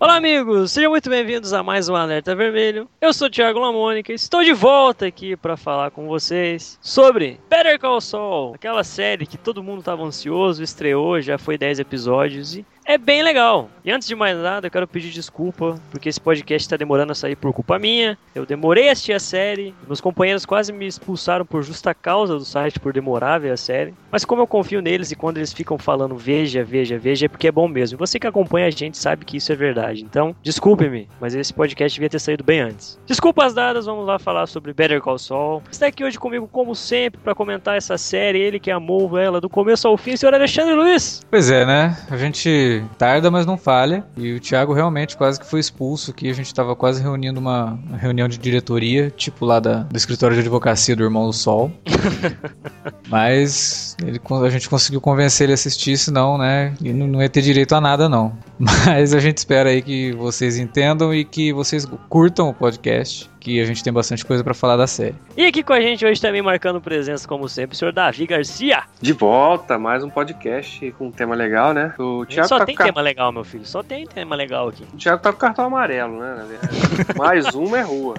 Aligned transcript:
Olá, 0.00 0.14
amigos! 0.14 0.70
Sejam 0.70 0.92
muito 0.92 1.10
bem-vindos 1.10 1.52
a 1.52 1.60
mais 1.60 1.88
um 1.88 1.96
Alerta 1.96 2.32
Vermelho. 2.32 2.88
Eu 3.00 3.12
sou 3.12 3.26
o 3.26 3.30
Thiago 3.30 3.58
Lamônica 3.58 4.12
e 4.12 4.14
estou 4.14 4.44
de 4.44 4.52
volta 4.52 5.04
aqui 5.06 5.36
para 5.36 5.56
falar 5.56 5.90
com 5.90 6.06
vocês 6.06 6.78
sobre 6.80 7.40
Better 7.50 7.80
Call 7.80 8.00
Saul, 8.00 8.54
aquela 8.54 8.84
série 8.84 9.26
que 9.26 9.36
todo 9.36 9.60
mundo 9.60 9.80
estava 9.80 10.04
ansioso, 10.04 10.62
estreou, 10.62 11.20
já 11.20 11.36
foi 11.36 11.58
10 11.58 11.80
episódios 11.80 12.54
e 12.54 12.64
é 12.88 12.96
bem 12.96 13.22
legal. 13.22 13.68
E 13.84 13.90
antes 13.90 14.08
de 14.08 14.14
mais 14.14 14.36
nada, 14.38 14.66
eu 14.66 14.70
quero 14.70 14.88
pedir 14.88 15.10
desculpa, 15.10 15.78
porque 15.90 16.08
esse 16.08 16.18
podcast 16.18 16.66
está 16.66 16.76
demorando 16.76 17.12
a 17.12 17.14
sair 17.14 17.36
por 17.36 17.52
culpa 17.52 17.78
minha. 17.78 18.16
Eu 18.34 18.46
demorei 18.46 18.88
a 18.88 18.92
assistir 18.92 19.12
a 19.12 19.20
série, 19.20 19.74
meus 19.86 20.00
companheiros 20.00 20.46
quase 20.46 20.72
me 20.72 20.86
expulsaram 20.86 21.44
por 21.44 21.62
justa 21.62 21.92
causa 21.92 22.34
do 22.34 22.44
site 22.46 22.80
por 22.80 22.94
demorar 22.94 23.34
a 23.34 23.38
ver 23.38 23.50
a 23.50 23.58
série. 23.58 23.92
Mas 24.10 24.24
como 24.24 24.40
eu 24.40 24.46
confio 24.46 24.80
neles 24.80 25.10
e 25.10 25.16
quando 25.16 25.36
eles 25.36 25.52
ficam 25.52 25.76
falando 25.76 26.16
veja, 26.16 26.64
veja, 26.64 26.98
veja, 26.98 27.26
é 27.26 27.28
porque 27.28 27.48
é 27.48 27.52
bom 27.52 27.68
mesmo. 27.68 27.96
E 27.96 27.98
você 27.98 28.18
que 28.18 28.26
acompanha 28.26 28.68
a 28.68 28.70
gente 28.70 28.96
sabe 28.96 29.26
que 29.26 29.36
isso 29.36 29.52
é 29.52 29.56
verdade. 29.56 30.02
Então, 30.02 30.34
desculpe-me, 30.42 31.08
mas 31.20 31.34
esse 31.34 31.52
podcast 31.52 31.94
devia 31.94 32.08
ter 32.08 32.18
saído 32.18 32.42
bem 32.42 32.60
antes. 32.60 32.98
Desculpas 33.06 33.52
dadas, 33.52 33.84
vamos 33.84 34.06
lá 34.06 34.18
falar 34.18 34.46
sobre 34.46 34.72
Better 34.72 35.02
Call 35.02 35.18
Saul. 35.18 35.62
Está 35.70 35.88
aqui 35.88 36.04
hoje 36.04 36.18
comigo, 36.18 36.48
como 36.50 36.74
sempre, 36.74 37.20
para 37.20 37.34
comentar 37.34 37.76
essa 37.76 37.98
série. 37.98 38.38
Ele 38.38 38.58
que 38.58 38.70
amou 38.70 39.18
ela 39.18 39.42
do 39.42 39.48
começo 39.50 39.86
ao 39.86 39.96
fim, 39.98 40.16
senhor 40.16 40.34
Alexandre 40.34 40.74
Luiz. 40.74 41.20
Pois 41.30 41.50
é, 41.50 41.66
né? 41.66 41.94
A 42.10 42.16
gente 42.16 42.77
tarda, 42.96 43.30
mas 43.30 43.46
não 43.46 43.56
falha. 43.56 44.04
E 44.16 44.34
o 44.34 44.40
Thiago 44.40 44.72
realmente 44.72 45.16
quase 45.16 45.38
que 45.38 45.46
foi 45.46 45.60
expulso 45.60 46.10
aqui. 46.10 46.30
A 46.30 46.34
gente 46.34 46.52
tava 46.54 46.74
quase 46.76 47.02
reunindo 47.02 47.40
uma, 47.40 47.78
reunião 47.96 48.28
de 48.28 48.38
diretoria, 48.38 49.10
tipo 49.10 49.44
lá 49.44 49.60
da, 49.60 49.80
do 49.84 49.96
escritório 49.96 50.34
de 50.34 50.40
advocacia 50.40 50.94
do 50.94 51.02
Irmão 51.02 51.26
do 51.26 51.32
Sol. 51.32 51.70
mas 53.08 53.96
ele, 54.02 54.20
a 54.44 54.50
gente 54.50 54.68
conseguiu 54.68 55.00
convencer 55.00 55.46
ele 55.46 55.52
a 55.52 55.54
assistir, 55.54 55.96
senão, 55.96 56.38
né? 56.38 56.74
E 56.80 56.92
não, 56.92 57.06
não 57.06 57.22
ia 57.22 57.28
ter 57.28 57.42
direito 57.42 57.74
a 57.74 57.80
nada, 57.80 58.08
não. 58.08 58.32
Mas 58.58 59.14
a 59.14 59.20
gente 59.20 59.38
espera 59.38 59.70
aí 59.70 59.80
que 59.80 60.12
vocês 60.12 60.58
entendam 60.58 61.14
e 61.14 61.24
que 61.24 61.52
vocês 61.52 61.86
curtam 62.08 62.48
o 62.48 62.54
podcast 62.54 63.30
que 63.38 63.60
a 63.60 63.64
gente 63.64 63.82
tem 63.82 63.92
bastante 63.92 64.24
coisa 64.24 64.42
para 64.42 64.54
falar 64.54 64.76
da 64.76 64.86
série. 64.86 65.14
E 65.36 65.46
aqui 65.46 65.62
com 65.62 65.72
a 65.72 65.80
gente 65.80 66.04
hoje 66.04 66.20
também 66.20 66.42
marcando 66.42 66.80
presença, 66.80 67.26
como 67.26 67.48
sempre, 67.48 67.74
o 67.74 67.78
senhor 67.78 67.92
Davi 67.92 68.26
Garcia. 68.26 68.82
De 69.00 69.12
volta, 69.12 69.78
mais 69.78 70.02
um 70.02 70.10
podcast 70.10 70.90
com 70.92 71.08
um 71.08 71.10
tema 71.10 71.34
legal, 71.34 71.72
né? 71.72 71.94
O 71.98 72.26
Thiago 72.26 72.48
Só 72.48 72.58
tá 72.58 72.66
tem 72.66 72.74
car... 72.74 72.86
tema 72.86 73.00
legal, 73.00 73.32
meu 73.32 73.44
filho. 73.44 73.64
Só 73.64 73.82
tem 73.82 74.06
tema 74.06 74.34
legal 74.34 74.68
aqui. 74.68 74.84
O 74.92 74.96
Thiago 74.96 75.22
tá 75.22 75.32
com 75.32 75.38
cartão 75.38 75.66
amarelo, 75.66 76.18
né? 76.18 76.46
mais 77.16 77.46
uma 77.54 77.78
é 77.78 77.82
rua. 77.82 78.14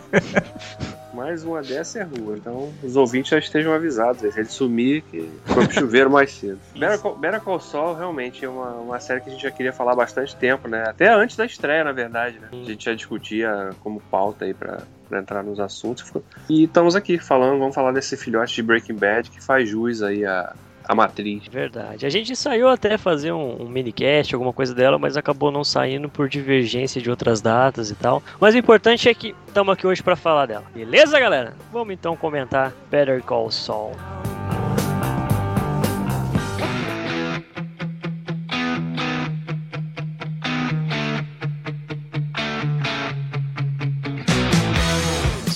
mais 1.14 1.44
uma 1.44 1.62
dessa 1.62 2.00
é 2.00 2.03
rua. 2.03 2.38
Então 2.38 2.72
os 2.81 2.95
ouvintes 2.95 3.30
já 3.30 3.38
estejam 3.38 3.73
avisados. 3.73 4.22
Se 4.22 4.40
ele 4.40 4.50
sumir, 4.50 5.02
que 5.03 5.30
foi 5.45 5.66
pro 5.66 5.73
chuveiro 5.73 6.09
mais 6.09 6.31
cedo. 6.31 6.59
Better 7.20 7.42
Call, 7.42 7.59
Saul 7.59 7.95
realmente 7.95 8.45
é 8.45 8.50
uma, 8.50 8.72
uma 8.72 9.00
série 9.00 9.22
que 9.22 9.30
a 9.30 9.34
gente 9.34 9.44
já 9.44 9.52
queria 9.52 9.73
falar 9.73 9.94
há 9.94 9.95
bastante 9.95 10.36
tempo, 10.36 10.67
né? 10.67 10.84
Até 10.88 11.12
antes 11.12 11.36
da 11.36 11.45
estreia, 11.45 11.84
na 11.84 11.92
verdade, 11.92 12.40
né? 12.40 12.47
A 12.52 12.56
gente 12.56 12.86
já 12.86 12.94
discutia 12.94 13.72
como 13.81 14.00
pauta 14.00 14.45
aí 14.45 14.53
pra, 14.53 14.80
para 15.09 15.19
entrar 15.19 15.43
nos 15.43 15.59
assuntos. 15.59 16.11
E 16.49 16.63
estamos 16.63 16.95
aqui 16.95 17.17
falando, 17.17 17.59
vamos 17.59 17.75
falar 17.75 17.91
desse 17.91 18.15
filhote 18.15 18.55
de 18.55 18.63
Breaking 18.63 18.95
Bad 18.95 19.29
que 19.29 19.43
faz 19.43 19.67
jus 19.67 20.01
aí 20.01 20.23
a, 20.23 20.53
a 20.88 20.95
matriz. 20.95 21.47
Verdade. 21.47 22.05
A 22.05 22.09
gente 22.09 22.35
saiu 22.35 22.69
até 22.69 22.97
fazer 22.97 23.31
um, 23.31 23.63
um 23.63 23.67
minicast, 23.67 24.33
alguma 24.33 24.53
coisa 24.53 24.73
dela, 24.73 24.97
mas 24.97 25.17
acabou 25.17 25.51
não 25.51 25.63
saindo 25.63 26.09
por 26.09 26.29
divergência 26.29 27.01
de 27.01 27.09
outras 27.09 27.41
datas 27.41 27.91
e 27.91 27.95
tal. 27.95 28.23
Mas 28.39 28.56
o 28.56 28.57
importante 28.57 29.09
é 29.09 29.13
que 29.13 29.35
estamos 29.47 29.73
aqui 29.73 29.85
hoje 29.85 30.01
para 30.01 30.16
falar 30.16 30.45
dela. 30.45 30.66
Beleza, 30.73 31.19
galera? 31.19 31.53
Vamos 31.72 31.94
então 31.94 32.16
comentar 32.16 32.72
Better 32.89 33.22
Call 33.23 33.51
Saul. 33.51 33.91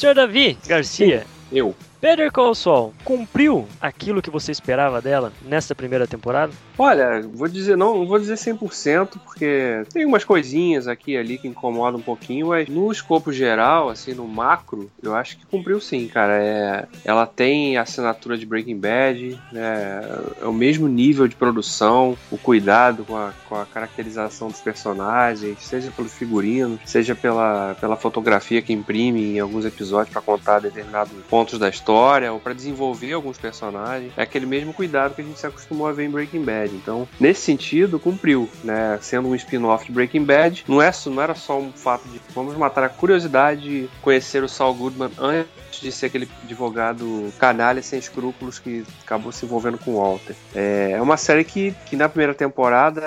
Senhor 0.03 0.15
Davi 0.15 0.57
Garcia. 0.67 1.25
Eu. 1.49 1.73
Better 2.01 2.29
Call 2.29 2.53
Saul 2.53 2.93
cumpriu 3.05 3.65
aquilo 3.79 4.21
que 4.21 4.29
você 4.29 4.51
esperava 4.51 5.01
dela 5.01 5.31
nessa 5.43 5.73
primeira 5.73 6.05
temporada? 6.05 6.51
Olha, 6.77 7.21
vou 7.21 7.47
dizer 7.47 7.77
não, 7.77 8.05
vou 8.05 8.19
dizer 8.19 8.35
100% 8.35 9.19
porque 9.23 9.83
tem 9.91 10.05
umas 10.05 10.23
coisinhas 10.23 10.87
aqui 10.87 11.11
e 11.11 11.17
ali 11.17 11.37
que 11.37 11.47
incomodam 11.47 11.99
um 11.99 12.03
pouquinho, 12.03 12.47
mas 12.47 12.67
no 12.67 12.91
escopo 12.91 13.31
geral, 13.31 13.89
assim, 13.89 14.13
no 14.13 14.27
macro, 14.27 14.89
eu 15.01 15.15
acho 15.15 15.37
que 15.37 15.45
cumpriu 15.45 15.79
sim, 15.79 16.07
cara. 16.07 16.43
É, 16.43 16.87
ela 17.05 17.27
tem 17.27 17.77
a 17.77 17.83
assinatura 17.83 18.37
de 18.37 18.45
Breaking 18.45 18.77
Bad, 18.77 19.39
né, 19.51 20.01
é 20.41 20.45
o 20.45 20.53
mesmo 20.53 20.87
nível 20.87 21.27
de 21.27 21.35
produção, 21.35 22.17
o 22.31 22.37
cuidado 22.37 23.05
com 23.05 23.15
a, 23.15 23.33
com 23.47 23.55
a 23.55 23.65
caracterização 23.65 24.47
dos 24.47 24.59
personagens, 24.59 25.59
seja 25.61 25.91
pelos 25.91 26.13
figurinos, 26.13 26.79
seja 26.85 27.13
pela, 27.13 27.75
pela 27.79 27.95
fotografia 27.95 28.61
que 28.61 28.73
imprime 28.73 29.35
em 29.35 29.39
alguns 29.39 29.65
episódios 29.65 30.11
para 30.11 30.21
contar 30.21 30.59
determinados 30.59 31.13
pontos 31.29 31.59
da 31.59 31.69
história 31.69 32.33
ou 32.33 32.39
para 32.39 32.53
desenvolver 32.53 33.13
alguns 33.13 33.37
personagens. 33.37 34.11
É 34.17 34.23
aquele 34.23 34.45
mesmo 34.45 34.73
cuidado 34.73 35.13
que 35.13 35.21
a 35.21 35.23
gente 35.23 35.39
se 35.39 35.45
acostumou 35.45 35.87
a 35.87 35.91
ver 35.91 36.05
em 36.05 36.09
Breaking 36.09 36.43
Bad. 36.43 36.62
Então, 36.71 37.07
nesse 37.19 37.41
sentido, 37.41 37.99
cumpriu, 37.99 38.49
né? 38.63 38.97
Sendo 39.01 39.27
um 39.27 39.35
spin-off 39.35 39.85
de 39.85 39.91
Breaking 39.91 40.23
Bad, 40.23 40.63
não, 40.67 40.81
é, 40.81 40.91
não 41.07 41.21
era 41.21 41.35
só 41.35 41.59
um 41.59 41.71
fato 41.71 42.07
de 42.09 42.21
vamos 42.33 42.55
matar 42.55 42.83
a 42.83 42.89
curiosidade 42.89 43.61
de 43.61 43.89
conhecer 44.01 44.43
o 44.43 44.49
Saul 44.49 44.73
Goodman 44.73 45.11
antes 45.17 45.72
de 45.83 45.91
ser 45.91 46.07
aquele 46.07 46.27
advogado 46.43 47.31
canalha 47.37 47.81
sem 47.81 47.99
escrúpulos 47.99 48.59
que 48.59 48.83
acabou 49.03 49.31
se 49.31 49.45
envolvendo 49.45 49.77
com 49.77 49.91
o 49.91 49.97
Walter. 49.97 50.35
É, 50.55 50.91
é 50.93 51.01
uma 51.01 51.17
série 51.17 51.43
que, 51.43 51.75
que 51.85 51.95
na 51.95 52.09
primeira 52.09 52.33
temporada 52.33 53.01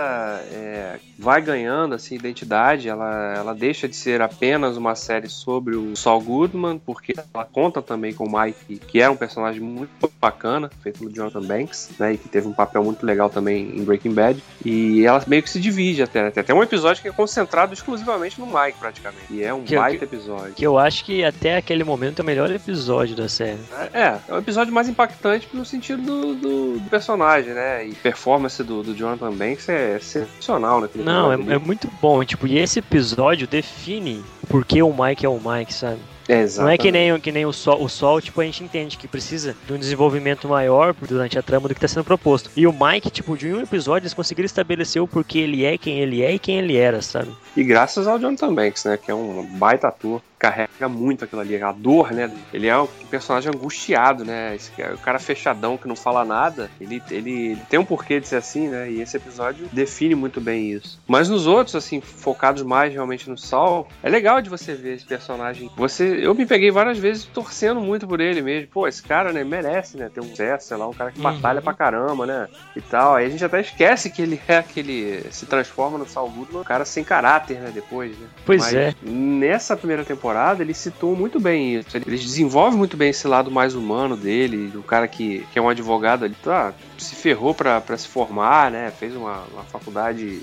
é, 0.53 0.99
vai 1.19 1.41
ganhando 1.41 1.95
assim, 1.95 2.15
identidade, 2.15 2.89
ela, 2.89 3.35
ela 3.37 3.55
deixa 3.55 3.89
de 3.89 3.97
ser 3.97 4.21
apenas 4.21 4.77
uma 4.77 4.95
série 4.95 5.29
sobre 5.29 5.75
o 5.75 5.97
Saul 5.97 6.21
Goodman, 6.21 6.79
porque 6.79 7.15
ela 7.35 7.45
conta 7.45 7.81
também 7.81 8.13
com 8.13 8.25
o 8.25 8.41
Mike, 8.41 8.79
que 8.79 9.01
é 9.01 9.09
um 9.09 9.17
personagem 9.17 9.61
muito 9.61 9.91
bacana, 10.21 10.71
feito 10.83 10.99
pelo 10.99 11.13
Jonathan 11.13 11.43
Banks, 11.43 11.91
né, 11.99 12.15
e 12.15 12.19
que 12.19 12.29
teve 12.29 12.47
um 12.47 12.53
papel 12.53 12.85
muito 12.85 13.05
legal 13.05 13.31
também 13.31 13.77
em 13.77 13.85
Breaking 13.85 14.13
Bad, 14.13 14.43
e 14.65 15.05
ela 15.05 15.23
meio 15.27 15.43
que 15.43 15.51
se 15.51 15.61
divide 15.61 16.03
até, 16.03 16.31
tem 16.31 16.41
até 16.43 16.55
um 16.55 16.63
episódio 16.63 17.03
que 17.03 17.09
é 17.09 17.13
concentrado 17.13 17.73
exclusivamente 17.73 18.39
no 18.39 18.47
Mike, 18.47 18.79
praticamente, 18.79 19.27
e 19.31 19.43
é 19.43 19.53
um 19.55 19.63
que, 19.63 19.75
baita 19.75 19.99
que, 19.99 20.05
episódio. 20.05 20.55
Que 20.55 20.67
eu 20.67 20.79
acho 20.79 21.05
que 21.05 21.25
até 21.25 21.57
aquele 21.57 21.85
momento 21.85 22.21
é 22.21 22.23
o 22.23 22.27
melhor 22.27 22.51
episódio 22.67 23.15
da 23.15 23.29
série. 23.29 23.59
É, 23.93 24.19
é 24.29 24.35
o 24.35 24.39
episódio 24.39 24.73
mais 24.73 24.89
impactante 24.89 25.49
no 25.53 25.65
sentido 25.65 26.03
do, 26.03 26.35
do, 26.35 26.79
do 26.79 26.91
personagem, 26.91 27.55
né, 27.55 27.87
e 27.87 27.95
performance 27.95 28.63
do, 28.63 28.83
do 28.83 28.95
Jonathan 28.95 29.33
Banks 29.33 29.69
é 29.69 29.97
excepcional 29.97 30.81
naquele 30.81 31.05
Não, 31.05 31.33
é, 31.33 31.55
é, 31.55 31.59
muito 31.59 31.89
bom, 32.01 32.25
tipo, 32.25 32.47
e 32.47 32.59
esse 32.59 32.81
episódio 32.81 33.47
define 33.47 34.23
porque 34.49 34.83
o 34.83 34.93
Mike 34.93 35.25
é 35.25 35.29
o 35.29 35.41
Mike, 35.41 35.73
sabe? 35.73 36.01
É, 36.29 36.45
não 36.57 36.69
é 36.69 36.77
que 36.77 36.91
nem, 36.91 37.19
que 37.21 37.31
nem 37.31 37.47
o 37.47 37.53
sol, 37.53 37.83
o 37.83 37.89
sol, 37.89 38.21
tipo, 38.21 38.41
a 38.41 38.45
gente 38.45 38.65
entende 38.65 38.97
que 38.97 39.07
precisa 39.07 39.55
de 39.65 39.73
um 39.73 39.79
desenvolvimento 39.79 40.49
maior 40.49 40.93
durante 41.09 41.39
a 41.39 41.43
trama 41.43 41.69
do 41.69 41.75
que 41.75 41.79
está 41.79 41.87
sendo 41.87 42.05
proposto. 42.05 42.51
E 42.57 42.67
o 42.67 42.73
Mike, 42.73 43.11
tipo, 43.11 43.37
de 43.37 43.53
um 43.53 43.61
episódio, 43.61 44.05
eles 44.05 44.15
conseguiram 44.15 44.47
estabelecer 44.47 45.01
o 45.01 45.07
porquê 45.07 45.39
ele 45.39 45.65
é 45.65 45.79
quem 45.79 46.01
ele 46.01 46.23
é 46.23 46.33
e 46.33 46.39
quem 46.39 46.59
ele 46.59 46.77
era, 46.77 47.01
sabe? 47.01 47.31
E 47.57 47.65
graças 47.65 48.07
ao 48.07 48.19
Jonathan 48.19 48.55
Banks, 48.55 48.85
né? 48.85 48.97
Que 48.97 49.11
é 49.11 49.15
um 49.15 49.45
baita 49.45 49.89
ator 49.89 50.21
carrega 50.39 50.89
muito 50.89 51.25
aquilo 51.25 51.41
ali, 51.41 51.61
a 51.63 51.73
dor, 51.73 52.13
né? 52.13 52.31
Ele 52.53 52.67
é 52.67 52.79
um 52.79 52.87
personagem 53.11 53.51
angustiado, 53.55 54.25
né? 54.25 54.55
Esse, 54.55 54.71
o 54.93 54.99
cara 54.99 55.19
fechadão 55.19 55.77
que 55.77 55.89
não 55.89 55.97
fala 55.97 56.25
nada, 56.25 56.71
ele, 56.81 57.03
ele, 57.11 57.31
ele, 57.31 57.63
tem 57.69 57.79
um 57.79 57.85
porquê 57.85 58.21
de 58.21 58.29
ser 58.29 58.37
assim, 58.37 58.69
né? 58.69 58.91
E 58.91 59.01
esse 59.01 59.17
episódio 59.17 59.67
define 59.73 60.15
muito 60.15 60.41
bem 60.41 60.71
isso. 60.71 61.01
Mas 61.07 61.29
nos 61.29 61.47
outros, 61.47 61.75
assim, 61.75 62.01
focados 62.01 62.63
mais 62.63 62.93
realmente 62.93 63.29
no 63.31 63.39
Sol, 63.39 63.89
é 64.03 64.09
legal 64.09 64.43
de 64.43 64.51
você 64.51 64.75
ver 64.75 64.97
esse 64.97 65.07
personagem. 65.07 65.71
Você, 65.77 66.21
eu 66.23 66.35
me 66.35 66.45
peguei 66.45 66.71
várias 66.71 66.99
vezes 66.99 67.25
torcendo 67.25 67.81
muito 67.81 68.07
por 68.07 68.21
ele 68.21 68.43
mesmo. 68.43 68.69
Pô, 68.69 68.87
esse 68.87 69.03
cara, 69.03 69.33
né, 69.33 69.43
merece, 69.43 69.97
né? 69.97 70.11
Ter 70.13 70.21
um 70.21 70.29
sucesso, 70.29 70.69
sei 70.69 70.77
lá, 70.77 70.87
um 70.87 70.93
cara 70.93 71.11
que 71.11 71.19
uhum. 71.19 71.33
batalha 71.33 71.63
pra 71.63 71.73
caramba, 71.73 72.27
né? 72.27 72.49
E 72.75 72.81
tal. 72.81 73.15
Aí 73.15 73.27
a 73.27 73.29
gente 73.29 73.45
até 73.45 73.61
esquece 73.61 74.11
que 74.11 74.21
ele 74.21 74.41
é 74.47 74.59
aquele. 74.59 75.25
se 75.31 75.47
transforma 75.47 75.97
no 75.97 76.07
Saul 76.07 76.31
Goodman, 76.31 76.61
um 76.61 76.65
cara 76.65 76.85
sem 76.85 77.03
caráter, 77.03 77.46
né? 77.55 77.71
Depois, 77.73 78.17
né? 78.19 78.27
Pois 78.45 78.61
Mas 78.63 78.75
é. 78.75 78.95
Nessa 79.03 79.77
primeira 79.77 80.05
temporada, 80.05 80.63
ele 80.63 80.75
citou 80.75 81.17
muito 81.17 81.39
bem 81.41 81.77
isso. 81.77 81.97
Ele, 81.97 82.05
ele 82.07 82.19
desenvolve 82.19 82.77
muito 82.77 82.97
bem 82.97 83.11
esse 83.11 83.27
lado 83.27 83.51
mais 83.51 83.75
humano 83.75 84.17
dele, 84.17 84.69
do 84.69 84.83
cara 84.83 85.07
que, 85.09 85.47
que 85.53 85.59
é 85.59 85.63
um 85.63 85.69
advogado 85.69 86.25
ali, 86.25 86.37
tá, 86.43 86.73
se 86.99 87.15
ferrou 87.15 87.55
para 87.55 87.97
se 87.97 88.09
formar, 88.09 88.71
né? 88.71 88.91
Fez 88.91 89.15
uma, 89.15 89.45
uma 89.53 89.65
faculdade 89.65 90.43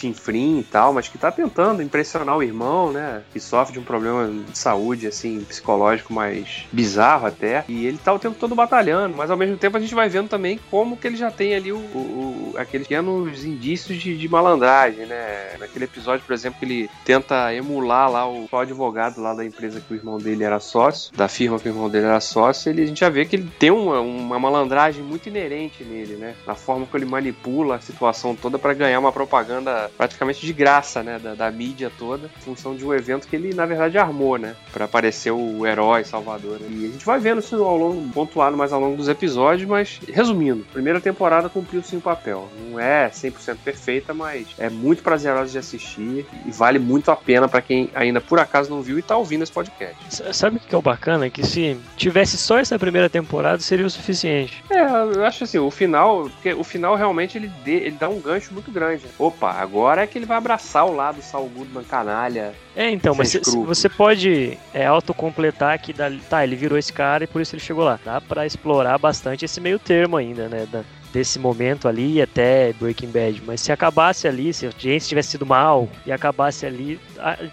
chinfrim 0.00 0.60
e 0.60 0.64
tal, 0.64 0.92
mas 0.92 1.08
que 1.08 1.18
tá 1.18 1.30
tentando 1.30 1.82
impressionar 1.82 2.36
o 2.36 2.42
irmão, 2.42 2.92
né? 2.92 3.22
Que 3.32 3.40
sofre 3.40 3.74
de 3.74 3.78
um 3.78 3.84
problema 3.84 4.28
de 4.28 4.56
saúde, 4.56 5.06
assim, 5.06 5.40
psicológico 5.44 6.12
mais 6.12 6.64
bizarro 6.72 7.26
até. 7.26 7.64
E 7.68 7.86
ele 7.86 7.98
tá 7.98 8.12
o 8.12 8.18
tempo 8.18 8.36
todo 8.38 8.54
batalhando, 8.54 9.16
mas 9.16 9.30
ao 9.30 9.36
mesmo 9.36 9.56
tempo 9.56 9.76
a 9.76 9.80
gente 9.80 9.94
vai 9.94 10.08
vendo 10.08 10.28
também 10.28 10.58
como 10.70 10.96
que 10.96 11.06
ele 11.06 11.16
já 11.16 11.30
tem 11.30 11.54
ali 11.54 11.72
o, 11.72 11.76
o, 11.76 12.52
o 12.52 12.54
aqueles 12.56 12.86
pequenos 12.86 13.44
indícios 13.44 13.98
de, 13.98 14.16
de, 14.16 14.28
malandragem, 14.28 15.06
né? 15.06 15.56
Naquele 15.58 15.84
episódio, 15.84 16.24
por 16.26 16.32
exemplo, 16.32 16.58
que 16.58 16.64
ele 16.64 16.90
tenta 17.04 17.54
emular 17.54 18.10
lá 18.10 18.28
o, 18.28 18.48
o 18.50 18.56
advogado 18.56 19.20
lá 19.20 19.34
da 19.34 19.44
empresa 19.44 19.80
que 19.80 19.92
o 19.92 19.96
irmão 19.96 20.18
dele 20.18 20.44
era 20.44 20.60
sócio, 20.60 21.14
da 21.14 21.28
firma 21.28 21.58
que 21.58 21.68
o 21.68 21.70
irmão 21.70 21.88
dele 21.88 22.06
era 22.06 22.20
sócio, 22.20 22.70
ele, 22.70 22.82
a 22.82 22.86
gente 22.86 23.00
já 23.00 23.08
vê 23.08 23.24
que 23.24 23.36
ele 23.36 23.50
tem 23.58 23.70
uma, 23.70 24.00
uma 24.00 24.38
malandragem 24.38 25.02
muito 25.02 25.28
inerente 25.28 25.84
nele, 25.84 26.14
né? 26.14 26.34
Na 26.46 26.54
forma 26.54 26.86
que 26.86 26.96
ele 26.96 27.06
manipula 27.06 27.76
a 27.76 27.80
situação 27.80 28.34
toda 28.34 28.58
para 28.58 28.74
ganhar 28.74 28.98
uma 28.98 29.12
propaganda 29.12 29.60
da 29.70 29.89
praticamente 29.96 30.44
de 30.44 30.52
graça, 30.52 31.02
né, 31.02 31.18
da, 31.18 31.34
da, 31.34 31.50
mídia 31.50 31.90
toda, 31.98 32.26
em 32.26 32.40
função 32.42 32.74
de 32.74 32.84
um 32.84 32.94
evento 32.94 33.26
que 33.26 33.36
ele 33.36 33.54
na 33.54 33.66
verdade 33.66 33.98
armou, 33.98 34.38
né, 34.38 34.54
para 34.72 34.84
aparecer 34.84 35.30
o 35.30 35.66
herói 35.66 36.04
Salvador. 36.04 36.58
Né? 36.60 36.68
E 36.70 36.86
a 36.86 36.88
gente 36.88 37.04
vai 37.04 37.18
vendo 37.18 37.40
isso 37.40 37.62
ao 37.62 37.76
longo, 37.76 38.08
pontuado 38.12 38.56
mais 38.56 38.72
ao 38.72 38.80
longo 38.80 38.96
dos 38.96 39.08
episódios, 39.08 39.68
mas 39.68 40.00
resumindo, 40.08 40.64
primeira 40.72 41.00
temporada 41.00 41.48
cumpriu 41.48 41.82
sim 41.82 41.96
o 41.98 42.00
papel. 42.00 42.48
Não 42.70 42.78
é 42.78 43.08
100% 43.10 43.56
perfeita, 43.64 44.14
mas 44.14 44.46
é 44.58 44.70
muito 44.70 45.02
prazerosa 45.02 45.50
de 45.50 45.58
assistir 45.58 46.26
e 46.46 46.50
vale 46.50 46.78
muito 46.78 47.10
a 47.10 47.16
pena 47.16 47.48
para 47.48 47.60
quem 47.60 47.90
ainda 47.94 48.20
por 48.20 48.38
acaso 48.38 48.70
não 48.70 48.82
viu 48.82 48.98
e 48.98 49.02
tá 49.02 49.16
ouvindo 49.16 49.42
esse 49.42 49.52
podcast. 49.52 49.96
Sabe 50.32 50.56
o 50.56 50.60
que 50.60 50.74
é 50.74 50.78
o 50.78 50.82
bacana? 50.82 51.28
Que 51.28 51.44
se 51.44 51.78
tivesse 51.96 52.36
só 52.38 52.58
essa 52.58 52.78
primeira 52.78 53.08
temporada 53.08 53.60
seria 53.60 53.86
o 53.86 53.90
suficiente. 53.90 54.62
É, 54.70 54.80
eu 54.80 55.24
acho 55.24 55.44
assim, 55.44 55.58
o 55.58 55.70
final, 55.70 56.24
porque 56.30 56.52
o 56.52 56.64
final 56.64 56.94
realmente 56.96 57.36
ele, 57.36 57.50
dê, 57.64 57.76
ele 57.76 57.96
dá 57.98 58.08
um 58.08 58.20
gancho 58.20 58.52
muito 58.52 58.70
grande. 58.70 59.04
Opa, 59.18 59.52
agora 59.52 59.79
é 59.88 60.06
que 60.06 60.18
ele 60.18 60.26
vai 60.26 60.36
abraçar 60.36 60.86
o 60.86 60.94
lado 60.94 61.22
Saul 61.22 61.48
Goodman 61.48 61.84
canalha. 61.84 62.52
É, 62.74 62.90
então, 62.90 63.14
mas 63.14 63.38
você 63.64 63.88
pode 63.88 64.58
é, 64.72 64.86
autocompletar 64.86 65.80
que 65.80 65.92
dá, 65.92 66.10
tá, 66.28 66.44
ele 66.44 66.56
virou 66.56 66.78
esse 66.78 66.92
cara 66.92 67.24
e 67.24 67.26
por 67.26 67.40
isso 67.40 67.54
ele 67.54 67.62
chegou 67.62 67.84
lá. 67.84 67.98
Dá 68.04 68.20
para 68.20 68.46
explorar 68.46 68.98
bastante 68.98 69.44
esse 69.44 69.60
meio 69.60 69.78
termo 69.78 70.16
ainda, 70.16 70.48
né? 70.48 70.66
Da, 70.70 70.82
desse 71.12 71.38
momento 71.38 71.88
ali 71.88 72.22
até 72.22 72.72
Breaking 72.74 73.10
Bad. 73.10 73.42
Mas 73.46 73.60
se 73.60 73.72
acabasse 73.72 74.26
ali, 74.26 74.52
se 74.52 74.66
a 74.66 74.70
gente 74.70 75.06
tivesse 75.06 75.30
sido 75.30 75.44
mal 75.46 75.88
e 76.06 76.12
acabasse 76.12 76.64
ali, 76.64 77.00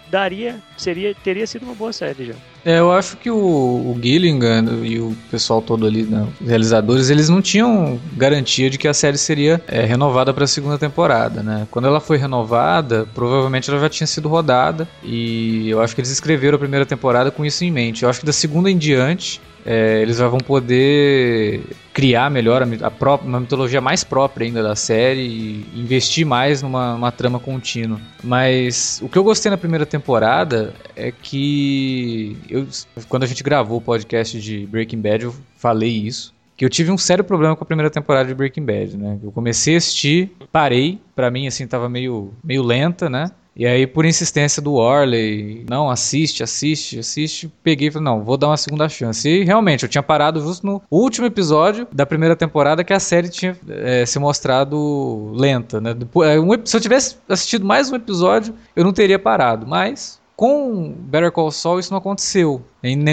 daria, 0.08 0.60
seria, 0.76 1.14
teria 1.14 1.46
sido 1.46 1.64
uma 1.64 1.74
boa 1.74 1.92
série 1.92 2.26
já. 2.26 2.34
É, 2.68 2.80
eu 2.80 2.92
acho 2.92 3.16
que 3.16 3.30
o, 3.30 3.34
o 3.34 3.98
e 4.04 5.00
o 5.00 5.16
pessoal 5.30 5.62
todo 5.62 5.86
ali, 5.86 6.02
né, 6.02 6.28
os 6.38 6.46
realizadores, 6.46 7.08
eles 7.08 7.30
não 7.30 7.40
tinham 7.40 7.98
garantia 8.14 8.68
de 8.68 8.76
que 8.76 8.86
a 8.86 8.92
série 8.92 9.16
seria 9.16 9.58
é, 9.66 9.86
renovada 9.86 10.34
para 10.34 10.44
a 10.44 10.46
segunda 10.46 10.76
temporada, 10.76 11.42
né? 11.42 11.66
Quando 11.70 11.88
ela 11.88 11.98
foi 11.98 12.18
renovada, 12.18 13.08
provavelmente 13.14 13.70
ela 13.70 13.80
já 13.80 13.88
tinha 13.88 14.06
sido 14.06 14.28
rodada 14.28 14.86
e 15.02 15.70
eu 15.70 15.80
acho 15.80 15.94
que 15.94 16.02
eles 16.02 16.10
escreveram 16.10 16.56
a 16.56 16.58
primeira 16.58 16.84
temporada 16.84 17.30
com 17.30 17.42
isso 17.42 17.64
em 17.64 17.70
mente. 17.70 18.02
Eu 18.02 18.10
acho 18.10 18.20
que 18.20 18.26
da 18.26 18.34
segunda 18.34 18.70
em 18.70 18.76
diante 18.76 19.40
é, 19.64 20.00
eles 20.02 20.18
vão 20.18 20.38
poder 20.38 21.62
criar 21.92 22.30
melhor 22.30 22.62
a, 22.62 22.86
a 22.86 22.90
própria, 22.90 23.28
uma 23.28 23.40
mitologia 23.40 23.80
mais 23.80 24.04
própria 24.04 24.46
ainda 24.46 24.62
da 24.62 24.76
série 24.76 25.20
e 25.20 25.66
investir 25.74 26.24
mais 26.24 26.62
numa, 26.62 26.94
numa 26.94 27.10
trama 27.10 27.38
contínua. 27.40 28.00
Mas 28.22 29.00
o 29.02 29.08
que 29.08 29.18
eu 29.18 29.24
gostei 29.24 29.50
na 29.50 29.58
primeira 29.58 29.84
temporada 29.84 30.72
é 30.94 31.10
que 31.10 32.36
eu, 32.48 32.66
quando 33.08 33.24
a 33.24 33.26
gente 33.26 33.42
gravou 33.42 33.78
o 33.78 33.82
podcast 33.82 34.40
de 34.40 34.66
Breaking 34.66 35.00
Bad, 35.00 35.24
eu 35.24 35.34
falei 35.56 35.90
isso 35.90 36.36
que 36.58 36.64
eu 36.64 36.68
tive 36.68 36.90
um 36.90 36.98
sério 36.98 37.22
problema 37.22 37.54
com 37.54 37.62
a 37.62 37.66
primeira 37.66 37.88
temporada 37.88 38.28
de 38.28 38.34
Breaking 38.34 38.64
Bad, 38.64 38.96
né? 38.96 39.16
Eu 39.22 39.30
comecei 39.30 39.76
a 39.76 39.78
assistir, 39.78 40.32
parei, 40.50 40.98
para 41.14 41.30
mim 41.30 41.46
assim 41.46 41.68
tava 41.68 41.88
meio 41.88 42.32
meio 42.42 42.64
lenta, 42.64 43.08
né? 43.08 43.30
E 43.58 43.66
aí, 43.66 43.88
por 43.88 44.04
insistência 44.04 44.62
do 44.62 44.74
Warley, 44.74 45.66
não, 45.68 45.90
assiste, 45.90 46.44
assiste, 46.44 47.00
assiste, 47.00 47.52
peguei 47.60 47.88
e 47.88 47.90
falei, 47.90 48.04
não, 48.04 48.22
vou 48.22 48.36
dar 48.36 48.46
uma 48.46 48.56
segunda 48.56 48.88
chance. 48.88 49.28
E 49.28 49.42
realmente, 49.42 49.82
eu 49.82 49.88
tinha 49.88 50.00
parado 50.00 50.40
justo 50.40 50.64
no 50.64 50.80
último 50.88 51.26
episódio 51.26 51.84
da 51.90 52.06
primeira 52.06 52.36
temporada 52.36 52.84
que 52.84 52.92
a 52.92 53.00
série 53.00 53.28
tinha 53.28 53.56
é, 53.68 54.06
se 54.06 54.16
mostrado 54.20 55.32
lenta, 55.34 55.80
né? 55.80 55.90
É, 55.90 56.36
se 56.64 56.76
eu 56.76 56.80
tivesse 56.80 57.16
assistido 57.28 57.66
mais 57.66 57.90
um 57.90 57.96
episódio, 57.96 58.54
eu 58.76 58.84
não 58.84 58.92
teria 58.92 59.18
parado, 59.18 59.66
mas 59.66 60.20
com 60.38 60.94
Better 60.96 61.32
Call 61.32 61.50
Saul 61.50 61.80
isso 61.80 61.90
não 61.90 61.98
aconteceu. 61.98 62.62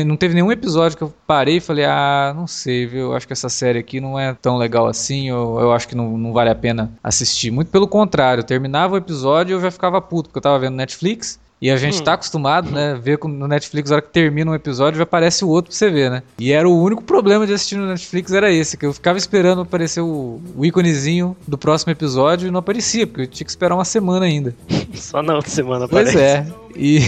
Não 0.05 0.15
teve 0.15 0.35
nenhum 0.35 0.51
episódio 0.51 0.95
que 0.95 1.03
eu 1.03 1.11
parei 1.25 1.57
e 1.57 1.59
falei, 1.59 1.83
ah, 1.83 2.31
não 2.35 2.45
sei, 2.45 2.85
viu? 2.85 3.15
Acho 3.15 3.25
que 3.25 3.33
essa 3.33 3.49
série 3.49 3.79
aqui 3.79 3.99
não 3.99 4.19
é 4.19 4.35
tão 4.35 4.57
legal 4.57 4.85
assim, 4.85 5.31
ou 5.31 5.59
eu 5.59 5.73
acho 5.73 5.87
que 5.87 5.95
não, 5.95 6.19
não 6.19 6.31
vale 6.31 6.51
a 6.51 6.55
pena 6.55 6.91
assistir. 7.03 7.49
Muito 7.49 7.71
pelo 7.71 7.87
contrário, 7.87 8.43
terminava 8.43 8.93
o 8.93 8.97
episódio 8.97 9.53
e 9.53 9.55
eu 9.55 9.59
já 9.59 9.71
ficava 9.71 9.99
puto, 9.99 10.29
porque 10.29 10.37
eu 10.37 10.43
tava 10.43 10.59
vendo 10.59 10.75
Netflix. 10.75 11.39
E 11.65 11.71
a 11.71 11.77
gente 11.77 11.99
hum. 11.99 12.03
tá 12.03 12.13
acostumado, 12.13 12.69
né? 12.69 12.93
Ver 13.01 13.17
no 13.23 13.47
Netflix, 13.47 13.89
na 13.89 13.95
hora 13.95 14.05
que 14.05 14.11
termina 14.11 14.51
um 14.51 14.53
episódio, 14.53 14.99
já 14.99 15.03
aparece 15.03 15.43
o 15.43 15.47
outro 15.47 15.71
pra 15.71 15.75
você 15.75 15.89
ver, 15.89 16.11
né? 16.11 16.21
E 16.37 16.51
era 16.51 16.69
o 16.69 16.79
único 16.79 17.01
problema 17.01 17.47
de 17.47 17.53
assistir 17.53 17.75
no 17.75 17.87
Netflix, 17.87 18.31
era 18.31 18.53
esse, 18.53 18.77
que 18.77 18.85
eu 18.85 18.93
ficava 18.93 19.17
esperando 19.17 19.61
aparecer 19.61 19.99
o, 20.01 20.39
o 20.55 20.63
íconezinho 20.63 21.35
do 21.47 21.57
próximo 21.57 21.91
episódio 21.91 22.47
e 22.47 22.51
não 22.51 22.59
aparecia, 22.59 23.07
porque 23.07 23.23
eu 23.23 23.27
tinha 23.27 23.45
que 23.45 23.49
esperar 23.49 23.73
uma 23.73 23.83
semana 23.83 24.27
ainda. 24.27 24.55
Só 24.93 25.23
na 25.23 25.33
outra 25.33 25.49
semana 25.49 25.85
aparece. 25.85 26.13
Pois 26.13 26.23
é. 26.23 26.45
E, 26.75 26.99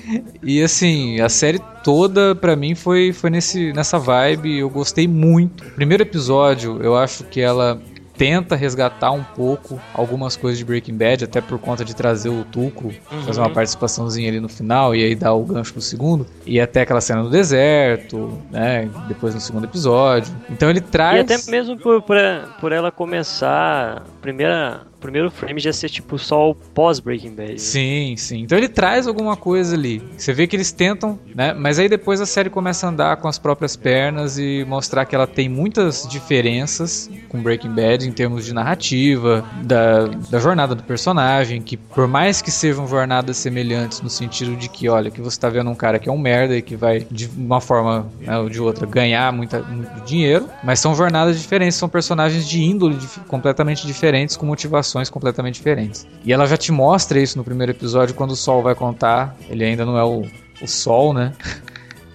e 0.42 0.62
assim, 0.62 1.20
a 1.20 1.28
série 1.28 1.60
toda 1.84 2.34
para 2.34 2.56
mim 2.56 2.74
foi, 2.74 3.12
foi 3.12 3.28
nesse, 3.28 3.70
nessa 3.74 3.98
vibe, 3.98 4.60
eu 4.60 4.70
gostei 4.70 5.06
muito. 5.06 5.62
Primeiro 5.72 6.02
episódio, 6.02 6.80
eu 6.82 6.96
acho 6.96 7.22
que 7.24 7.42
ela 7.42 7.78
tenta 8.16 8.56
resgatar 8.56 9.12
um 9.12 9.22
pouco 9.22 9.80
algumas 9.94 10.36
coisas 10.36 10.58
de 10.58 10.64
Breaking 10.64 10.96
Bad, 10.96 11.24
até 11.24 11.40
por 11.40 11.58
conta 11.58 11.84
de 11.84 11.94
trazer 11.94 12.28
o 12.28 12.44
Tuco, 12.44 12.92
uhum. 13.12 13.22
fazer 13.22 13.40
uma 13.40 13.50
participaçãozinha 13.50 14.28
ali 14.28 14.40
no 14.40 14.48
final 14.48 14.94
e 14.94 15.04
aí 15.04 15.14
dar 15.14 15.34
o 15.34 15.44
gancho 15.44 15.72
pro 15.72 15.82
segundo. 15.82 16.26
E 16.44 16.60
até 16.60 16.82
aquela 16.82 17.00
cena 17.00 17.22
no 17.22 17.30
deserto, 17.30 18.42
né? 18.50 18.88
Depois 19.08 19.34
no 19.34 19.40
segundo 19.40 19.64
episódio. 19.64 20.34
Então 20.50 20.70
ele 20.70 20.80
traz. 20.80 21.18
E 21.18 21.34
até 21.34 21.50
mesmo 21.50 21.76
por, 21.78 22.02
por, 22.02 22.16
por 22.60 22.72
ela 22.72 22.90
começar. 22.90 24.04
Primeira 24.20 24.82
primeiro 25.00 25.30
frame 25.30 25.60
já 25.60 25.72
ser 25.72 25.88
tipo 25.88 26.18
só 26.18 26.50
o 26.50 26.54
pós 26.54 26.98
Breaking 27.00 27.34
Bad. 27.34 27.52
Né? 27.52 27.58
Sim, 27.58 28.14
sim. 28.16 28.40
Então 28.40 28.56
ele 28.56 28.68
traz 28.68 29.06
alguma 29.06 29.36
coisa 29.36 29.74
ali. 29.74 30.02
Você 30.16 30.32
vê 30.32 30.46
que 30.46 30.56
eles 30.56 30.72
tentam, 30.72 31.18
né? 31.34 31.52
Mas 31.54 31.78
aí 31.78 31.88
depois 31.88 32.20
a 32.20 32.26
série 32.26 32.50
começa 32.50 32.86
a 32.86 32.90
andar 32.90 33.16
com 33.18 33.28
as 33.28 33.38
próprias 33.38 33.76
pernas 33.76 34.38
e 34.38 34.64
mostrar 34.66 35.04
que 35.04 35.14
ela 35.14 35.26
tem 35.26 35.48
muitas 35.48 36.06
diferenças 36.08 37.10
com 37.28 37.42
Breaking 37.42 37.74
Bad 37.74 38.08
em 38.08 38.12
termos 38.12 38.44
de 38.44 38.54
narrativa, 38.54 39.44
da, 39.62 40.06
da 40.06 40.38
jornada 40.38 40.74
do 40.74 40.82
personagem, 40.82 41.60
que 41.60 41.76
por 41.76 42.08
mais 42.08 42.40
que 42.40 42.50
sejam 42.50 42.88
jornadas 42.88 43.36
semelhantes 43.36 44.00
no 44.00 44.10
sentido 44.10 44.56
de 44.56 44.68
que, 44.68 44.88
olha, 44.88 45.10
que 45.10 45.20
você 45.20 45.38
tá 45.38 45.48
vendo 45.48 45.70
um 45.70 45.74
cara 45.74 45.98
que 45.98 46.08
é 46.08 46.12
um 46.12 46.18
merda 46.18 46.56
e 46.56 46.62
que 46.62 46.76
vai 46.76 47.06
de 47.10 47.30
uma 47.36 47.60
forma 47.60 48.06
né, 48.20 48.38
ou 48.38 48.48
de 48.48 48.60
outra 48.60 48.86
ganhar 48.86 49.32
muita, 49.32 49.60
muito 49.62 50.04
dinheiro, 50.04 50.48
mas 50.64 50.80
são 50.80 50.94
jornadas 50.94 51.38
diferentes, 51.40 51.76
são 51.76 51.88
personagens 51.88 52.48
de 52.48 52.62
índole 52.62 52.96
de, 52.96 53.06
completamente 53.28 53.86
diferentes 53.86 54.36
com 54.36 54.46
motivações 54.46 54.85
completamente 55.10 55.56
diferentes. 55.56 56.06
E 56.24 56.32
ela 56.32 56.46
já 56.46 56.56
te 56.56 56.72
mostra 56.72 57.20
isso 57.20 57.38
no 57.38 57.44
primeiro 57.44 57.72
episódio, 57.72 58.14
quando 58.14 58.32
o 58.32 58.36
Sol 58.36 58.62
vai 58.62 58.74
contar. 58.74 59.36
Ele 59.48 59.64
ainda 59.64 59.84
não 59.84 59.96
é 59.96 60.04
o, 60.04 60.24
o 60.60 60.66
Sol, 60.66 61.12
né? 61.12 61.32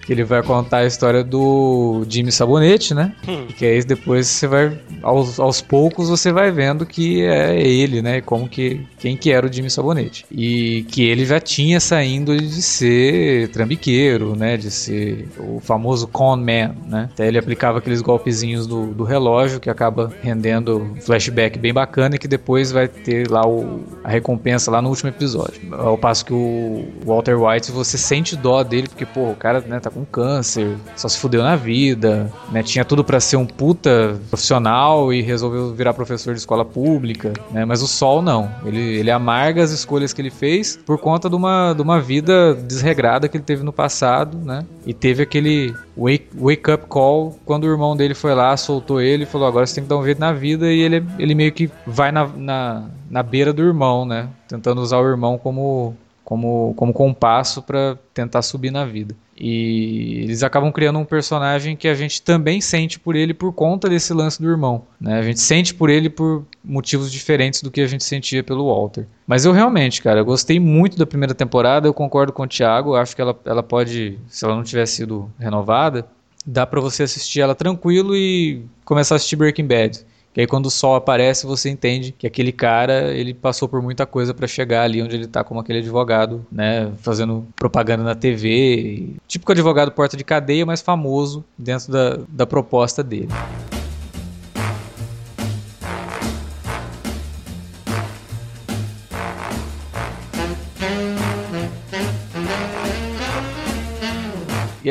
Que 0.04 0.12
ele 0.12 0.24
vai 0.24 0.42
contar 0.42 0.78
a 0.78 0.86
história 0.86 1.22
do 1.22 2.04
Jimmy 2.08 2.32
Sabonete, 2.32 2.92
né? 2.92 3.14
Hum. 3.26 3.46
Que 3.46 3.64
aí 3.64 3.84
depois 3.84 4.26
você 4.26 4.46
vai 4.46 4.78
aos, 5.02 5.38
aos 5.38 5.60
poucos 5.60 6.08
você 6.08 6.32
vai 6.32 6.50
vendo 6.50 6.84
que 6.84 7.22
é 7.24 7.60
ele, 7.60 8.02
né? 8.02 8.20
Como 8.20 8.48
que 8.48 8.84
quem 8.98 9.16
que 9.16 9.30
era 9.30 9.46
o 9.46 9.52
Jimmy 9.52 9.70
Sabonete. 9.70 10.26
E 10.30 10.84
que 10.88 11.04
ele 11.04 11.24
já 11.24 11.38
tinha 11.38 11.78
saindo 11.78 12.36
de 12.36 12.62
ser 12.62 13.48
trambiqueiro, 13.48 14.34
né? 14.34 14.56
De 14.56 14.70
ser 14.70 15.28
o 15.38 15.60
famoso 15.60 16.08
con 16.08 16.36
man, 16.36 16.74
né? 16.86 17.08
Até 17.12 17.28
ele 17.28 17.38
aplicava 17.38 17.78
aqueles 17.78 18.02
golpezinhos 18.02 18.66
do, 18.66 18.86
do 18.86 19.04
relógio 19.04 19.60
que 19.60 19.70
acaba 19.70 20.12
rendendo 20.20 20.78
um 20.78 21.00
flashback 21.00 21.58
bem 21.58 21.72
bacana 21.72 22.16
e 22.16 22.18
que 22.18 22.26
depois 22.26 22.72
vai 22.72 22.88
ter 22.88 23.30
lá 23.30 23.46
o, 23.46 23.82
a 24.02 24.08
recompensa 24.08 24.70
lá 24.70 24.82
no 24.82 24.88
último 24.88 25.10
episódio. 25.10 25.60
Ao 25.72 25.96
passo 25.96 26.24
que 26.24 26.32
o 26.32 26.84
Walter 27.04 27.40
White 27.40 27.70
você 27.70 27.96
sente 27.96 28.34
dó 28.34 28.64
dele 28.64 28.88
porque, 28.88 29.06
pô, 29.06 29.30
o 29.30 29.36
cara, 29.36 29.60
né, 29.60 29.78
tá 29.78 29.91
com 29.92 30.04
câncer, 30.04 30.76
só 30.96 31.08
se 31.08 31.18
fudeu 31.18 31.42
na 31.42 31.56
vida, 31.56 32.32
né? 32.50 32.62
Tinha 32.62 32.84
tudo 32.84 33.04
para 33.04 33.20
ser 33.20 33.36
um 33.36 33.46
puta 33.46 34.18
profissional 34.28 35.12
e 35.12 35.22
resolveu 35.22 35.74
virar 35.74 35.94
professor 35.94 36.34
de 36.34 36.40
escola 36.40 36.64
pública, 36.64 37.32
né? 37.50 37.64
Mas 37.64 37.82
o 37.82 37.86
Sol 37.86 38.22
não. 38.22 38.50
Ele, 38.64 38.80
ele 38.80 39.10
amarga 39.10 39.62
as 39.62 39.70
escolhas 39.70 40.12
que 40.12 40.20
ele 40.20 40.30
fez 40.30 40.76
por 40.76 40.98
conta 40.98 41.28
de 41.28 41.36
uma, 41.36 41.72
de 41.74 41.82
uma 41.82 42.00
vida 42.00 42.54
desregrada 42.54 43.28
que 43.28 43.36
ele 43.36 43.44
teve 43.44 43.62
no 43.62 43.72
passado, 43.72 44.36
né? 44.38 44.64
E 44.86 44.94
teve 44.94 45.22
aquele 45.22 45.74
wake, 45.96 46.28
wake 46.34 46.70
up 46.70 46.86
call 46.88 47.38
quando 47.44 47.64
o 47.64 47.70
irmão 47.70 47.96
dele 47.96 48.14
foi 48.14 48.34
lá, 48.34 48.56
soltou 48.56 49.00
ele 49.00 49.24
e 49.24 49.26
falou: 49.26 49.46
agora 49.46 49.66
você 49.66 49.74
tem 49.74 49.84
que 49.84 49.90
dar 49.90 49.98
um 49.98 50.04
jeito 50.04 50.18
na 50.18 50.32
vida. 50.32 50.72
E 50.72 50.80
ele, 50.80 51.04
ele 51.18 51.34
meio 51.34 51.52
que 51.52 51.70
vai 51.86 52.10
na, 52.10 52.26
na, 52.26 52.84
na 53.10 53.22
beira 53.22 53.52
do 53.52 53.62
irmão, 53.62 54.04
né? 54.04 54.28
Tentando 54.48 54.80
usar 54.80 54.98
o 54.98 55.08
irmão 55.08 55.38
como, 55.38 55.96
como, 56.24 56.74
como 56.76 56.92
compasso 56.92 57.62
para 57.62 57.96
tentar 58.14 58.42
subir 58.42 58.70
na 58.70 58.84
vida. 58.84 59.14
E 59.44 60.20
eles 60.22 60.44
acabam 60.44 60.70
criando 60.70 61.00
um 61.00 61.04
personagem 61.04 61.74
que 61.74 61.88
a 61.88 61.96
gente 61.96 62.22
também 62.22 62.60
sente 62.60 63.00
por 63.00 63.16
ele 63.16 63.34
por 63.34 63.52
conta 63.52 63.88
desse 63.88 64.14
lance 64.14 64.40
do 64.40 64.48
irmão. 64.48 64.84
Né? 65.00 65.18
A 65.18 65.22
gente 65.22 65.40
sente 65.40 65.74
por 65.74 65.90
ele 65.90 66.08
por 66.08 66.44
motivos 66.64 67.10
diferentes 67.10 67.60
do 67.60 67.68
que 67.68 67.80
a 67.80 67.86
gente 67.88 68.04
sentia 68.04 68.44
pelo 68.44 68.72
Walter. 68.72 69.04
Mas 69.26 69.44
eu 69.44 69.50
realmente, 69.50 70.00
cara, 70.00 70.20
eu 70.20 70.24
gostei 70.24 70.60
muito 70.60 70.96
da 70.96 71.04
primeira 71.04 71.34
temporada, 71.34 71.88
eu 71.88 71.92
concordo 71.92 72.32
com 72.32 72.44
o 72.44 72.46
Thiago, 72.46 72.94
acho 72.94 73.16
que 73.16 73.20
ela, 73.20 73.36
ela 73.44 73.64
pode, 73.64 74.16
se 74.28 74.44
ela 74.44 74.54
não 74.54 74.62
tivesse 74.62 74.94
sido 74.98 75.28
renovada, 75.40 76.06
dá 76.46 76.64
para 76.64 76.80
você 76.80 77.02
assistir 77.02 77.40
ela 77.40 77.56
tranquilo 77.56 78.14
e 78.14 78.64
começar 78.84 79.14
a 79.14 79.16
assistir 79.16 79.34
Breaking 79.34 79.66
Bad. 79.66 80.06
Que 80.32 80.40
aí 80.40 80.46
quando 80.46 80.66
o 80.66 80.70
sol 80.70 80.94
aparece, 80.94 81.46
você 81.46 81.68
entende 81.68 82.12
que 82.16 82.26
aquele 82.26 82.52
cara, 82.52 83.12
ele 83.12 83.34
passou 83.34 83.68
por 83.68 83.82
muita 83.82 84.06
coisa 84.06 84.32
para 84.32 84.46
chegar 84.46 84.82
ali 84.82 85.02
onde 85.02 85.14
ele 85.14 85.26
tá 85.26 85.44
como 85.44 85.60
aquele 85.60 85.80
advogado, 85.80 86.44
né, 86.50 86.90
fazendo 86.98 87.46
propaganda 87.54 88.02
na 88.02 88.14
TV, 88.14 89.10
típico 89.28 89.52
advogado 89.52 89.92
porta 89.92 90.16
de 90.16 90.24
cadeia, 90.24 90.64
mas 90.64 90.80
famoso 90.80 91.44
dentro 91.58 91.92
da, 91.92 92.18
da 92.28 92.46
proposta 92.46 93.02
dele. 93.02 93.28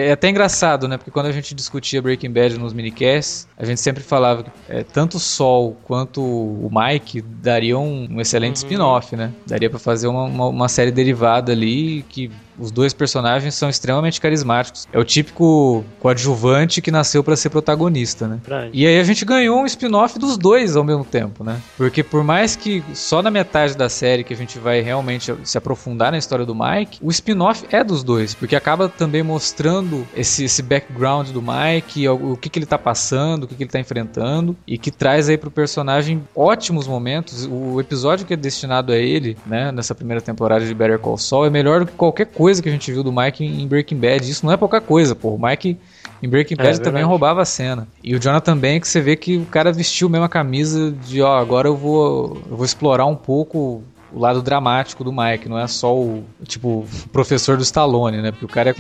É 0.08 0.12
até 0.12 0.30
engraçado, 0.30 0.88
né? 0.88 0.98
Porque 0.98 1.12
quando 1.12 1.28
a 1.28 1.32
gente 1.32 1.54
discutia 1.54 2.02
Breaking 2.02 2.32
Bad 2.32 2.58
nos 2.58 2.74
minicasts, 2.74 3.48
a 3.58 3.66
gente 3.66 3.80
sempre 3.80 4.04
falava 4.04 4.44
que 4.44 4.52
é, 4.70 4.84
tanto 4.84 5.18
o 5.18 5.20
Sol 5.20 5.78
quanto 5.84 6.22
o 6.22 6.70
Mike 6.72 7.22
dariam 7.22 7.86
um 8.10 8.20
excelente 8.20 8.58
uhum. 8.58 8.64
spin-off, 8.64 9.16
né? 9.16 9.32
Daria 9.46 9.70
para 9.70 9.80
fazer 9.80 10.08
uma, 10.08 10.24
uma, 10.24 10.48
uma 10.48 10.68
série 10.68 10.92
derivada 10.92 11.52
ali 11.52 12.04
que 12.10 12.32
os 12.58 12.72
dois 12.72 12.94
personagens 12.94 13.56
são 13.56 13.70
extremamente 13.70 14.20
carismáticos. 14.20 14.88
É 14.92 15.00
o 15.00 15.04
típico 15.04 15.84
coadjuvante 16.00 16.82
que 16.82 16.92
nasceu 16.92 17.24
para 17.24 17.36
ser 17.36 17.50
protagonista, 17.50 18.28
né? 18.28 18.40
E 18.74 18.86
aí 18.86 19.00
a 19.00 19.04
gente 19.04 19.26
ganhou 19.26 19.62
um 19.62 19.66
spin-off 19.66 20.18
dos 20.20 20.38
dois 20.38 20.76
ao 20.76 20.84
mesmo 20.84 21.04
tempo, 21.04 21.44
né? 21.44 21.60
Porque 21.78 22.04
por 22.04 22.24
mais 22.24 22.56
que 22.56 22.84
só 22.94 23.22
na 23.22 23.32
metade 23.32 23.76
da 23.76 23.90
série 23.90 24.24
que 24.24 24.34
a 24.34 24.38
gente 24.38 24.60
vai 24.60 24.82
realmente 24.82 25.34
se 25.44 25.58
aprofundar 25.58 26.12
na 26.12 26.18
história 26.18 26.46
do 26.46 26.56
Mike, 26.56 27.00
o 27.02 27.10
spin-off 27.10 27.66
é 27.72 27.84
dos 27.84 28.04
dois, 28.04 28.34
porque 28.34 28.56
acaba 28.56 28.90
também 28.90 29.24
mostrando 29.24 30.06
esse, 30.16 30.46
esse 30.46 30.62
background 30.62 31.30
do 31.30 31.42
Mike, 31.42 32.08
o, 32.08 32.34
o 32.34 32.38
que, 32.38 32.50
que 32.50 32.60
ele 32.60 32.66
tá 32.66 32.78
passando, 32.78 33.44
o 33.44 33.48
que, 33.48 33.56
que 33.56 33.64
ele 33.64 33.72
tá 33.72 33.80
enfrentando, 33.80 34.56
e 34.68 34.78
que 34.78 34.92
traz 34.92 35.30
aí 35.30 35.38
pro 35.38 35.52
personagem 35.52 36.24
ótimos 36.36 36.88
momentos. 36.88 37.48
O 37.50 37.80
episódio 37.80 38.26
que 38.26 38.34
é 38.34 38.38
destinado 38.38 38.92
a 38.92 38.98
ele, 38.98 39.38
né, 39.46 39.72
nessa 39.72 39.96
primeira 39.96 40.22
temporada 40.22 40.66
de 40.66 40.74
Better 40.74 41.00
Call 41.00 41.18
Saul, 41.18 41.46
é 41.46 41.50
melhor 41.50 41.82
do 41.82 41.86
que 41.88 41.94
qualquer 41.94 42.26
coisa 42.26 42.41
coisa 42.42 42.60
que 42.60 42.68
a 42.68 42.72
gente 42.72 42.92
viu 42.92 43.04
do 43.04 43.14
Mike 43.14 43.46
em 43.46 43.68
Breaking 43.68 43.98
Bad. 43.98 44.28
Isso 44.28 44.44
não 44.44 44.52
é 44.52 44.58
pouca 44.58 44.82
coisa, 44.82 45.14
pô. 45.14 45.36
O 45.36 45.40
Mike 45.40 45.78
em 46.24 46.28
Breaking 46.28 46.56
é 46.58 46.64
Bad 46.64 46.80
é, 46.80 46.84
também 46.84 47.04
roubava 47.04 47.40
a 47.40 47.46
cena. 47.46 47.88
E 48.04 48.16
o 48.16 48.20
Jonathan 48.20 48.54
também, 48.54 48.80
que 48.80 48.88
você 48.88 49.00
vê 49.00 49.16
que 49.16 49.38
o 49.38 49.46
cara 49.46 49.72
vestiu 49.72 50.10
mesmo 50.10 50.26
a 50.26 50.30
camisa 50.30 50.92
de, 51.06 51.22
ó, 51.22 51.38
agora 51.38 51.68
eu 51.68 51.78
vou, 51.78 52.42
eu 52.50 52.58
vou 52.58 52.66
explorar 52.66 53.06
um 53.06 53.16
pouco 53.16 53.84
o 54.14 54.20
lado 54.20 54.42
dramático 54.42 55.04
do 55.04 55.12
Mike, 55.12 55.48
não 55.48 55.58
é 55.58 55.68
só 55.68 55.96
o, 55.96 56.24
tipo, 56.46 56.86
professor 57.12 57.58
do 57.58 57.64
Stallone, 57.64 58.22
né? 58.22 58.32
Porque 58.32 58.46
o 58.46 58.48
cara 58.48 58.72
é, 58.72 58.76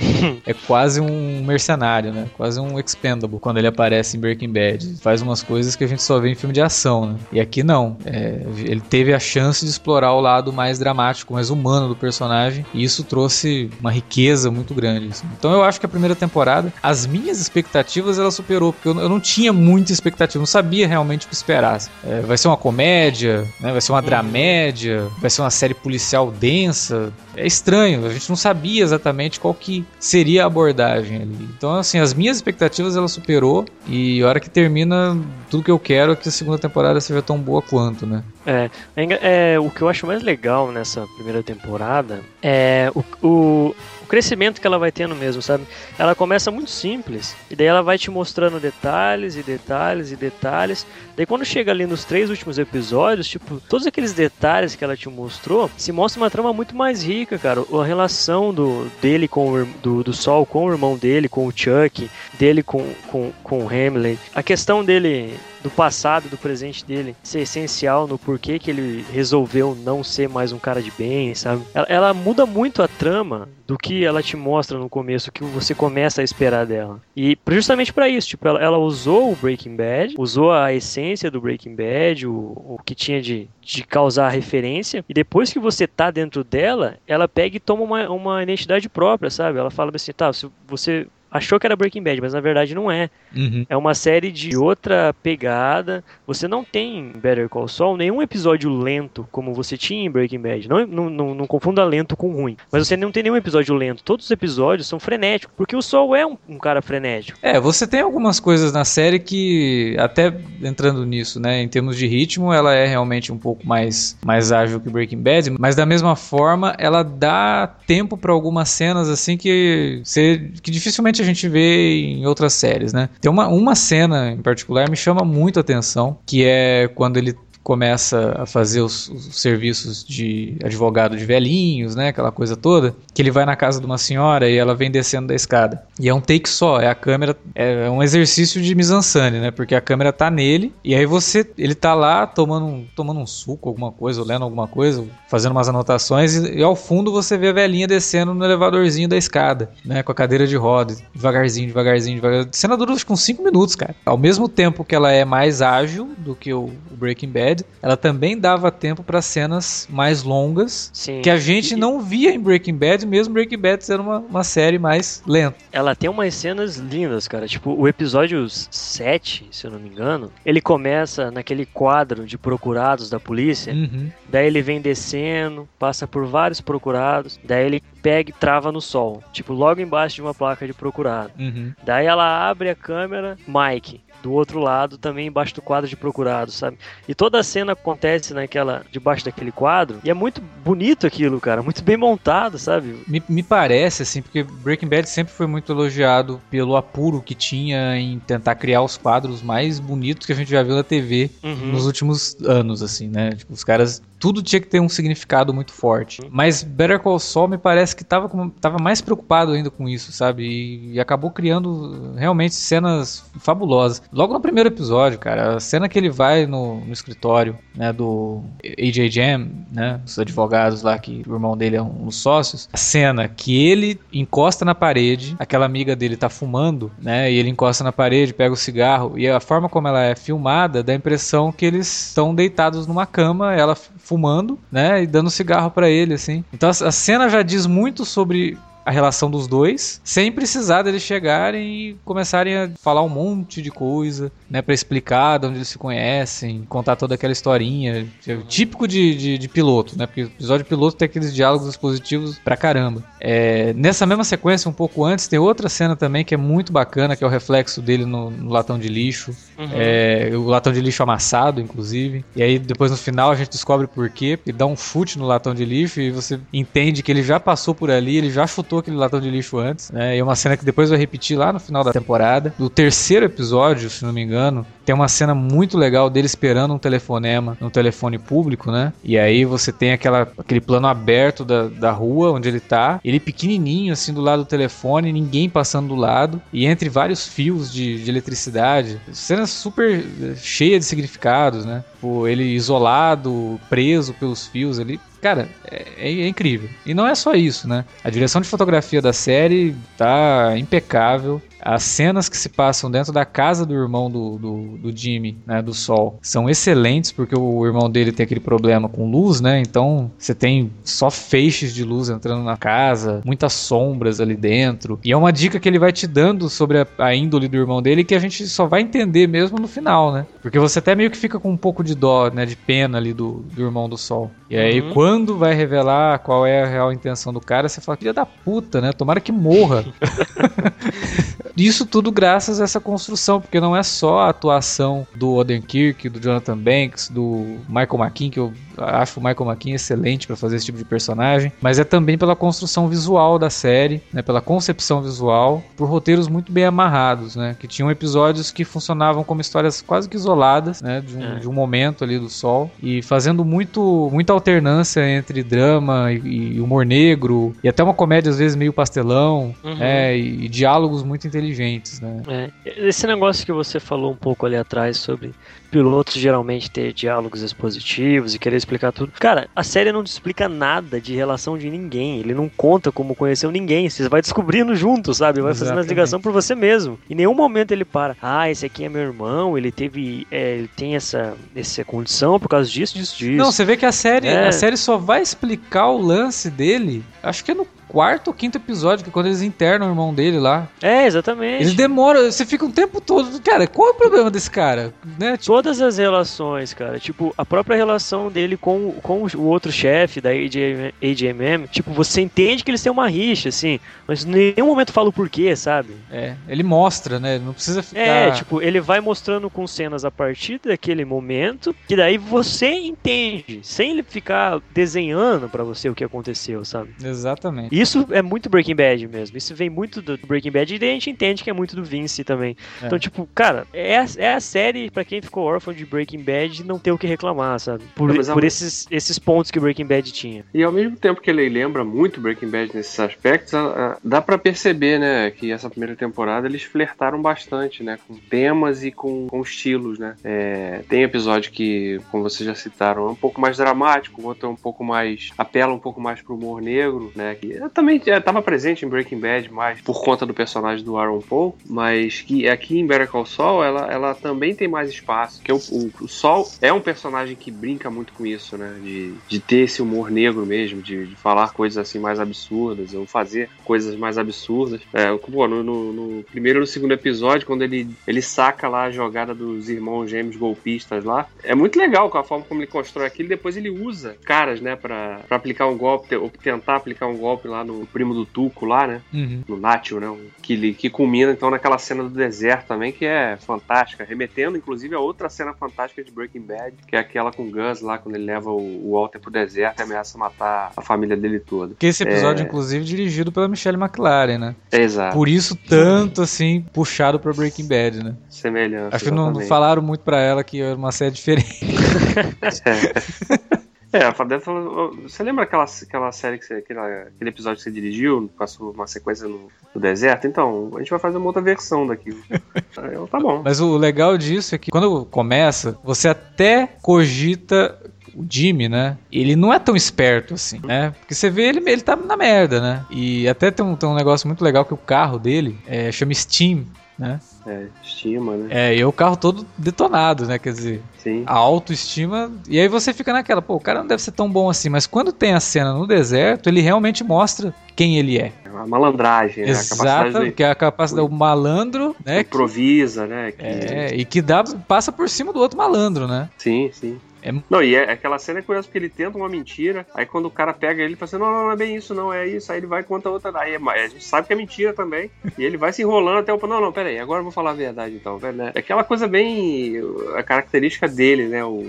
é 0.51 0.53
quase 0.53 0.99
um 0.99 1.43
mercenário, 1.43 2.11
né? 2.13 2.27
Quase 2.35 2.59
um 2.59 2.79
expendable 2.79 3.39
quando 3.39 3.57
ele 3.57 3.67
aparece 3.67 4.17
em 4.17 4.19
Breaking 4.19 4.51
Bad. 4.51 4.97
Faz 5.01 5.21
umas 5.21 5.41
coisas 5.43 5.75
que 5.75 5.83
a 5.83 5.87
gente 5.87 6.01
só 6.03 6.19
vê 6.19 6.29
em 6.29 6.35
filme 6.35 6.53
de 6.53 6.61
ação, 6.61 7.05
né? 7.05 7.15
E 7.31 7.39
aqui 7.39 7.63
não. 7.63 7.97
É, 8.05 8.41
ele 8.57 8.81
teve 8.81 9.13
a 9.13 9.19
chance 9.19 9.63
de 9.63 9.71
explorar 9.71 10.13
o 10.13 10.21
lado 10.21 10.51
mais 10.51 10.79
dramático, 10.79 11.33
mais 11.33 11.49
humano 11.49 11.87
do 11.87 11.95
personagem, 11.95 12.65
e 12.73 12.83
isso 12.83 13.03
trouxe 13.03 13.69
uma 13.79 13.91
riqueza 13.91 14.51
muito 14.51 14.73
grande. 14.73 15.07
Assim. 15.09 15.27
Então 15.37 15.51
eu 15.51 15.63
acho 15.63 15.79
que 15.79 15.85
a 15.85 15.89
primeira 15.89 16.15
temporada, 16.15 16.71
as 16.81 17.05
minhas 17.05 17.39
expectativas 17.39 18.19
ela 18.19 18.31
superou, 18.31 18.73
porque 18.73 18.87
eu, 18.87 18.99
eu 18.99 19.09
não 19.09 19.19
tinha 19.19 19.53
muita 19.53 19.91
expectativa, 19.91 20.39
não 20.39 20.45
sabia 20.45 20.87
realmente 20.87 21.25
o 21.25 21.29
que 21.29 21.35
esperar. 21.35 21.81
É, 22.03 22.21
vai 22.21 22.37
ser 22.37 22.47
uma 22.47 22.57
comédia, 22.57 23.47
né? 23.59 23.71
vai 23.71 23.81
ser 23.81 23.91
uma 23.91 23.99
uhum. 23.99 24.05
dramédia, 24.05 25.07
vai 25.21 25.29
ser 25.29 25.41
uma 25.41 25.51
série 25.51 25.73
policial 25.73 26.31
densa. 26.31 27.13
É 27.35 27.45
estranho, 27.45 28.05
a 28.05 28.09
gente 28.09 28.27
não 28.27 28.35
sabia 28.35 28.83
exatamente 28.83 29.39
qual 29.39 29.53
que 29.53 29.85
seria 29.99 30.43
a 30.43 30.47
abordagem 30.47 31.21
ali. 31.21 31.49
Então, 31.55 31.75
assim, 31.75 31.99
as 31.99 32.13
minhas 32.13 32.37
expectativas 32.37 32.97
ela 32.97 33.07
superou 33.07 33.65
e 33.87 34.21
a 34.21 34.27
hora 34.27 34.39
que 34.39 34.49
termina, 34.49 35.17
tudo 35.49 35.63
que 35.63 35.71
eu 35.71 35.79
quero 35.79 36.13
é 36.13 36.15
que 36.15 36.27
a 36.27 36.31
segunda 36.31 36.57
temporada 36.57 36.99
seja 36.99 37.21
tão 37.21 37.37
boa 37.37 37.61
quanto, 37.61 38.05
né? 38.05 38.23
É, 38.45 38.69
é, 38.95 39.53
é 39.53 39.59
o 39.59 39.69
que 39.69 39.81
eu 39.81 39.87
acho 39.87 40.07
mais 40.07 40.23
legal 40.23 40.71
nessa 40.71 41.05
primeira 41.15 41.43
temporada 41.43 42.21
é 42.41 42.91
o, 42.95 43.03
o 43.25 43.75
crescimento 44.11 44.59
que 44.59 44.67
ela 44.67 44.77
vai 44.77 44.91
tendo 44.91 45.15
mesmo, 45.15 45.41
sabe? 45.41 45.65
Ela 45.97 46.13
começa 46.13 46.51
muito 46.51 46.69
simples, 46.69 47.33
e 47.49 47.55
daí 47.55 47.67
ela 47.67 47.81
vai 47.81 47.97
te 47.97 48.11
mostrando 48.11 48.59
detalhes 48.59 49.37
e 49.37 49.41
detalhes 49.41 50.11
e 50.11 50.17
detalhes. 50.17 50.85
Daí 51.15 51.25
quando 51.25 51.45
chega 51.45 51.71
ali 51.71 51.85
nos 51.85 52.03
três 52.03 52.29
últimos 52.29 52.59
episódios, 52.59 53.25
tipo, 53.29 53.61
todos 53.69 53.87
aqueles 53.87 54.11
detalhes 54.11 54.75
que 54.75 54.83
ela 54.83 54.97
te 54.97 55.07
mostrou, 55.07 55.71
se 55.77 55.93
mostra 55.93 56.21
uma 56.21 56.29
trama 56.29 56.51
muito 56.51 56.75
mais 56.75 57.01
rica, 57.01 57.39
cara. 57.39 57.63
A 57.71 57.85
relação 57.85 58.53
do, 58.53 58.91
dele 59.01 59.29
com 59.29 59.53
o, 59.53 59.65
do, 59.65 60.03
do 60.03 60.11
Sol 60.13 60.45
com 60.45 60.65
o 60.65 60.71
irmão 60.71 60.97
dele, 60.97 61.29
com 61.29 61.47
o 61.47 61.53
Chuck, 61.55 62.11
dele 62.37 62.61
com, 62.61 62.93
com, 63.07 63.31
com 63.41 63.63
o 63.63 63.69
Hamlin. 63.69 64.17
A 64.35 64.43
questão 64.43 64.83
dele 64.83 65.39
do 65.63 65.69
passado, 65.69 66.29
do 66.29 66.37
presente 66.37 66.85
dele 66.85 67.15
ser 67.23 67.41
essencial 67.41 68.07
no 68.07 68.17
porquê 68.17 68.59
que 68.59 68.71
ele 68.71 69.05
resolveu 69.11 69.75
não 69.75 70.03
ser 70.03 70.27
mais 70.29 70.51
um 70.51 70.59
cara 70.59 70.81
de 70.81 70.91
bem, 70.91 71.33
sabe? 71.35 71.63
Ela, 71.73 71.85
ela 71.89 72.13
muda 72.13 72.45
muito 72.45 72.81
a 72.81 72.87
trama 72.87 73.47
do 73.67 73.77
que 73.77 74.03
ela 74.03 74.21
te 74.21 74.35
mostra 74.35 74.77
no 74.77 74.89
começo, 74.89 75.31
que 75.31 75.43
você 75.43 75.73
começa 75.73 76.19
a 76.19 76.23
esperar 76.23 76.65
dela. 76.65 76.99
E 77.15 77.37
justamente 77.47 77.93
para 77.93 78.09
isso, 78.09 78.27
tipo, 78.27 78.47
ela, 78.47 78.61
ela, 78.61 78.77
usou 78.77 79.31
o 79.31 79.35
Breaking 79.35 79.75
Bad, 79.75 80.15
usou 80.17 80.51
a 80.51 80.73
essência 80.73 81.31
do 81.31 81.39
Breaking 81.39 81.75
Bad, 81.75 82.27
o, 82.27 82.33
o 82.33 82.79
que 82.83 82.93
tinha 82.93 83.21
de, 83.21 83.47
de 83.61 83.83
causar 83.83 84.29
referência, 84.29 85.05
e 85.07 85.13
depois 85.13 85.53
que 85.53 85.59
você 85.59 85.87
tá 85.87 86.11
dentro 86.11 86.43
dela, 86.43 86.97
ela 87.07 87.27
pega 87.27 87.55
e 87.55 87.59
toma 87.59 87.83
uma, 87.83 88.09
uma 88.09 88.43
identidade 88.43 88.89
própria, 88.89 89.29
sabe? 89.29 89.57
Ela 89.57 89.71
fala 89.71 89.91
assim, 89.95 90.11
tá, 90.11 90.33
se 90.33 90.49
você 90.67 91.07
achou 91.31 91.59
que 91.59 91.65
era 91.65 91.75
Breaking 91.75 92.03
Bad, 92.03 92.21
mas 92.21 92.33
na 92.33 92.41
verdade 92.41 92.75
não 92.75 92.91
é. 92.91 93.09
Uhum. 93.35 93.65
É 93.69 93.77
uma 93.77 93.95
série 93.95 94.31
de 94.31 94.57
outra 94.57 95.13
pegada. 95.23 96.03
Você 96.27 96.47
não 96.47 96.63
tem 96.63 96.99
em 96.99 97.11
Better 97.11 97.47
Call 97.47 97.67
Saul 97.67 97.95
nenhum 97.95 98.21
episódio 98.21 98.69
lento 98.69 99.27
como 99.31 99.53
você 99.53 99.77
tinha 99.77 100.05
em 100.05 100.11
Breaking 100.11 100.41
Bad. 100.41 100.67
Não, 100.67 100.85
não, 100.85 101.09
não, 101.09 101.35
não, 101.35 101.47
confunda 101.47 101.83
lento 101.85 102.17
com 102.17 102.31
ruim. 102.31 102.57
Mas 102.71 102.87
você 102.87 102.97
não 102.97 103.11
tem 103.11 103.23
nenhum 103.23 103.37
episódio 103.37 103.73
lento. 103.73 104.03
Todos 104.03 104.25
os 104.25 104.31
episódios 104.31 104.87
são 104.87 104.99
frenéticos, 104.99 105.55
porque 105.55 105.75
o 105.75 105.81
Saul 105.81 106.15
é 106.15 106.25
um, 106.25 106.37
um 106.49 106.57
cara 106.57 106.81
frenético. 106.81 107.39
É, 107.41 107.59
você 107.59 107.87
tem 107.87 108.01
algumas 108.01 108.39
coisas 108.39 108.73
na 108.73 108.83
série 108.83 109.19
que, 109.19 109.95
até 109.97 110.35
entrando 110.61 111.05
nisso, 111.05 111.39
né, 111.39 111.61
em 111.61 111.67
termos 111.67 111.97
de 111.97 112.07
ritmo, 112.07 112.51
ela 112.51 112.73
é 112.73 112.85
realmente 112.85 113.31
um 113.31 113.37
pouco 113.37 113.65
mais, 113.65 114.17
mais 114.25 114.51
ágil 114.51 114.79
que 114.79 114.89
Breaking 114.89 115.21
Bad, 115.21 115.51
mas 115.57 115.75
da 115.75 115.85
mesma 115.85 116.15
forma, 116.15 116.75
ela 116.77 117.03
dá 117.03 117.67
tempo 117.87 118.17
para 118.17 118.31
algumas 118.31 118.69
cenas 118.69 119.07
assim 119.09 119.37
que, 119.37 120.01
você, 120.03 120.51
que 120.61 120.71
dificilmente 120.71 121.20
a 121.21 121.25
gente 121.25 121.47
vê 121.47 122.01
em 122.01 122.25
outras 122.25 122.53
séries, 122.53 122.93
né? 122.93 123.09
Tem 123.19 123.31
uma, 123.31 123.47
uma 123.47 123.75
cena 123.75 124.31
em 124.31 124.41
particular 124.41 124.89
me 124.89 124.95
chama 124.95 125.23
muito 125.23 125.57
a 125.57 125.61
atenção, 125.61 126.17
que 126.25 126.43
é 126.43 126.87
quando 126.87 127.17
ele 127.17 127.35
começa 127.63 128.35
a 128.37 128.45
fazer 128.45 128.81
os, 128.81 129.09
os, 129.09 129.39
serviços 129.39 130.03
de 130.03 130.57
advogado 130.63 131.15
de 131.15 131.25
velhinhos, 131.25 131.95
né, 131.95 132.09
aquela 132.09 132.31
coisa 132.31 132.55
toda, 132.55 132.95
que 133.13 133.21
ele 133.21 133.31
vai 133.31 133.45
na 133.45 133.55
casa 133.55 133.79
de 133.79 133.85
uma 133.85 133.97
senhora 133.97 134.49
e 134.49 134.57
ela 134.57 134.73
vem 134.73 134.89
descendo 134.89 135.27
da 135.27 135.35
escada. 135.35 135.83
E 135.99 136.09
é 136.09 136.13
um 136.13 136.21
take 136.21 136.49
só, 136.49 136.79
é 136.79 136.87
a 136.87 136.95
câmera, 136.95 137.35
é 137.53 137.89
um 137.89 138.01
exercício 138.01 138.61
de 138.61 138.73
mise-en-scène, 138.73 139.39
né, 139.39 139.51
porque 139.51 139.75
a 139.75 139.81
câmera 139.81 140.11
tá 140.11 140.29
nele 140.31 140.73
e 140.83 140.95
aí 140.95 141.05
você, 141.05 141.49
ele 141.57 141.75
tá 141.75 141.93
lá 141.93 142.25
tomando 142.25 142.65
um, 142.65 142.85
tomando 142.95 143.19
um 143.19 143.27
suco, 143.27 143.69
alguma 143.69 143.91
coisa, 143.91 144.21
ou 144.21 144.27
lendo 144.27 144.43
alguma 144.43 144.67
coisa, 144.67 145.05
fazendo 145.29 145.51
umas 145.51 145.69
anotações 145.69 146.35
e, 146.35 146.59
e 146.59 146.63
ao 146.63 146.75
fundo 146.75 147.11
você 147.11 147.37
vê 147.37 147.49
a 147.49 147.53
velhinha 147.53 147.87
descendo 147.87 148.33
no 148.33 148.43
elevadorzinho 148.43 149.07
da 149.07 149.17
escada, 149.17 149.71
né, 149.85 150.03
com 150.03 150.11
a 150.11 150.15
cadeira 150.15 150.47
de 150.47 150.55
rodas, 150.55 151.03
devagarzinho, 151.13 151.67
devagarzinho, 151.67 152.15
devagarzinho. 152.15 152.49
A 152.49 152.55
cena 152.55 152.77
dura 152.77 152.91
com 153.05 153.15
5 153.15 153.43
minutos, 153.43 153.75
cara. 153.75 153.95
Ao 154.05 154.17
mesmo 154.17 154.47
tempo 154.47 154.83
que 154.83 154.95
ela 154.95 155.11
é 155.11 155.23
mais 155.25 155.61
ágil 155.61 156.11
do 156.17 156.35
que 156.35 156.53
o 156.53 156.69
Breaking 156.91 157.29
Bad, 157.29 157.50
Bad, 157.51 157.65
ela 157.81 157.97
também 157.97 158.37
dava 158.37 158.71
tempo 158.71 159.03
para 159.03 159.21
cenas 159.21 159.87
mais 159.89 160.23
longas 160.23 160.89
Sim. 160.93 161.21
que 161.21 161.29
a 161.29 161.37
gente 161.37 161.75
não 161.75 161.99
via 161.99 162.33
em 162.33 162.39
Breaking 162.39 162.75
Bad, 162.75 163.05
mesmo 163.05 163.33
Breaking 163.33 163.57
Bad 163.57 163.83
sendo 163.83 164.03
uma, 164.03 164.19
uma 164.19 164.43
série 164.43 164.79
mais 164.79 165.21
lenta. 165.27 165.57
Ela 165.71 165.95
tem 165.95 166.09
umas 166.09 166.33
cenas 166.33 166.77
lindas, 166.77 167.27
cara. 167.27 167.47
Tipo, 167.47 167.73
o 167.73 167.87
episódio 167.87 168.47
7, 168.49 169.47
se 169.51 169.65
eu 169.65 169.71
não 169.71 169.79
me 169.79 169.89
engano, 169.89 170.31
ele 170.45 170.61
começa 170.61 171.29
naquele 171.29 171.65
quadro 171.65 172.25
de 172.25 172.37
procurados 172.37 173.09
da 173.09 173.19
polícia. 173.19 173.73
Uhum. 173.73 174.09
Daí 174.29 174.47
ele 174.47 174.61
vem 174.61 174.81
descendo, 174.81 175.67
passa 175.77 176.07
por 176.07 176.25
vários 176.25 176.61
procurados. 176.61 177.39
Daí 177.43 177.65
ele 177.65 177.83
pega 178.01 178.29
e 178.29 178.33
trava 178.33 178.71
no 178.71 178.81
sol. 178.81 179.23
Tipo, 179.33 179.53
logo 179.53 179.81
embaixo 179.81 180.15
de 180.15 180.21
uma 180.21 180.33
placa 180.33 180.65
de 180.65 180.73
procurado. 180.73 181.31
Uhum. 181.37 181.73
Daí 181.83 182.05
ela 182.05 182.49
abre 182.49 182.69
a 182.69 182.75
câmera, 182.75 183.37
Mike 183.47 184.01
do 184.21 184.31
outro 184.31 184.59
lado, 184.59 184.97
também 184.97 185.27
embaixo 185.27 185.55
do 185.55 185.61
quadro 185.61 185.89
de 185.89 185.95
procurado, 185.95 186.51
sabe? 186.51 186.77
E 187.07 187.15
toda 187.15 187.39
a 187.39 187.43
cena 187.43 187.73
acontece 187.73 188.33
naquela 188.33 188.83
debaixo 188.91 189.25
daquele 189.25 189.51
quadro, 189.51 189.99
e 190.03 190.09
é 190.09 190.13
muito 190.13 190.41
bonito 190.63 191.07
aquilo, 191.07 191.39
cara, 191.39 191.61
muito 191.61 191.83
bem 191.83 191.97
montado, 191.97 192.57
sabe? 192.57 192.97
Me, 193.07 193.21
me 193.27 193.43
parece 193.43 194.03
assim, 194.03 194.21
porque 194.21 194.43
Breaking 194.43 194.87
Bad 194.87 195.09
sempre 195.09 195.33
foi 195.33 195.47
muito 195.47 195.71
elogiado 195.71 196.41
pelo 196.49 196.75
apuro 196.75 197.21
que 197.21 197.35
tinha 197.35 197.97
em 197.97 198.19
tentar 198.19 198.55
criar 198.55 198.81
os 198.81 198.97
quadros 198.97 199.41
mais 199.41 199.79
bonitos 199.79 200.25
que 200.25 200.33
a 200.33 200.35
gente 200.35 200.51
já 200.51 200.63
viu 200.63 200.75
na 200.75 200.83
TV 200.83 201.29
uhum. 201.43 201.71
nos 201.71 201.85
últimos 201.85 202.37
anos, 202.45 202.81
assim, 202.81 203.07
né? 203.07 203.31
Tipo, 203.31 203.53
os 203.53 203.63
caras 203.63 204.01
tudo 204.21 204.43
tinha 204.43 204.61
que 204.61 204.67
ter 204.67 204.79
um 204.79 204.87
significado 204.87 205.51
muito 205.51 205.73
forte. 205.73 206.21
Mas 206.29 206.61
Better 206.61 206.99
Call 206.99 207.17
Saul 207.17 207.47
me 207.47 207.57
parece 207.57 207.95
que 207.95 208.03
tava, 208.03 208.29
com, 208.29 208.49
tava 208.49 208.77
mais 208.77 209.01
preocupado 209.01 209.51
ainda 209.51 209.71
com 209.71 209.89
isso, 209.89 210.11
sabe? 210.11 210.43
E, 210.43 210.93
e, 210.93 210.99
acabou 210.99 211.31
criando 211.31 212.13
realmente 212.15 212.53
cenas 212.53 213.25
fabulosas. 213.39 214.03
Logo 214.11 214.33
no 214.33 214.41
primeiro 214.41 214.67
episódio, 214.67 215.17
cara, 215.17 215.55
a 215.55 215.59
cena 215.59 215.87
que 215.87 215.97
ele 215.97 216.09
vai 216.09 216.45
no, 216.45 216.81
no 216.81 216.91
escritório, 216.91 217.57
né, 217.73 217.93
do 217.93 218.41
AJ 218.63 219.09
Jam, 219.09 219.47
né, 219.71 220.01
os 220.05 220.19
advogados 220.19 220.81
lá 220.81 220.99
que 220.99 221.23
o 221.25 221.33
irmão 221.33 221.55
dele 221.55 221.77
é 221.77 221.81
um 221.81 222.05
dos 222.05 222.17
sócios, 222.17 222.67
a 222.73 222.77
cena 222.77 223.29
que 223.29 223.65
ele 223.65 223.97
encosta 224.11 224.65
na 224.65 224.75
parede, 224.75 225.35
aquela 225.39 225.65
amiga 225.65 225.95
dele 225.95 226.17
tá 226.17 226.27
fumando, 226.27 226.91
né, 227.01 227.31
e 227.31 227.37
ele 227.37 227.49
encosta 227.49 227.85
na 227.85 227.91
parede, 227.93 228.33
pega 228.33 228.53
o 228.53 228.57
cigarro, 228.57 229.17
e 229.17 229.29
a 229.29 229.39
forma 229.39 229.69
como 229.69 229.87
ela 229.87 230.03
é 230.03 230.13
filmada 230.13 230.83
dá 230.83 230.91
a 230.91 230.95
impressão 230.95 231.51
que 231.51 231.65
eles 231.65 232.07
estão 232.07 232.35
deitados 232.35 232.85
numa 232.85 233.05
cama, 233.05 233.55
ela 233.55 233.75
fumando, 233.75 234.59
né, 234.69 235.03
e 235.03 235.07
dando 235.07 235.29
cigarro 235.29 235.71
para 235.71 235.89
ele, 235.89 236.13
assim. 236.13 236.43
Então 236.53 236.69
a 236.69 236.91
cena 236.91 237.29
já 237.29 237.41
diz 237.41 237.65
muito 237.65 238.03
sobre 238.03 238.57
a 238.85 238.91
relação 238.91 239.29
dos 239.29 239.47
dois, 239.47 240.01
sem 240.03 240.31
precisar 240.31 240.81
deles 240.81 241.01
chegarem 241.01 241.89
e 241.89 241.93
começarem 242.05 242.55
a 242.57 242.71
falar 242.79 243.03
um 243.03 243.09
monte 243.09 243.61
de 243.61 243.71
coisa, 243.71 244.31
né, 244.51 244.61
para 244.61 244.73
explicar 244.73 245.39
de 245.39 245.47
onde 245.47 245.57
eles 245.59 245.69
se 245.69 245.77
conhecem, 245.77 246.65
contar 246.67 246.97
toda 246.97 247.15
aquela 247.15 247.31
historinha, 247.31 248.05
típico 248.49 248.85
de, 248.85 249.15
de, 249.15 249.37
de 249.37 249.47
piloto, 249.47 249.97
né, 249.97 250.05
porque 250.05 250.23
o 250.23 250.25
episódio 250.25 250.65
piloto 250.65 250.97
tem 250.97 251.05
aqueles 251.05 251.33
diálogos 251.33 251.67
expositivos 251.67 252.37
pra 252.37 252.57
caramba. 252.57 253.01
É, 253.19 253.71
nessa 253.73 254.05
mesma 254.05 254.25
sequência, 254.25 254.69
um 254.69 254.73
pouco 254.73 255.05
antes, 255.05 255.27
tem 255.27 255.39
outra 255.39 255.69
cena 255.69 255.95
também 255.95 256.25
que 256.25 256.33
é 256.33 256.37
muito 256.37 256.73
bacana, 256.73 257.15
que 257.15 257.23
é 257.23 257.27
o 257.27 257.29
reflexo 257.29 257.81
dele 257.81 258.05
no, 258.05 258.29
no 258.29 258.51
latão 258.51 258.77
de 258.77 258.89
lixo, 258.89 259.31
uhum. 259.57 259.69
é, 259.73 260.31
o 260.33 260.45
latão 260.47 260.73
de 260.73 260.81
lixo 260.81 261.01
amassado, 261.01 261.61
inclusive, 261.61 262.25
e 262.35 262.43
aí 262.43 262.59
depois 262.59 262.91
no 262.91 262.97
final 262.97 263.31
a 263.31 263.35
gente 263.35 263.51
descobre 263.51 263.87
por 263.87 264.09
quê, 264.09 264.35
porque 264.35 264.51
dá 264.51 264.65
um 264.65 264.75
chute 264.75 265.17
no 265.17 265.25
latão 265.25 265.55
de 265.55 265.63
lixo 265.63 266.01
e 266.01 266.11
você 266.11 266.37
entende 266.51 267.01
que 267.01 267.11
ele 267.11 267.23
já 267.23 267.39
passou 267.39 267.73
por 267.73 267.89
ali, 267.89 268.17
ele 268.17 268.29
já 268.29 268.45
chutou 268.45 268.79
aquele 268.79 268.97
latão 268.97 269.21
de 269.21 269.29
lixo 269.29 269.57
antes, 269.57 269.91
né? 269.91 270.17
E 270.17 270.19
é 270.19 270.23
uma 270.23 270.35
cena 270.35 270.57
que 270.57 270.65
depois 270.65 270.89
vai 270.89 270.99
repetir 270.99 271.37
lá 271.37 271.53
no 271.53 271.59
final 271.59 271.83
da 271.83 271.93
temporada. 271.93 272.53
Do 272.57 272.69
terceiro 272.69 273.25
episódio, 273.25 273.89
se 273.89 274.03
não 274.03 274.11
me 274.11 274.21
engano, 274.21 274.40
tem 274.85 274.95
uma 274.95 275.07
cena 275.07 275.35
muito 275.35 275.77
legal 275.77 276.09
dele 276.09 276.25
esperando 276.25 276.73
um 276.73 276.79
telefonema 276.79 277.57
no 277.59 277.69
telefone 277.69 278.17
público, 278.17 278.71
né? 278.71 278.93
E 279.03 279.17
aí 279.17 279.45
você 279.45 279.71
tem 279.71 279.91
aquela, 279.91 280.27
aquele 280.37 280.61
plano 280.61 280.87
aberto 280.87 281.45
da, 281.45 281.67
da 281.67 281.91
rua 281.91 282.31
onde 282.31 282.47
ele 282.47 282.59
tá, 282.59 282.99
ele 283.03 283.19
pequenininho 283.19 283.93
assim 283.93 284.13
do 284.13 284.21
lado 284.21 284.43
do 284.43 284.47
telefone, 284.47 285.13
ninguém 285.13 285.49
passando 285.49 285.89
do 285.89 285.95
lado, 285.95 286.41
e 286.51 286.65
entre 286.65 286.89
vários 286.89 287.27
fios 287.27 287.71
de, 287.71 288.03
de 288.03 288.09
eletricidade. 288.09 288.99
Cena 289.11 289.45
super 289.45 290.03
eh, 290.21 290.35
cheia 290.35 290.79
de 290.79 290.85
significados, 290.85 291.65
né? 291.65 291.83
Tipo, 292.01 292.27
ele 292.27 292.43
isolado, 292.43 293.61
preso 293.69 294.11
pelos 294.15 294.47
fios 294.47 294.79
ali. 294.79 294.99
Cara, 295.21 295.47
é, 295.69 295.85
é, 295.97 296.27
incrível. 296.27 296.67
E 296.83 296.95
não 296.95 297.07
é 297.07 297.13
só 297.13 297.35
isso, 297.35 297.67
né? 297.67 297.85
A 298.03 298.09
direção 298.09 298.41
de 298.41 298.47
fotografia 298.47 298.99
da 298.99 299.13
série 299.13 299.75
tá 299.95 300.57
impecável. 300.57 301.39
As 301.61 301.83
cenas 301.83 302.27
que 302.27 302.37
se 302.37 302.49
passam 302.49 302.89
dentro 302.89 303.11
da 303.11 303.25
casa 303.25 303.65
do 303.65 303.73
irmão 303.73 304.09
do, 304.09 304.37
do, 304.37 304.77
do, 304.77 304.97
Jimmy, 304.97 305.37
né, 305.45 305.61
do 305.61 305.73
Sol, 305.73 306.19
são 306.21 306.49
excelentes 306.49 307.11
porque 307.11 307.37
o 307.37 307.65
irmão 307.65 307.89
dele 307.89 308.11
tem 308.11 308.23
aquele 308.23 308.39
problema 308.39 308.89
com 308.89 309.09
luz, 309.09 309.41
né? 309.41 309.61
Então 309.61 310.11
você 310.17 310.33
tem 310.33 310.71
só 310.83 311.09
feixes 311.09 311.73
de 311.73 311.83
luz 311.83 312.09
entrando 312.09 312.43
na 312.43 312.57
casa, 312.57 313.21
muitas 313.25 313.53
sombras 313.53 314.19
ali 314.19 314.35
dentro. 314.35 314.99
E 315.03 315.11
é 315.11 315.17
uma 315.17 315.31
dica 315.31 315.59
que 315.59 315.67
ele 315.67 315.79
vai 315.79 315.91
te 315.91 316.07
dando 316.07 316.49
sobre 316.49 316.79
a, 316.79 316.87
a 316.97 317.15
índole 317.15 317.47
do 317.47 317.57
irmão 317.57 317.81
dele 317.81 318.03
que 318.03 318.15
a 318.15 318.19
gente 318.19 318.47
só 318.47 318.65
vai 318.65 318.81
entender 318.81 319.27
mesmo 319.27 319.59
no 319.59 319.67
final, 319.67 320.11
né? 320.11 320.25
Porque 320.41 320.59
você 320.59 320.79
até 320.79 320.95
meio 320.95 321.11
que 321.11 321.17
fica 321.17 321.39
com 321.39 321.51
um 321.51 321.57
pouco 321.57 321.83
de 321.83 321.95
dó, 321.95 322.29
né, 322.29 322.45
de 322.45 322.55
pena 322.55 322.97
ali 322.97 323.13
do, 323.13 323.45
do 323.53 323.61
irmão 323.61 323.87
do 323.87 323.97
Sol. 323.97 324.31
E 324.49 324.57
aí 324.57 324.81
uhum. 324.81 324.93
quando 324.93 325.37
vai 325.37 325.53
revelar 325.53 326.19
qual 326.19 326.45
é 326.45 326.63
a 326.63 326.67
real 326.67 326.91
intenção 326.91 327.31
do 327.31 327.39
cara, 327.39 327.69
você 327.69 327.79
fala, 327.79 327.97
filha 327.97 328.13
da 328.13 328.25
puta, 328.25 328.81
né? 328.81 328.91
Tomara 328.91 329.19
que 329.19 329.31
morra. 329.31 329.85
Isso 331.55 331.85
tudo 331.85 332.11
graças 332.11 332.59
a 332.59 332.63
essa 332.63 332.79
construção, 332.79 333.41
porque 333.41 333.59
não 333.59 333.75
é 333.75 333.83
só 333.83 334.19
a 334.19 334.29
atuação 334.29 335.05
do 335.15 335.33
Odenkirk, 335.33 336.09
do 336.09 336.19
Jonathan 336.19 336.57
Banks, 336.57 337.09
do 337.09 337.57
Michael 337.67 338.03
McKean, 338.03 338.29
que 338.29 338.39
eu 338.39 338.53
acho 338.77 339.19
o 339.19 339.23
Michael 339.23 339.49
McKean 339.49 339.75
excelente 339.75 340.27
para 340.27 340.35
fazer 340.35 340.55
esse 340.55 340.65
tipo 340.65 340.77
de 340.77 340.85
personagem, 340.85 341.51
mas 341.61 341.79
é 341.79 341.83
também 341.83 342.17
pela 342.17 342.35
construção 342.35 342.87
visual 342.87 343.37
da 343.37 343.49
série, 343.49 344.01
né, 344.11 344.21
pela 344.21 344.41
concepção 344.41 345.01
visual, 345.01 345.63
por 345.75 345.89
roteiros 345.89 346.27
muito 346.27 346.51
bem 346.51 346.65
amarrados, 346.65 347.35
né, 347.35 347.55
que 347.59 347.67
tinham 347.67 347.91
episódios 347.91 348.51
que 348.51 348.63
funcionavam 348.63 349.23
como 349.23 349.41
histórias 349.41 349.81
quase 349.81 350.09
que 350.09 350.15
isoladas, 350.15 350.81
né, 350.81 351.01
de 351.01 351.15
um, 351.15 351.23
é. 351.23 351.39
de 351.39 351.49
um 351.49 351.53
momento 351.53 352.03
ali 352.03 352.17
do 352.17 352.29
sol 352.29 352.71
e 352.81 353.01
fazendo 353.01 353.43
muito 353.43 354.09
muita 354.11 354.33
alternância 354.33 355.07
entre 355.07 355.43
drama 355.43 356.11
e, 356.11 356.55
e 356.55 356.61
humor 356.61 356.85
negro 356.85 357.53
e 357.63 357.69
até 357.69 357.83
uma 357.83 357.93
comédia 357.93 358.29
às 358.29 358.37
vezes 358.37 358.55
meio 358.55 358.73
pastelão, 358.73 359.53
uhum. 359.63 359.77
é, 359.79 360.17
e, 360.17 360.45
e 360.45 360.49
diálogos 360.49 361.03
muito 361.03 361.27
inteligentes 361.27 361.40
inteligentes, 361.41 361.99
né? 361.99 362.21
É. 362.27 362.51
Esse 362.87 363.07
negócio 363.07 363.45
que 363.45 363.51
você 363.51 363.79
falou 363.79 364.11
um 364.11 364.15
pouco 364.15 364.45
ali 364.45 364.55
atrás 364.55 364.97
sobre 364.97 365.33
pilotos 365.71 366.15
geralmente 366.15 366.69
ter 366.69 366.91
diálogos 366.91 367.41
expositivos 367.41 368.35
e 368.35 368.39
querer 368.39 368.57
explicar 368.57 368.91
tudo. 368.91 369.13
Cara, 369.19 369.47
a 369.55 369.63
série 369.63 369.91
não 369.91 370.03
te 370.03 370.07
explica 370.07 370.49
nada 370.49 370.99
de 370.99 371.15
relação 371.15 371.57
de 371.57 371.69
ninguém. 371.69 372.19
Ele 372.19 372.33
não 372.33 372.49
conta 372.49 372.91
como 372.91 373.15
conheceu 373.15 373.49
ninguém. 373.49 373.89
Você 373.89 374.07
vai 374.09 374.21
descobrindo 374.21 374.75
junto, 374.75 375.13
sabe? 375.13 375.41
Vai 375.41 375.53
fazendo 375.53 375.79
a 375.79 375.83
ligação 375.83 376.19
por 376.19 376.31
você 376.31 376.53
mesmo. 376.53 376.99
Em 377.09 377.15
nenhum 377.15 377.33
momento 377.33 377.71
ele 377.71 377.85
para. 377.85 378.17
Ah, 378.21 378.49
esse 378.49 378.65
aqui 378.65 378.83
é 378.83 378.89
meu 378.89 379.01
irmão. 379.01 379.57
Ele 379.57 379.71
teve, 379.71 380.27
é, 380.29 380.57
ele 380.57 380.69
tem 380.75 380.95
essa, 380.95 381.35
essa 381.55 381.83
condição 381.85 382.39
por 382.39 382.49
causa 382.49 382.69
disso, 382.69 382.93
disso, 382.95 383.17
disso. 383.17 383.37
Não, 383.37 383.51
você 383.51 383.63
vê 383.63 383.77
que 383.77 383.85
a 383.85 383.91
série, 383.91 384.27
é. 384.27 384.47
a 384.47 384.51
série 384.51 384.75
só 384.75 384.97
vai 384.97 385.21
explicar 385.21 385.87
o 385.87 385.97
lance 385.97 386.49
dele. 386.49 387.03
Acho 387.23 387.45
que 387.45 387.51
é 387.51 387.53
no 387.53 387.65
quarto 387.91 388.29
ou 388.29 388.33
quinto 388.33 388.57
episódio, 388.57 389.03
que 389.03 389.09
é 389.09 389.13
quando 389.13 389.25
eles 389.25 389.41
internam 389.41 389.89
o 389.89 389.91
irmão 389.91 390.13
dele 390.13 390.39
lá. 390.39 390.69
É, 390.81 391.05
exatamente. 391.05 391.63
Eles 391.63 391.73
demoram, 391.73 392.31
você 392.31 392.45
fica 392.45 392.63
um 392.65 392.71
tempo 392.71 393.01
todo. 393.01 393.39
Cara, 393.41 393.67
qual 393.67 393.89
é 393.89 393.91
o 393.91 393.95
problema 393.95 394.31
desse 394.31 394.49
cara? 394.49 394.93
Né? 395.19 395.35
Tipo... 395.35 395.45
Todas 395.61 395.79
as 395.79 395.99
relações, 395.99 396.73
cara. 396.73 396.99
Tipo, 396.99 397.31
a 397.37 397.45
própria 397.45 397.75
relação 397.75 398.31
dele 398.31 398.57
com, 398.57 398.93
com 399.03 399.27
o 399.35 399.43
outro 399.43 399.71
chefe 399.71 400.19
da 400.19 400.31
AJMM, 400.31 401.67
tipo, 401.69 401.91
você 401.91 402.21
entende 402.21 402.63
que 402.63 402.71
eles 402.71 402.81
têm 402.81 402.91
uma 402.91 403.07
rixa, 403.07 403.49
assim, 403.49 403.79
mas 404.07 404.25
em 404.25 404.53
nenhum 404.55 404.65
momento 404.65 404.91
fala 404.91 405.09
o 405.09 405.13
porquê, 405.13 405.55
sabe? 405.55 405.95
É, 406.11 406.33
ele 406.47 406.63
mostra, 406.63 407.19
né? 407.19 407.37
Não 407.37 407.53
precisa 407.53 407.83
ficar. 407.83 408.01
É, 408.01 408.31
tipo, 408.31 408.59
ele 408.59 408.81
vai 408.81 408.99
mostrando 408.99 409.51
com 409.51 409.67
cenas 409.67 410.03
a 410.03 410.09
partir 410.09 410.59
daquele 410.65 411.05
momento, 411.05 411.75
que 411.87 411.95
daí 411.95 412.17
você 412.17 412.71
entende, 412.71 413.59
sem 413.61 413.91
ele 413.91 414.01
ficar 414.01 414.59
desenhando 414.73 415.47
para 415.47 415.63
você 415.63 415.89
o 415.89 415.93
que 415.93 416.03
aconteceu, 416.03 416.65
sabe? 416.65 416.89
Exatamente. 417.03 417.79
Isso 417.79 418.07
é 418.09 418.23
muito 418.23 418.49
Breaking 418.49 418.75
Bad 418.75 419.07
mesmo. 419.07 419.37
Isso 419.37 419.53
vem 419.53 419.69
muito 419.69 420.01
do 420.01 420.17
Breaking 420.25 420.51
Bad 420.51 420.73
e 420.73 420.79
daí 420.79 420.89
a 420.89 420.93
gente 420.93 421.11
entende 421.11 421.43
que 421.43 421.51
é 421.51 421.53
muito 421.53 421.75
do 421.75 421.83
Vince 421.83 422.23
também. 422.23 422.57
É. 422.81 422.87
Então, 422.87 422.97
tipo, 422.97 423.29
cara, 423.35 423.67
é 423.71 423.99
a, 423.99 424.05
é 424.17 424.33
a 424.33 424.39
série, 424.39 424.89
para 424.89 425.05
quem 425.05 425.21
ficou 425.21 425.43
órfão 425.51 425.73
de 425.73 425.85
Breaking 425.85 426.23
Bad, 426.23 426.63
não 426.63 426.79
ter 426.79 426.91
o 426.91 426.97
que 426.97 427.07
reclamar, 427.07 427.59
sabe? 427.59 427.83
Por, 427.95 428.13
não, 428.13 428.33
por 428.33 428.43
esses, 428.43 428.87
esses 428.89 429.19
pontos 429.19 429.51
que 429.51 429.59
Breaking 429.59 429.85
Bad 429.85 430.11
tinha. 430.11 430.45
E 430.53 430.63
ao 430.63 430.71
mesmo 430.71 430.97
tempo 430.97 431.21
que 431.21 431.29
ele 431.29 431.47
lembra 431.49 431.83
muito 431.83 432.21
Breaking 432.21 432.49
Bad 432.49 432.71
nesses 432.73 432.99
aspectos, 432.99 433.53
a, 433.53 433.61
a, 433.61 433.97
dá 434.03 434.21
para 434.21 434.37
perceber, 434.37 434.99
né, 434.99 435.31
que 435.31 435.51
essa 435.51 435.69
primeira 435.69 435.95
temporada 435.95 436.47
eles 436.47 436.63
flertaram 436.63 437.21
bastante, 437.21 437.83
né, 437.83 437.97
com 438.07 438.15
temas 438.15 438.83
e 438.83 438.91
com, 438.91 439.27
com 439.27 439.41
estilos, 439.41 439.99
né. 439.99 440.15
É, 440.23 440.81
tem 440.87 441.03
episódio 441.03 441.51
que, 441.51 441.99
como 442.09 442.23
vocês 442.23 442.47
já 442.47 442.55
citaram, 442.55 443.07
é 443.07 443.11
um 443.11 443.15
pouco 443.15 443.39
mais 443.39 443.57
dramático, 443.57 444.21
o 444.21 444.25
outro 444.25 444.47
é 444.47 444.49
um 444.49 444.55
pouco 444.55 444.83
mais. 444.83 445.29
apela 445.37 445.73
um 445.73 445.79
pouco 445.79 445.99
mais 445.99 446.21
pro 446.21 446.35
humor 446.35 446.61
negro, 446.61 447.11
né, 447.15 447.35
que 447.35 447.59
também 447.73 447.97
estava 447.97 448.41
presente 448.41 448.85
em 448.85 448.89
Breaking 448.89 449.19
Bad, 449.19 449.51
mais 449.51 449.81
por 449.81 450.03
conta 450.03 450.25
do 450.25 450.33
personagem 450.33 450.83
do 450.83 450.97
Aaron 450.97 451.21
Paul, 451.21 451.55
mas 451.67 452.21
que 452.21 452.47
aqui 452.47 452.79
em 452.79 452.85
Better 452.85 453.07
Call 453.07 453.25
Saul 453.25 453.63
ela, 453.63 453.91
ela 453.91 454.15
também 454.15 454.55
tem 454.55 454.67
mais 454.67 454.89
espaço, 454.89 455.40
que 455.43 455.51
o, 455.51 455.57
o, 455.57 455.91
o 456.01 456.07
Sol 456.07 456.49
é 456.61 456.71
um 456.71 456.81
personagem 456.81 457.35
que 457.35 457.51
brinca 457.51 457.89
muito 457.89 458.13
com 458.13 458.25
isso, 458.25 458.57
né, 458.57 458.75
de, 458.81 459.13
de 459.27 459.39
ter 459.39 459.61
esse 459.61 459.81
humor 459.81 460.11
negro 460.11 460.45
mesmo, 460.45 460.81
de, 460.81 461.07
de 461.07 461.15
falar 461.15 461.53
coisas 461.53 461.77
assim 461.77 461.99
mais 461.99 462.19
absurdas, 462.19 462.93
ou 462.93 463.05
fazer 463.05 463.49
coisas 463.63 463.95
mais 463.95 464.17
absurdas. 464.17 464.81
É, 464.93 465.15
pô, 465.15 465.47
no, 465.47 465.63
no, 465.63 465.93
no 465.93 466.23
primeiro 466.23 466.59
e 466.59 466.61
no 466.61 466.67
segundo 466.67 466.93
episódio, 466.93 467.47
quando 467.47 467.63
ele, 467.63 467.89
ele 468.07 468.21
saca 468.21 468.67
lá 468.67 468.83
a 468.83 468.91
jogada 468.91 469.33
dos 469.33 469.69
irmãos 469.69 470.09
gêmeos 470.09 470.35
golpistas 470.35 471.03
lá, 471.03 471.27
é 471.43 471.55
muito 471.55 471.77
legal 471.77 472.09
com 472.09 472.17
a 472.17 472.23
forma 472.23 472.45
como 472.45 472.61
ele 472.61 472.67
constrói 472.67 473.07
aquilo, 473.07 473.29
depois 473.29 473.57
ele 473.57 473.69
usa 473.69 474.15
caras, 474.23 474.61
né, 474.61 474.75
pra, 474.75 475.21
pra 475.27 475.37
aplicar 475.37 475.67
um 475.67 475.77
golpe, 475.77 476.15
ou 476.15 476.29
tentar 476.29 476.75
aplicar 476.75 477.07
um 477.07 477.17
golpe 477.17 477.47
lá 477.47 477.63
no 477.63 477.85
primo 477.87 478.13
do 478.13 478.25
Tuco 478.25 478.65
lá, 478.65 478.87
né? 478.87 479.01
Uhum. 479.13 479.43
No 479.47 479.57
Nacho, 479.57 479.99
né? 479.99 480.15
Que, 480.41 480.73
que 480.73 480.89
culmina 480.89 481.31
então 481.31 481.49
naquela 481.49 481.77
cena 481.77 482.03
do 482.03 482.09
deserto 482.09 482.67
também, 482.67 482.91
que 482.91 483.05
é 483.05 483.37
fantástica, 483.37 484.03
remetendo 484.03 484.57
inclusive 484.57 484.95
a 484.95 484.99
outra 484.99 485.29
cena 485.31 485.53
fantástica 485.53 486.03
de 486.03 486.11
Breaking 486.11 486.41
Bad, 486.41 486.73
que 486.85 486.95
é 486.95 486.99
aquela 486.99 487.31
com 487.31 487.43
o 487.43 487.51
Gus 487.51 487.81
lá, 487.81 487.97
quando 487.97 488.15
ele 488.15 488.25
leva 488.25 488.51
o, 488.51 488.91
Walter 488.91 489.19
pro 489.19 489.31
deserto 489.31 489.79
e 489.79 489.83
ameaça 489.83 490.17
matar 490.17 490.71
a 490.75 490.81
família 490.81 491.17
dele 491.17 491.39
toda. 491.39 491.75
Que 491.79 491.87
esse 491.87 492.03
episódio, 492.03 492.43
é... 492.43 492.45
inclusive, 492.45 492.83
dirigido 492.85 493.31
pela 493.31 493.47
Michelle 493.47 493.77
McLaren, 493.77 494.37
né? 494.37 494.55
Exato. 494.71 495.15
Por 495.15 495.27
isso, 495.27 495.55
tanto 495.55 496.21
assim, 496.21 496.65
puxado 496.73 497.19
pra 497.19 497.33
Breaking 497.33 497.67
Bad, 497.67 498.03
né? 498.03 498.15
Semelhante. 498.29 498.95
Acho 498.95 499.05
que 499.05 499.11
não, 499.11 499.31
não 499.31 499.41
falaram 499.41 499.81
muito 499.81 500.01
pra 500.01 500.19
ela 500.19 500.43
que 500.43 500.61
era 500.61 500.75
uma 500.75 500.91
série 500.91 501.11
diferente. 501.11 501.59
é. 502.65 503.60
É, 503.93 504.25
deve 504.25 504.43
falar. 504.43 504.89
Você 505.03 505.21
lembra 505.21 505.43
aquela, 505.43 505.65
aquela 505.65 506.11
série 506.11 506.37
que 506.37 506.45
você. 506.45 506.55
Aquela, 506.55 506.87
aquele 507.03 507.29
episódio 507.29 507.57
que 507.57 507.63
você 507.63 507.71
dirigiu, 507.71 508.31
passou 508.37 508.71
uma 508.71 508.87
sequência 508.87 509.27
no, 509.27 509.49
no 509.75 509.81
deserto? 509.81 510.27
Então, 510.27 510.71
a 510.75 510.79
gente 510.79 510.89
vai 510.89 510.99
fazer 510.99 511.17
uma 511.17 511.27
outra 511.27 511.41
versão 511.41 511.85
daquilo. 511.85 512.21
Aí, 512.77 513.07
tá 513.09 513.19
bom. 513.19 513.41
Mas 513.43 513.59
o 513.59 513.75
legal 513.75 514.17
disso 514.17 514.55
é 514.55 514.57
que 514.57 514.71
quando 514.71 515.05
começa, 515.05 515.77
você 515.83 516.07
até 516.07 516.69
cogita 516.81 517.77
o 518.15 518.25
Jimmy, 518.29 518.69
né? 518.69 518.97
Ele 519.11 519.35
não 519.35 519.53
é 519.53 519.59
tão 519.59 519.75
esperto 519.75 520.33
assim, 520.35 520.59
né? 520.63 520.91
Porque 520.99 521.13
você 521.13 521.29
vê 521.29 521.43
ele, 521.43 521.61
ele 521.69 521.81
tá 521.81 521.95
na 521.95 522.15
merda, 522.15 522.61
né? 522.61 522.85
E 522.89 523.27
até 523.27 523.51
tem 523.51 523.65
um, 523.65 523.75
tem 523.75 523.87
um 523.87 523.95
negócio 523.95 524.27
muito 524.27 524.43
legal 524.43 524.65
que 524.65 524.73
o 524.73 524.77
carro 524.77 525.17
dele 525.17 525.57
é, 525.67 525.91
chama 525.91 526.13
Steam, 526.13 526.65
né? 526.97 527.19
É, 527.45 527.65
estima, 527.83 528.37
né? 528.37 528.47
É, 528.49 528.75
e 528.75 528.81
é 528.81 528.85
o 528.85 528.91
carro 528.91 529.17
todo 529.17 529.45
detonado, 529.57 530.25
né? 530.27 530.37
Quer 530.37 530.53
dizer, 530.53 530.83
Sim. 530.97 531.23
a 531.25 531.33
autoestima. 531.33 532.31
E 532.47 532.59
aí 532.59 532.67
você 532.67 532.93
fica 532.93 533.11
naquela, 533.11 533.41
pô, 533.41 533.55
o 533.55 533.59
cara 533.59 533.79
não 533.79 533.87
deve 533.87 534.01
ser 534.01 534.11
tão 534.11 534.31
bom 534.31 534.49
assim. 534.49 534.69
Mas 534.69 534.85
quando 534.85 535.11
tem 535.11 535.33
a 535.33 535.39
cena 535.39 535.73
no 535.73 535.87
deserto, 535.87 536.47
ele 536.47 536.61
realmente 536.61 537.03
mostra 537.03 537.53
quem 537.75 537.97
ele 537.97 538.19
é. 538.19 538.31
A 538.45 538.67
malandragem, 538.67 539.43
né? 539.43 539.49
Exato, 539.49 540.31
que 540.33 540.43
é 540.43 540.51
a 540.51 540.55
capacidade 540.55 541.07
do 541.07 541.13
malandro, 541.13 541.95
né? 542.05 542.15
que- 542.15 542.27
improvisa, 542.29 543.07
né? 543.07 543.31
Que- 543.31 543.43
é, 543.43 543.95
e 543.95 544.05
que 544.05 544.21
dá, 544.21 544.43
passa 544.67 544.91
por 544.91 545.09
cima 545.09 545.33
do 545.33 545.39
outro 545.39 545.57
malandro, 545.57 546.07
né? 546.07 546.29
Sim, 546.37 546.69
sim. 546.73 546.99
É- 547.21 547.31
Não, 547.49 547.61
e 547.63 547.75
é, 547.75 547.91
aquela 547.91 548.17
cena 548.19 548.39
é 548.39 548.41
curiosa 548.41 548.67
porque 548.67 548.77
ele 548.77 548.89
tenta 548.89 549.17
uma 549.17 549.29
mentira, 549.29 549.85
aí 549.93 550.05
quando 550.05 550.25
o 550.25 550.31
cara 550.31 550.53
pega 550.53 550.81
ele, 550.81 550.91
ele 550.91 550.95
fala 550.95 551.07
assim: 551.07 551.17
não, 551.17 551.31
não, 551.31 551.43
não 551.45 551.51
é 551.51 551.55
bem 551.55 551.75
isso, 551.75 551.93
não, 551.93 552.11
é 552.13 552.27
isso. 552.27 552.51
Aí 552.51 552.57
ele 552.59 552.67
vai 552.67 552.81
e 552.81 552.83
conta 552.83 553.09
outra. 553.09 553.31
Aí 553.39 553.53
é 553.55 553.57
a 553.57 553.87
gente 553.87 554.03
sabe 554.03 554.27
que 554.27 554.33
é 554.33 554.35
mentira 554.35 554.73
também. 554.73 555.09
e 555.37 555.43
ele 555.43 555.57
vai 555.57 555.71
se 555.73 555.81
enrolando 555.81 556.19
até 556.19 556.33
o. 556.33 556.39
Não, 556.47 556.59
não, 556.61 556.71
peraí, 556.71 556.99
agora 556.99 557.19
eu 557.19 557.23
vou 557.23 557.31
falar 557.31 557.51
a 557.51 557.53
verdade 557.53 557.95
então. 557.95 558.17
velho, 558.17 558.37
né? 558.37 558.51
É 558.55 558.59
aquela 558.59 558.83
coisa 558.83 559.07
bem. 559.07 559.75
a 560.15 560.23
característica 560.23 560.87
dele, 560.87 561.27
né? 561.27 561.43
O, 561.45 561.67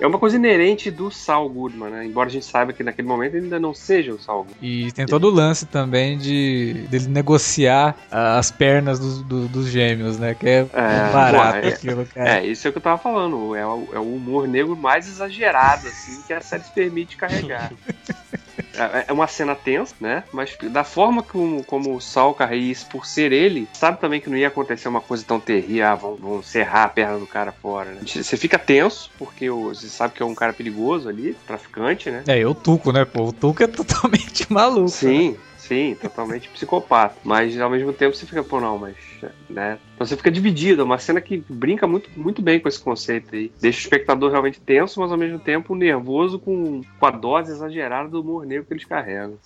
é 0.00 0.06
uma 0.06 0.18
coisa 0.18 0.36
inerente 0.36 0.90
do 0.90 1.10
Saul 1.10 1.48
Goodman, 1.48 1.90
né? 1.90 2.06
Embora 2.06 2.28
a 2.28 2.32
gente 2.32 2.44
saiba 2.46 2.72
que 2.72 2.82
naquele 2.82 3.08
momento 3.08 3.34
ele 3.34 3.44
ainda 3.44 3.58
não 3.60 3.74
seja 3.74 4.12
o 4.12 4.18
Saul 4.20 4.44
Goodman. 4.44 4.58
E 4.62 4.92
tem 4.92 5.06
todo 5.06 5.26
o 5.28 5.30
lance 5.30 5.66
também 5.66 6.16
de 6.18 6.86
dele 6.88 7.08
negociar 7.08 7.96
as 8.10 8.50
pernas 8.50 8.98
dos, 8.98 9.22
do- 9.22 9.48
dos 9.48 9.66
gêmeos, 9.68 10.18
né? 10.18 10.34
Que 10.34 10.46
é, 10.48 10.58
É, 10.72 11.12
barato 11.12 11.66
é- 11.66 11.68
aquilo, 11.68 12.06
cara. 12.06 12.38
É, 12.38 12.46
isso 12.46 12.66
é 12.66 12.70
o 12.70 12.72
que 12.72 12.78
eu 12.78 12.82
tava 12.82 12.98
falando. 12.98 13.54
É 13.54 13.66
o, 13.66 13.88
é 13.92 13.98
o 13.98 14.14
humor 14.14 14.46
negro 14.48 14.76
mais 14.76 14.91
exagerado, 14.98 15.88
assim, 15.88 16.22
que 16.22 16.32
a 16.32 16.40
série 16.40 16.64
se 16.64 16.70
permite 16.70 17.16
carregar. 17.16 17.72
É 18.74 19.04
é 19.08 19.12
uma 19.12 19.26
cena 19.26 19.54
tensa, 19.54 19.94
né? 20.00 20.24
Mas 20.32 20.56
da 20.70 20.84
forma 20.84 21.22
como, 21.22 21.62
como 21.64 21.94
o 21.94 22.00
Saul 22.00 22.34
carrega 22.34 22.62
isso 22.62 22.86
por 22.86 23.06
ser 23.06 23.32
ele, 23.32 23.68
sabe 23.72 24.00
também 24.00 24.20
que 24.20 24.30
não 24.30 24.36
ia 24.36 24.48
acontecer 24.48 24.88
uma 24.88 25.00
coisa 25.00 25.24
tão 25.26 25.38
terrível, 25.38 25.86
ah, 25.86 25.94
vão, 25.94 26.16
vão 26.16 26.42
serrar 26.42 26.86
a 26.86 26.88
perna 26.88 27.18
do 27.18 27.26
cara 27.26 27.52
fora, 27.52 27.90
né? 27.90 28.00
Você 28.04 28.36
fica 28.36 28.58
tenso, 28.58 29.10
porque 29.18 29.50
você 29.50 29.88
sabe 29.88 30.14
que 30.14 30.22
é 30.22 30.26
um 30.26 30.34
cara 30.34 30.52
perigoso 30.52 31.08
ali, 31.08 31.36
traficante, 31.46 32.10
né? 32.10 32.24
É, 32.26 32.38
eu 32.38 32.54
Tuco, 32.54 32.92
né, 32.92 33.04
pô? 33.04 33.24
O 33.24 33.32
Tuco 33.32 33.62
é 33.62 33.66
totalmente 33.66 34.46
maluco. 34.52 34.82
né? 34.84 34.88
Totalmente 36.00 36.48
psicopata. 36.48 37.16
Mas 37.24 37.58
ao 37.60 37.70
mesmo 37.70 37.92
tempo 37.92 38.14
você 38.14 38.26
fica, 38.26 38.42
pô, 38.42 38.60
não, 38.60 38.78
mas. 38.78 38.96
né? 39.48 39.78
Então 39.94 40.06
você 40.06 40.16
fica 40.16 40.30
dividido. 40.30 40.82
É 40.82 40.84
uma 40.84 40.98
cena 40.98 41.20
que 41.20 41.44
brinca 41.48 41.86
muito, 41.86 42.10
muito 42.16 42.42
bem 42.42 42.60
com 42.60 42.68
esse 42.68 42.80
conceito 42.80 43.34
aí. 43.34 43.52
Deixa 43.60 43.78
o 43.78 43.82
espectador 43.82 44.30
realmente 44.30 44.60
tenso, 44.60 45.00
mas 45.00 45.10
ao 45.10 45.18
mesmo 45.18 45.38
tempo 45.38 45.74
nervoso 45.74 46.38
com, 46.38 46.82
com 46.98 47.06
a 47.06 47.10
dose 47.10 47.52
exagerada 47.52 48.08
do 48.08 48.20
humor 48.20 48.46
negro 48.46 48.64
que 48.66 48.74
eles 48.74 48.84
carregam. 48.84 49.38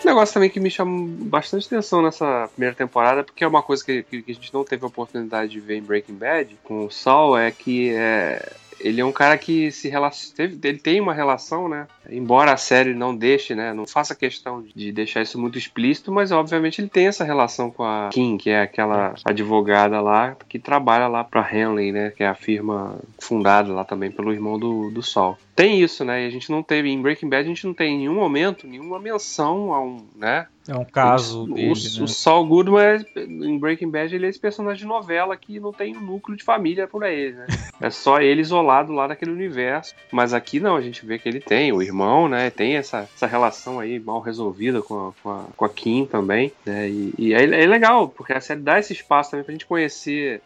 Outro 0.00 0.08
negócio 0.08 0.34
também 0.34 0.50
que 0.50 0.60
me 0.60 0.70
chama 0.70 1.06
bastante 1.26 1.66
atenção 1.66 2.02
nessa 2.02 2.48
primeira 2.54 2.74
temporada, 2.74 3.22
porque 3.22 3.44
é 3.44 3.46
uma 3.48 3.62
coisa 3.62 3.84
que, 3.84 4.02
que- 4.02 4.22
que 4.22 4.30
a 4.30 4.34
gente 4.34 4.52
não 4.54 4.64
teve 4.64 4.84
a 4.84 4.88
oportunidade 4.88 5.52
de 5.52 5.60
ver 5.60 5.76
em 5.78 5.82
Breaking 5.82 6.14
Bad 6.14 6.56
com 6.64 6.86
o 6.86 6.90
Saul, 6.90 7.36
é 7.36 7.50
que 7.50 7.90
é, 7.94 8.52
ele 8.80 9.00
é 9.00 9.04
um 9.04 9.12
cara 9.12 9.36
que 9.36 9.70
se 9.70 9.88
relaciona. 9.90 10.50
Ele 10.64 10.78
tem 10.78 11.00
uma 11.00 11.12
relação, 11.12 11.68
né? 11.68 11.86
Embora 12.10 12.52
a 12.52 12.56
série 12.56 12.94
não 12.94 13.14
deixe, 13.14 13.54
né? 13.54 13.74
Não 13.74 13.86
faça 13.86 14.14
questão 14.14 14.64
de 14.74 14.90
deixar 14.90 15.20
isso 15.20 15.38
muito 15.38 15.58
explícito, 15.58 16.10
mas 16.10 16.32
obviamente 16.32 16.80
ele 16.80 16.88
tem 16.88 17.06
essa 17.06 17.22
relação 17.24 17.70
com 17.70 17.84
a 17.84 18.08
Kim, 18.10 18.38
que 18.38 18.48
é 18.48 18.62
aquela 18.62 19.14
advogada 19.24 20.00
lá 20.00 20.34
que 20.48 20.58
trabalha 20.58 21.08
lá 21.08 21.22
pra 21.22 21.46
Henley, 21.54 21.92
né? 21.92 22.10
Que 22.16 22.22
é 22.22 22.26
a 22.28 22.34
firma 22.34 22.98
fundada 23.18 23.70
lá 23.72 23.84
também 23.84 24.10
pelo 24.10 24.32
irmão 24.32 24.58
do, 24.58 24.90
do 24.90 25.02
Sol. 25.02 25.36
Tem 25.60 25.82
isso, 25.82 26.06
né? 26.06 26.24
E 26.24 26.26
a 26.26 26.30
gente 26.30 26.50
não 26.50 26.62
teve, 26.62 26.88
em 26.88 27.02
Breaking 27.02 27.28
Bad, 27.28 27.44
a 27.44 27.48
gente 27.48 27.66
não 27.66 27.74
tem 27.74 27.94
em 27.94 27.98
nenhum 27.98 28.14
momento 28.14 28.66
nenhuma 28.66 28.98
menção 28.98 29.74
a 29.74 29.82
um, 29.82 30.06
né? 30.16 30.46
É 30.66 30.74
um 30.74 30.86
caso 30.86 31.42
o, 31.42 31.54
dele, 31.54 31.68
o, 31.68 31.98
né? 31.98 32.04
o 32.04 32.08
Saul 32.08 32.46
Goodman, 32.46 32.80
é- 32.80 33.04
em 33.20 33.58
Breaking 33.58 33.90
Bad, 33.90 34.14
ele 34.14 34.24
é 34.24 34.30
esse 34.30 34.40
personagem 34.40 34.80
de 34.80 34.86
novela 34.86 35.36
que 35.36 35.60
não 35.60 35.70
tem 35.70 35.94
um 35.94 36.00
núcleo 36.00 36.34
de 36.34 36.44
família 36.44 36.88
por 36.88 37.04
aí, 37.04 37.32
né? 37.32 37.46
É 37.78 37.90
só 37.90 38.20
ele 38.20 38.40
isolado 38.40 38.92
lá 38.92 39.08
naquele 39.08 39.32
universo. 39.32 39.94
Mas 40.12 40.34
aqui 40.34 40.60
não, 40.60 40.76
a 40.76 40.82
gente 40.82 41.04
vê 41.04 41.18
que 41.18 41.28
ele 41.28 41.40
tem 41.40 41.72
o 41.72 41.82
irmão, 41.82 42.28
né? 42.28 42.50
Tem 42.50 42.76
essa, 42.76 43.08
essa 43.14 43.26
relação 43.26 43.80
aí 43.80 43.98
mal 43.98 44.20
resolvida 44.20 44.80
com 44.80 45.08
a, 45.08 45.12
com 45.22 45.30
a, 45.30 45.44
com 45.56 45.64
a 45.64 45.68
Kim 45.68 46.06
também, 46.06 46.52
né? 46.64 46.88
E, 46.88 47.14
e 47.18 47.34
é, 47.34 47.42
é 47.42 47.66
legal, 47.66 48.08
porque 48.08 48.32
a 48.32 48.40
série 48.40 48.60
dá 48.60 48.78
esse 48.78 48.92
espaço 48.92 49.30
também 49.30 49.44
pra 49.44 49.52
gente 49.52 49.66
conhecer 49.66 50.40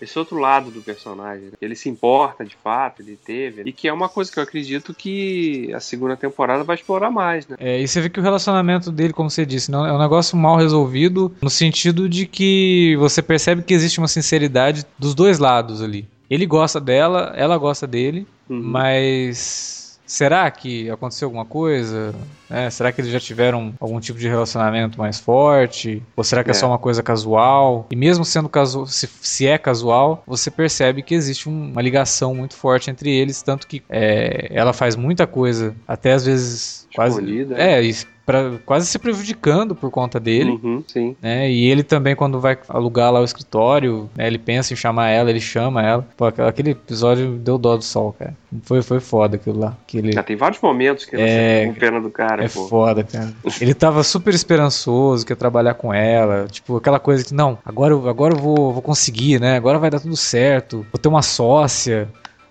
esse 0.00 0.18
outro 0.18 0.38
lado 0.38 0.70
do 0.70 0.80
personagem. 0.80 1.46
né? 1.46 1.52
Ele 1.60 1.74
se 1.76 1.88
importa 1.88 2.44
de 2.44 2.56
fato, 2.62 3.02
ele 3.02 3.16
teve. 3.22 3.62
E 3.64 3.72
que 3.72 3.86
é 3.88 3.92
uma 3.92 4.08
coisa 4.08 4.30
que 4.32 4.38
eu 4.38 4.42
acredito 4.42 4.94
que 4.94 5.72
a 5.74 5.80
segunda 5.80 6.16
temporada 6.16 6.64
vai 6.64 6.76
explorar 6.76 7.10
mais, 7.10 7.46
né? 7.46 7.56
É, 7.60 7.80
e 7.80 7.86
você 7.86 8.00
vê 8.00 8.08
que 8.08 8.18
o 8.20 8.22
relacionamento 8.22 8.90
dele, 8.90 9.12
como 9.12 9.28
você 9.30 9.44
disse, 9.44 9.70
não, 9.70 9.84
é 9.86 9.92
um 9.92 9.98
negócio 9.98 10.36
mal 10.36 10.56
resolvido, 10.56 11.32
no 11.42 11.50
sentido 11.50 12.08
de 12.08 12.26
que 12.26 12.96
você 12.98 13.20
percebe 13.22 13.62
que 13.62 13.74
existe 13.74 13.98
uma 13.98 14.08
sinceridade 14.08 14.84
dos 14.98 15.14
dois 15.14 15.38
lados 15.38 15.82
ali. 15.82 16.08
Ele 16.28 16.46
gosta 16.46 16.80
dela, 16.80 17.32
ela 17.36 17.58
gosta 17.58 17.86
dele, 17.86 18.26
Uhum. 18.48 18.60
mas 18.62 19.89
será 20.10 20.50
que 20.50 20.90
aconteceu 20.90 21.26
alguma 21.26 21.44
coisa? 21.44 22.12
É, 22.50 22.68
será 22.68 22.90
que 22.90 23.00
eles 23.00 23.12
já 23.12 23.20
tiveram 23.20 23.72
algum 23.78 24.00
tipo 24.00 24.18
de 24.18 24.26
relacionamento 24.28 24.98
mais 24.98 25.20
forte? 25.20 26.02
Ou 26.16 26.24
será 26.24 26.42
que 26.42 26.50
é, 26.50 26.52
É. 26.52 26.54
só 26.54 26.66
uma 26.66 26.78
coisa 26.78 27.00
casual? 27.00 27.86
E 27.92 27.94
mesmo 27.96 28.24
sendo 28.24 28.48
casual, 28.48 28.86
se, 28.86 29.08
se 29.20 29.46
é 29.46 29.56
casual, 29.56 30.24
você 30.26 30.50
percebe 30.50 31.00
que 31.02 31.14
existe 31.14 31.48
um- 31.48 31.70
uma 31.70 31.80
ligação 31.80 32.34
muito 32.34 32.54
forte 32.56 32.90
entre 32.90 33.08
eles, 33.08 33.40
tanto 33.40 33.68
que 33.68 33.82
é, 33.88 34.48
ela 34.52 34.72
faz 34.72 34.96
muita 34.96 35.28
coisa, 35.28 35.74
até 35.86 36.12
às 36.12 36.26
vezes 36.26 36.88
quase 36.92 37.20
Escondida. 37.20 37.54
é, 37.56 37.80
isso, 37.80 38.04
pra, 38.30 38.58
quase 38.64 38.86
se 38.86 38.98
prejudicando 38.98 39.74
por 39.74 39.90
conta 39.90 40.20
dele. 40.20 40.50
Uhum, 40.62 40.82
sim. 40.86 41.16
Né? 41.20 41.50
E 41.50 41.66
ele 41.68 41.82
também, 41.82 42.14
quando 42.14 42.38
vai 42.40 42.56
alugar 42.68 43.12
lá 43.12 43.20
o 43.20 43.24
escritório, 43.24 44.08
né, 44.16 44.26
ele 44.26 44.38
pensa 44.38 44.72
em 44.72 44.76
chamar 44.76 45.08
ela, 45.08 45.30
ele 45.30 45.40
chama 45.40 45.82
ela. 45.82 46.06
Pô, 46.16 46.26
aquele- 46.26 46.48
aquele 46.48 46.70
episódio 46.70 47.32
deu 47.38 47.58
dó 47.58 47.76
do 47.76 47.82
sol, 47.84 48.14
cara. 48.18 48.34
Foi, 48.62 48.82
foi 48.82 49.00
foda 49.00 49.36
aquilo 49.36 49.58
lá. 49.60 49.76
Que 49.86 49.98
ele, 49.98 50.12
Já 50.12 50.22
tem 50.22 50.36
vários 50.36 50.60
momentos 50.60 51.04
que 51.04 51.16
É, 51.16 51.66
com 51.66 51.74
pena 51.74 52.00
do 52.00 52.10
cara, 52.10 52.44
é 52.44 52.48
pô. 52.48 52.66
foda, 52.68 53.04
cara. 53.04 53.32
Ele 53.60 53.74
tava 53.74 54.02
super 54.02 54.34
esperançoso, 54.34 55.24
quer 55.26 55.36
trabalhar 55.36 55.74
com 55.74 55.92
ela. 55.94 56.46
Tipo, 56.48 56.76
aquela 56.76 56.98
coisa 56.98 57.24
que, 57.24 57.32
não, 57.34 57.58
agora, 57.64 57.92
eu- 57.94 58.08
agora 58.08 58.34
eu 58.34 58.38
vou, 58.38 58.72
vou 58.72 58.82
conseguir, 58.82 59.40
né? 59.40 59.56
Agora 59.56 59.78
vai 59.78 59.88
dar 59.90 60.00
tudo 60.00 60.16
certo. 60.16 60.84
Vou 60.92 60.98
ter 61.00 61.08
uma 61.08 61.22
sócia, 61.22 62.08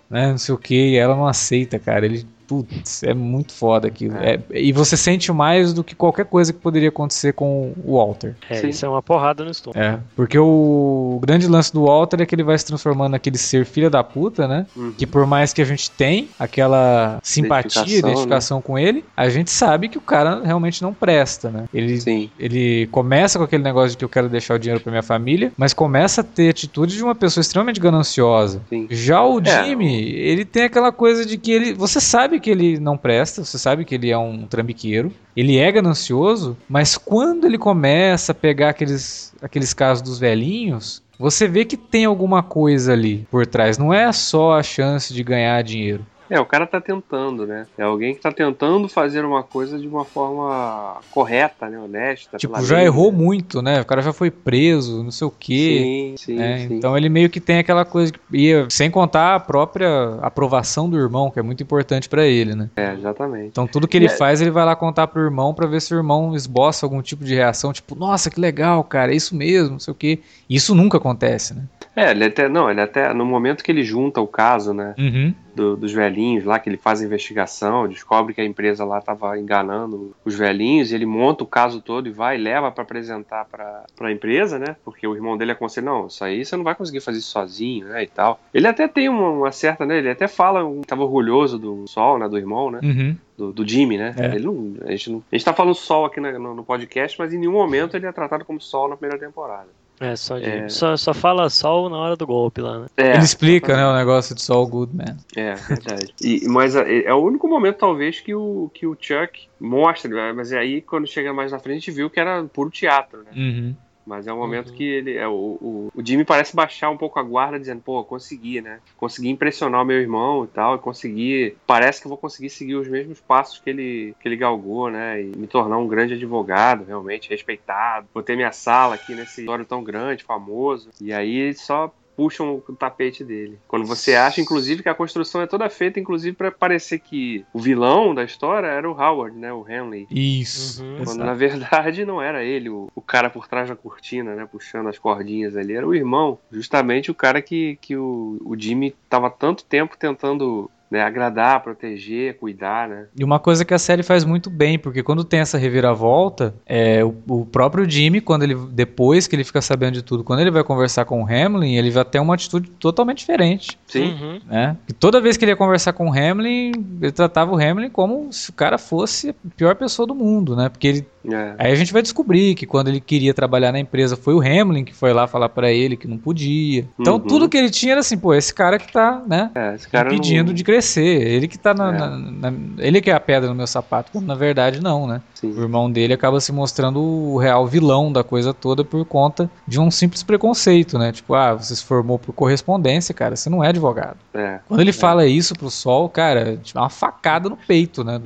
né? 0.08 0.30
Não 0.30 0.38
sei 0.38 0.54
o 0.54 0.58
que. 0.58 0.74
E 0.92 0.96
ela 0.96 1.14
não 1.14 1.26
aceita, 1.26 1.78
cara. 1.78 2.04
Ele, 2.06 2.26
putz, 2.50 3.04
é 3.04 3.14
muito 3.14 3.52
foda 3.52 3.86
aquilo. 3.86 4.16
É, 4.16 4.40
e 4.52 4.72
você 4.72 4.96
sente 4.96 5.30
mais 5.32 5.72
do 5.72 5.84
que 5.84 5.94
qualquer 5.94 6.24
coisa 6.24 6.52
que 6.52 6.58
poderia 6.58 6.88
acontecer 6.88 7.32
com 7.32 7.72
o 7.84 7.96
Walter. 7.96 8.34
É, 8.48 8.56
Sim. 8.56 8.68
isso 8.70 8.84
é 8.84 8.88
uma 8.88 9.00
porrada 9.00 9.44
no 9.44 9.50
estômago. 9.52 9.78
É, 9.80 10.00
porque 10.16 10.36
o 10.38 11.20
grande 11.22 11.46
lance 11.46 11.72
do 11.72 11.84
Walter 11.84 12.20
é 12.20 12.26
que 12.26 12.34
ele 12.34 12.42
vai 12.42 12.58
se 12.58 12.66
transformando 12.66 13.12
naquele 13.12 13.38
ser 13.38 13.64
filha 13.64 13.88
da 13.88 14.02
puta, 14.02 14.48
né? 14.48 14.66
Uhum. 14.76 14.92
Que 14.98 15.06
por 15.06 15.26
mais 15.26 15.52
que 15.52 15.62
a 15.62 15.64
gente 15.64 15.90
tem 15.92 16.28
aquela 16.38 17.20
simpatia, 17.22 17.82
Identificação, 17.82 18.02
né? 18.02 18.10
identificação 18.10 18.60
com 18.62 18.78
ele, 18.78 19.04
a 19.16 19.28
gente 19.28 19.50
sabe 19.50 19.88
que 19.88 19.98
o 19.98 20.00
cara 20.00 20.42
realmente 20.44 20.82
não 20.82 20.92
presta, 20.92 21.50
né? 21.50 21.66
Ele, 21.72 22.00
Sim. 22.00 22.30
ele 22.38 22.88
começa 22.90 23.38
com 23.38 23.44
aquele 23.44 23.62
negócio 23.62 23.90
de 23.90 23.96
que 23.96 24.04
eu 24.04 24.08
quero 24.08 24.28
deixar 24.28 24.54
o 24.54 24.58
dinheiro 24.58 24.80
pra 24.82 24.90
minha 24.90 25.02
família, 25.02 25.52
mas 25.56 25.72
começa 25.72 26.22
a 26.22 26.24
ter 26.24 26.48
atitude 26.48 26.96
de 26.96 27.04
uma 27.04 27.14
pessoa 27.14 27.42
extremamente 27.42 27.78
gananciosa. 27.78 28.60
Sim. 28.68 28.88
Já 28.90 29.22
o 29.22 29.40
É, 29.40 29.64
Jimmy, 29.64 30.10
ele 30.12 30.44
tem 30.44 30.64
aquela 30.64 30.90
coisa 30.90 31.24
de 31.24 31.36
que 31.36 31.52
ele. 31.52 31.72
Você 31.74 32.00
sabe 32.00 32.39
que 32.40 32.50
ele 32.50 32.80
não 32.80 32.96
presta, 32.96 33.44
você 33.44 33.58
sabe 33.58 33.84
que 33.84 33.94
ele 33.94 34.10
é 34.10 34.18
um 34.18 34.46
trambiqueiro, 34.46 35.12
ele 35.36 35.58
é 35.58 35.70
ganancioso, 35.70 36.56
mas 36.68 36.96
quando 36.96 37.46
ele 37.46 37.58
começa 37.58 38.32
a 38.32 38.34
pegar 38.34 38.70
aqueles, 38.70 39.32
aqueles 39.40 39.72
casos 39.72 40.02
dos 40.02 40.18
velhinhos. 40.18 41.02
Você 41.18 41.46
vê 41.46 41.66
que 41.66 41.76
tem 41.76 42.06
alguma 42.06 42.42
coisa 42.42 42.94
ali 42.94 43.26
por 43.30 43.46
trás. 43.46 43.76
Não 43.76 43.92
é 43.92 44.10
só 44.10 44.56
a 44.56 44.62
chance 44.62 45.12
de 45.12 45.22
ganhar 45.22 45.62
dinheiro. 45.62 46.04
É, 46.30 46.38
o 46.38 46.46
cara 46.46 46.64
tá 46.64 46.80
tentando, 46.80 47.44
né? 47.44 47.66
É 47.76 47.82
alguém 47.82 48.14
que 48.14 48.20
tá 48.20 48.30
tentando 48.30 48.88
fazer 48.88 49.24
uma 49.24 49.42
coisa 49.42 49.76
de 49.78 49.88
uma 49.88 50.04
forma 50.04 50.98
correta, 51.10 51.68
né? 51.68 51.76
Honesta. 51.76 52.38
Tipo, 52.38 52.62
já 52.62 52.76
lei, 52.76 52.86
errou 52.86 53.10
né? 53.10 53.18
muito, 53.18 53.60
né? 53.60 53.80
O 53.80 53.84
cara 53.84 54.00
já 54.00 54.12
foi 54.12 54.30
preso, 54.30 55.02
não 55.02 55.10
sei 55.10 55.26
o 55.26 55.30
quê. 55.30 56.14
Sim, 56.16 56.24
sim, 56.24 56.36
né? 56.36 56.68
sim. 56.68 56.74
Então 56.74 56.96
ele 56.96 57.08
meio 57.08 57.28
que 57.28 57.40
tem 57.40 57.58
aquela 57.58 57.84
coisa 57.84 58.12
que 58.12 58.20
ia, 58.32 58.68
sem 58.70 58.88
contar 58.88 59.34
a 59.34 59.40
própria 59.40 60.18
aprovação 60.22 60.88
do 60.88 60.96
irmão, 60.96 61.30
que 61.32 61.40
é 61.40 61.42
muito 61.42 61.64
importante 61.64 62.08
para 62.08 62.24
ele, 62.24 62.54
né? 62.54 62.70
É, 62.76 62.92
exatamente. 62.94 63.48
Então 63.48 63.66
tudo 63.66 63.88
que 63.88 63.96
ele 63.96 64.06
é... 64.06 64.10
faz, 64.10 64.40
ele 64.40 64.52
vai 64.52 64.64
lá 64.64 64.76
contar 64.76 65.08
pro 65.08 65.22
irmão 65.22 65.52
para 65.52 65.66
ver 65.66 65.82
se 65.82 65.92
o 65.92 65.98
irmão 65.98 66.36
esboça 66.36 66.86
algum 66.86 67.02
tipo 67.02 67.24
de 67.24 67.34
reação, 67.34 67.72
tipo, 67.72 67.96
nossa, 67.96 68.30
que 68.30 68.40
legal, 68.40 68.84
cara, 68.84 69.12
é 69.12 69.16
isso 69.16 69.34
mesmo, 69.34 69.72
não 69.72 69.80
sei 69.80 69.90
o 69.90 69.96
quê. 69.96 70.20
Isso 70.48 70.76
nunca 70.76 70.98
acontece, 70.98 71.54
né? 71.54 71.64
É, 71.96 72.12
ele 72.12 72.24
até, 72.24 72.48
não, 72.48 72.70
ele 72.70 72.80
até, 72.80 73.12
no 73.12 73.26
momento 73.26 73.64
que 73.64 73.72
ele 73.72 73.82
junta 73.82 74.20
o 74.20 74.26
caso, 74.26 74.72
né, 74.72 74.94
uhum. 74.96 75.34
Do, 75.54 75.76
dos 75.76 75.92
velhinhos 75.92 76.44
lá, 76.44 76.58
que 76.58 76.68
ele 76.68 76.76
faz 76.76 77.00
a 77.00 77.04
investigação, 77.04 77.88
descobre 77.88 78.34
que 78.34 78.40
a 78.40 78.44
empresa 78.44 78.84
lá 78.84 78.98
estava 78.98 79.38
enganando 79.38 80.14
os 80.24 80.36
velhinhos, 80.36 80.90
e 80.90 80.94
ele 80.94 81.06
monta 81.06 81.44
o 81.44 81.46
caso 81.46 81.80
todo 81.80 82.08
e 82.08 82.12
vai 82.12 82.36
e 82.36 82.40
leva 82.40 82.70
para 82.70 82.82
apresentar 82.82 83.44
para 83.44 83.84
a 84.00 84.12
empresa, 84.12 84.58
né, 84.58 84.76
porque 84.84 85.06
o 85.06 85.14
irmão 85.14 85.36
dele 85.36 85.52
aconselha, 85.52 85.86
não, 85.86 86.06
isso 86.06 86.24
aí 86.24 86.44
você 86.44 86.56
não 86.56 86.64
vai 86.64 86.74
conseguir 86.74 87.00
fazer 87.00 87.18
isso 87.18 87.30
sozinho, 87.30 87.86
né, 87.86 88.02
e 88.02 88.06
tal. 88.06 88.40
Ele 88.52 88.66
até 88.66 88.86
tem 88.88 89.08
uma, 89.08 89.30
uma 89.30 89.52
certa, 89.52 89.84
né, 89.84 89.98
ele 89.98 90.10
até 90.10 90.28
fala, 90.28 90.60
estava 90.80 91.02
orgulhoso 91.02 91.58
do 91.58 91.86
Sol, 91.86 92.18
né, 92.18 92.28
do 92.28 92.38
irmão, 92.38 92.70
né, 92.70 92.80
uhum. 92.82 93.16
do, 93.36 93.52
do, 93.52 93.68
Jimmy, 93.68 93.96
né, 93.98 94.14
é. 94.18 94.26
ele 94.34 94.44
não, 94.44 94.74
a, 94.84 94.90
gente 94.90 95.10
não, 95.10 95.22
a 95.30 95.34
gente 95.34 95.44
tá 95.44 95.52
falando 95.52 95.74
Sol 95.74 96.04
aqui 96.04 96.20
no, 96.20 96.54
no 96.54 96.64
podcast, 96.64 97.18
mas 97.18 97.32
em 97.32 97.38
nenhum 97.38 97.52
momento 97.52 97.96
ele 97.96 98.06
é 98.06 98.12
tratado 98.12 98.44
como 98.44 98.60
Sol 98.60 98.88
na 98.88 98.96
primeira 98.96 99.18
temporada. 99.18 99.68
É, 100.00 100.16
só, 100.16 100.38
de, 100.38 100.46
é... 100.46 100.68
só, 100.70 100.96
só 100.96 101.12
fala 101.12 101.50
sol 101.50 101.90
na 101.90 101.98
hora 101.98 102.16
do 102.16 102.26
golpe 102.26 102.62
lá, 102.62 102.80
né? 102.80 102.86
É, 102.96 103.12
Ele 103.12 103.22
explica, 103.22 103.76
né, 103.76 103.86
o 103.86 103.94
negócio 103.94 104.34
de 104.34 104.40
Sol 104.40 104.66
Goodman. 104.66 105.14
É, 105.36 105.54
verdade. 105.54 106.14
E, 106.22 106.48
mas 106.48 106.74
é, 106.74 107.02
é 107.02 107.12
o 107.12 107.22
único 107.22 107.46
momento, 107.46 107.76
talvez, 107.76 108.18
que 108.18 108.34
o, 108.34 108.70
que 108.72 108.86
o 108.86 108.96
Chuck 108.98 109.46
mostra, 109.60 110.10
né? 110.10 110.32
mas 110.32 110.54
aí 110.54 110.80
quando 110.80 111.06
chega 111.06 111.34
mais 111.34 111.52
na 111.52 111.58
frente, 111.58 111.76
a 111.76 111.80
gente 111.80 111.90
viu 111.90 112.08
que 112.08 112.18
era 112.18 112.42
puro 112.44 112.70
teatro, 112.70 113.22
né? 113.24 113.30
Uhum. 113.36 113.76
Mas 114.06 114.26
é 114.26 114.32
um 114.32 114.38
momento 114.38 114.70
uhum. 114.70 114.76
que 114.76 114.84
ele. 114.84 115.16
É, 115.16 115.26
o, 115.28 115.32
o, 115.32 115.92
o, 115.94 116.02
Jimmy 116.04 116.24
parece 116.24 116.54
baixar 116.54 116.90
um 116.90 116.96
pouco 116.96 117.18
a 117.18 117.22
guarda, 117.22 117.58
dizendo, 117.58 117.82
pô, 117.82 118.02
consegui, 118.04 118.60
né? 118.60 118.80
Consegui 118.96 119.28
impressionar 119.28 119.82
o 119.82 119.84
meu 119.84 119.98
irmão 119.98 120.44
e 120.44 120.48
tal, 120.48 120.76
e 120.76 120.78
consegui. 120.78 121.56
Parece 121.66 122.00
que 122.00 122.06
eu 122.06 122.10
vou 122.10 122.18
conseguir 122.18 122.50
seguir 122.50 122.76
os 122.76 122.88
mesmos 122.88 123.20
passos 123.20 123.58
que 123.58 123.70
ele, 123.70 124.14
que 124.20 124.28
ele 124.28 124.36
galgou, 124.36 124.90
né? 124.90 125.22
E 125.22 125.36
me 125.36 125.46
tornar 125.46 125.78
um 125.78 125.86
grande 125.86 126.14
advogado, 126.14 126.84
realmente, 126.84 127.30
respeitado. 127.30 128.08
Vou 128.12 128.22
ter 128.22 128.36
minha 128.36 128.52
sala 128.52 128.94
aqui 128.94 129.14
nesse 129.14 129.40
história 129.40 129.64
tão 129.64 129.82
grande, 129.82 130.24
famoso. 130.24 130.90
E 131.00 131.12
aí 131.12 131.54
só 131.54 131.92
puxam 132.20 132.62
o 132.68 132.76
tapete 132.76 133.24
dele. 133.24 133.58
Quando 133.66 133.86
você 133.86 134.14
acha, 134.14 134.42
inclusive, 134.42 134.82
que 134.82 134.90
a 134.90 134.94
construção 134.94 135.40
é 135.40 135.46
toda 135.46 135.70
feita, 135.70 135.98
inclusive, 135.98 136.36
para 136.36 136.52
parecer 136.52 136.98
que 136.98 137.46
o 137.50 137.58
vilão 137.58 138.14
da 138.14 138.22
história 138.22 138.66
era 138.66 138.86
o 138.86 138.92
Howard, 138.92 139.34
né? 139.38 139.50
O 139.50 139.66
Henley. 139.66 140.06
Isso. 140.10 140.84
Uhum, 140.84 141.02
quando 141.02 141.24
na 141.24 141.32
verdade 141.32 142.04
não 142.04 142.20
era 142.20 142.44
ele, 142.44 142.68
o, 142.68 142.92
o, 142.94 143.00
cara 143.00 143.30
por 143.30 143.48
trás 143.48 143.70
da 143.70 143.74
cortina, 143.74 144.34
né? 144.34 144.46
Puxando 144.52 144.88
as 144.88 144.98
cordinhas 144.98 145.56
ali. 145.56 145.72
Era 145.72 145.88
o 145.88 145.94
irmão. 145.94 146.38
Justamente 146.52 147.10
o 147.10 147.14
cara 147.14 147.40
que, 147.40 147.78
que 147.80 147.96
o, 147.96 148.38
o 148.44 148.54
Jimmy 148.54 148.94
tava 149.08 149.30
tanto 149.30 149.64
tempo 149.64 149.96
tentando 149.96 150.70
né, 150.90 151.02
agradar, 151.02 151.62
proteger, 151.62 152.36
cuidar, 152.36 152.88
né? 152.88 153.06
E 153.16 153.22
uma 153.22 153.38
coisa 153.38 153.64
que 153.64 153.72
a 153.72 153.78
série 153.78 154.02
faz 154.02 154.24
muito 154.24 154.50
bem, 154.50 154.78
porque 154.78 155.02
quando 155.02 155.22
tem 155.22 155.38
essa 155.38 155.56
reviravolta, 155.56 156.52
é 156.66 157.04
o, 157.04 157.14
o, 157.28 157.46
próprio 157.46 157.88
Jimmy, 157.88 158.20
quando 158.20 158.42
ele 158.42 158.56
depois 158.72 159.28
que 159.28 159.36
ele 159.36 159.44
fica 159.44 159.62
sabendo 159.62 159.94
de 159.94 160.02
tudo, 160.02 160.24
quando 160.24 160.40
ele 160.40 160.50
vai 160.50 160.64
conversar 160.64 161.04
com 161.04 161.22
o 161.22 161.26
Hamlin, 161.26 161.76
ele 161.76 161.90
vai 161.90 162.04
ter 162.04 162.18
uma 162.18 162.34
atitude 162.34 162.70
totalmente 162.70 163.18
diferente. 163.18 163.78
Sim. 163.86 164.12
Uhum. 164.12 164.40
Né? 164.46 164.76
E 164.88 164.92
toda 164.92 165.20
vez 165.20 165.36
que 165.36 165.44
ele 165.44 165.52
ia 165.52 165.56
conversar 165.56 165.92
com 165.92 166.08
o 166.08 166.12
Hamlin, 166.12 166.72
ele 167.00 167.12
tratava 167.12 167.52
o 167.52 167.56
Hamlin 167.56 167.90
como 167.90 168.32
se 168.32 168.50
o 168.50 168.52
cara 168.52 168.76
fosse 168.76 169.30
a 169.30 169.34
pior 169.56 169.76
pessoa 169.76 170.06
do 170.06 170.14
mundo, 170.14 170.56
né? 170.56 170.68
Porque 170.68 170.88
ele 170.88 171.06
é. 171.22 171.54
Aí 171.58 171.72
a 171.72 171.74
gente 171.74 171.92
vai 171.92 172.00
descobrir 172.00 172.54
que 172.54 172.64
quando 172.64 172.88
ele 172.88 172.98
queria 172.98 173.34
trabalhar 173.34 173.72
na 173.72 173.78
empresa 173.78 174.16
foi 174.16 174.32
o 174.32 174.40
Hamlin 174.40 174.84
que 174.84 174.94
foi 174.94 175.12
lá 175.12 175.26
falar 175.26 175.50
para 175.50 175.70
ele 175.70 175.94
que 175.94 176.08
não 176.08 176.16
podia. 176.16 176.88
Então 176.98 177.14
uhum. 177.14 177.20
tudo 177.20 177.48
que 177.48 177.58
ele 177.58 177.68
tinha 177.68 177.92
era 177.92 178.00
assim, 178.00 178.16
pô, 178.16 178.32
esse 178.32 178.54
cara 178.54 178.78
que 178.78 178.90
tá, 178.90 179.22
né, 179.26 179.50
é, 179.54 179.76
impedindo 180.00 180.48
não... 180.48 180.54
de 180.54 180.64
crescer. 180.64 180.79
Ele 180.82 181.48
que 181.48 181.58
tá 181.58 181.74
na, 181.74 181.88
é. 181.88 181.98
na, 181.98 182.50
na, 182.50 182.52
Ele 182.78 183.00
que 183.00 183.10
é 183.10 183.14
a 183.14 183.20
pedra 183.20 183.48
no 183.48 183.54
meu 183.54 183.66
sapato, 183.66 184.12
quando 184.12 184.26
na 184.26 184.34
verdade 184.34 184.80
não, 184.80 185.06
né? 185.06 185.20
Sim. 185.34 185.52
O 185.52 185.60
irmão 185.62 185.90
dele 185.90 186.12
acaba 186.12 186.40
se 186.40 186.52
mostrando 186.52 187.00
o 187.00 187.38
real 187.38 187.66
vilão 187.66 188.12
da 188.12 188.22
coisa 188.22 188.52
toda 188.52 188.84
por 188.84 189.04
conta 189.04 189.50
de 189.66 189.80
um 189.80 189.90
simples 189.90 190.22
preconceito, 190.22 190.98
né? 190.98 191.12
Tipo, 191.12 191.34
ah, 191.34 191.54
você 191.54 191.74
se 191.74 191.84
formou 191.84 192.18
por 192.18 192.32
correspondência, 192.32 193.14
cara, 193.14 193.36
você 193.36 193.48
não 193.48 193.64
é 193.64 193.68
advogado. 193.68 194.16
É. 194.34 194.60
Quando 194.68 194.80
ele 194.80 194.92
fala 194.92 195.26
isso 195.26 195.54
pro 195.54 195.70
Sol, 195.70 196.08
cara, 196.08 196.56
tipo, 196.56 196.78
é 196.78 196.82
uma 196.82 196.90
facada 196.90 197.48
no 197.48 197.56
peito, 197.56 198.04
né? 198.04 198.20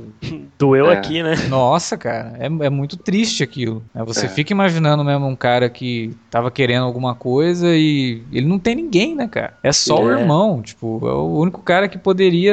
Doeu 0.59 0.91
é. 0.91 0.97
aqui, 0.97 1.23
né? 1.23 1.35
Nossa, 1.49 1.97
cara, 1.97 2.35
é, 2.39 2.47
é 2.47 2.71
muito 2.71 2.97
triste 2.97 3.43
aquilo. 3.43 3.83
Né? 3.95 4.03
Você 4.05 4.27
é. 4.27 4.29
fica 4.29 4.53
imaginando 4.53 5.05
mesmo 5.05 5.27
um 5.27 5.37
cara 5.37 5.69
que 5.69 6.17
tava 6.31 6.51
querendo 6.51 6.85
alguma 6.85 7.15
coisa 7.15 7.69
e 7.75 8.23
ele 8.33 8.47
não 8.47 8.59
tem 8.59 8.75
ninguém, 8.75 9.15
né, 9.15 9.29
cara? 9.29 9.55
É 9.63 9.73
só 9.73 10.03
o 10.03 10.11
é. 10.11 10.21
irmão, 10.21 10.61
tipo, 10.61 11.01
é 11.07 11.13
o 11.13 11.39
único 11.39 11.63
cara 11.63 11.89
que 11.89 11.99
poderia 11.99 12.44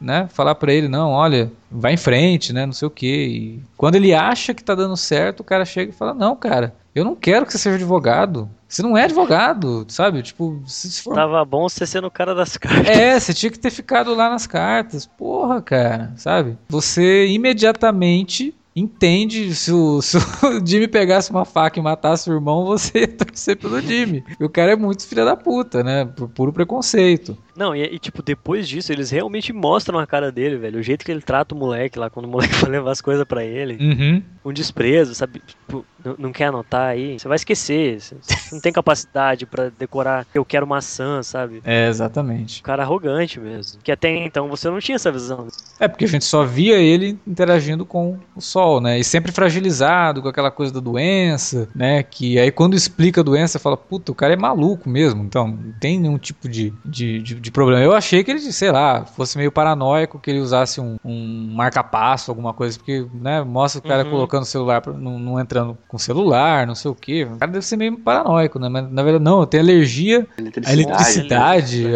né, 0.00 0.28
falar 0.32 0.54
para 0.54 0.72
ele, 0.72 0.88
não, 0.88 1.10
olha, 1.10 1.50
vai 1.70 1.94
em 1.94 1.98
frente, 1.98 2.52
né, 2.52 2.66
não 2.66 2.72
sei 2.72 2.86
o 2.86 2.90
quê. 2.90 3.26
E 3.28 3.60
quando 3.76 3.96
ele 3.96 4.14
acha 4.14 4.54
que 4.54 4.62
tá 4.62 4.74
dando 4.74 4.96
certo, 4.96 5.40
o 5.40 5.44
cara 5.44 5.64
chega 5.64 5.90
e 5.90 5.94
fala, 5.94 6.12
não, 6.12 6.36
cara, 6.36 6.74
eu 6.94 7.04
não 7.04 7.14
quero 7.14 7.44
que 7.44 7.52
você 7.52 7.58
seja 7.58 7.76
advogado. 7.76 8.48
Você 8.68 8.82
não 8.82 8.96
é 8.96 9.04
advogado, 9.04 9.86
sabe? 9.88 10.22
Tipo, 10.22 10.62
se 10.66 11.02
for... 11.02 11.14
Tava 11.14 11.44
bom 11.44 11.68
você 11.68 11.86
sendo 11.86 12.06
o 12.06 12.10
cara 12.10 12.34
das 12.34 12.56
cartas. 12.58 12.88
É, 12.88 13.18
você 13.18 13.32
tinha 13.32 13.50
que 13.50 13.58
ter 13.58 13.70
ficado 13.70 14.14
lá 14.14 14.30
nas 14.30 14.46
cartas. 14.46 15.06
Porra, 15.06 15.60
cara, 15.60 16.12
sabe? 16.16 16.56
Você 16.68 17.26
imediatamente 17.28 18.54
entende 18.76 19.54
se 19.54 19.72
o, 19.72 20.00
se 20.02 20.18
o 20.18 20.22
Jimmy 20.64 20.86
pegasse 20.86 21.30
uma 21.30 21.46
faca 21.46 21.80
e 21.80 21.82
matasse 21.82 22.28
o 22.28 22.34
irmão, 22.34 22.66
você 22.66 23.00
ia 23.00 23.08
torcer 23.08 23.56
pelo 23.56 23.80
Jimmy. 23.80 24.22
E 24.38 24.44
o 24.44 24.50
cara 24.50 24.72
é 24.72 24.76
muito 24.76 25.06
filho 25.06 25.24
da 25.24 25.34
puta, 25.34 25.82
né? 25.82 26.04
Por 26.04 26.28
puro 26.28 26.52
preconceito. 26.52 27.36
Não, 27.56 27.74
e, 27.74 27.82
e, 27.82 27.98
tipo, 27.98 28.22
depois 28.22 28.68
disso, 28.68 28.92
eles 28.92 29.10
realmente 29.10 29.50
mostram 29.52 29.98
a 29.98 30.06
cara 30.06 30.30
dele, 30.30 30.58
velho. 30.58 30.78
O 30.78 30.82
jeito 30.82 31.04
que 31.04 31.10
ele 31.10 31.22
trata 31.22 31.54
o 31.54 31.58
moleque 31.58 31.98
lá, 31.98 32.10
quando 32.10 32.26
o 32.26 32.28
moleque 32.28 32.54
vai 32.60 32.70
levar 32.70 32.90
as 32.90 33.00
coisas 33.00 33.24
para 33.24 33.42
ele. 33.42 33.78
Uhum. 33.80 34.22
Um 34.44 34.52
desprezo, 34.52 35.14
sabe? 35.14 35.40
Tipo, 35.46 35.84
não 36.18 36.32
quer 36.32 36.46
anotar 36.46 36.90
aí, 36.90 37.18
você 37.18 37.26
vai 37.26 37.36
esquecer. 37.36 38.00
Você 38.00 38.16
não 38.52 38.60
tem 38.60 38.72
capacidade 38.72 39.46
para 39.46 39.70
decorar 39.70 40.26
eu 40.34 40.44
quero 40.44 40.66
maçã, 40.66 41.22
sabe? 41.22 41.62
É, 41.64 41.88
exatamente. 41.88 42.60
Um 42.60 42.64
cara 42.64 42.82
arrogante 42.82 43.40
mesmo. 43.40 43.80
Que 43.82 43.90
até 43.90 44.14
então 44.24 44.48
você 44.48 44.68
não 44.68 44.78
tinha 44.78 44.96
essa 44.96 45.10
visão. 45.10 45.48
É, 45.80 45.88
porque 45.88 46.04
a 46.04 46.08
gente 46.08 46.24
só 46.24 46.44
via 46.44 46.76
ele 46.76 47.18
interagindo 47.26 47.84
com 47.84 48.18
o 48.34 48.40
sol, 48.40 48.80
né? 48.80 48.98
E 48.98 49.04
sempre 49.04 49.32
fragilizado 49.32 50.22
com 50.22 50.28
aquela 50.28 50.50
coisa 50.50 50.72
da 50.72 50.80
doença, 50.80 51.68
né? 51.74 52.02
Que 52.02 52.38
aí 52.38 52.50
quando 52.50 52.74
explica 52.74 53.20
a 53.20 53.24
doença, 53.24 53.58
fala, 53.58 53.76
puta, 53.76 54.12
o 54.12 54.14
cara 54.14 54.34
é 54.34 54.36
maluco 54.36 54.88
mesmo. 54.88 55.22
Então, 55.22 55.48
não 55.48 55.72
tem 55.80 55.98
nenhum 55.98 56.18
tipo 56.18 56.48
de, 56.48 56.72
de, 56.84 57.20
de, 57.20 57.34
de 57.34 57.50
problema. 57.50 57.82
Eu 57.82 57.94
achei 57.94 58.22
que 58.22 58.30
ele, 58.30 58.40
sei 58.40 58.70
lá, 58.70 59.04
fosse 59.04 59.38
meio 59.38 59.50
paranoico, 59.50 60.18
que 60.18 60.30
ele 60.30 60.40
usasse 60.40 60.80
um, 60.80 60.96
um 61.04 61.52
marca-passo, 61.54 62.30
alguma 62.30 62.52
coisa, 62.52 62.78
porque, 62.78 63.06
né, 63.14 63.42
mostra 63.42 63.80
o 63.80 63.82
cara 63.82 64.04
uhum. 64.04 64.10
colocando 64.10 64.42
o 64.42 64.46
celular, 64.46 64.82
não, 64.86 65.18
não 65.18 65.40
entrando 65.40 65.76
com 65.88 65.95
celular, 65.98 66.66
não 66.66 66.74
sei 66.74 66.90
o 66.90 66.94
que. 66.94 67.24
O 67.24 67.36
cara 67.36 67.52
deve 67.52 67.64
ser 67.64 67.76
meio 67.76 67.98
paranoico, 67.98 68.58
né? 68.58 68.68
Mas 68.68 68.90
na 68.90 69.02
verdade, 69.02 69.24
não, 69.24 69.40
eu 69.40 69.46
tenho 69.46 69.62
alergia 69.62 70.26
à 70.64 70.72
eletricidade. 70.72 71.86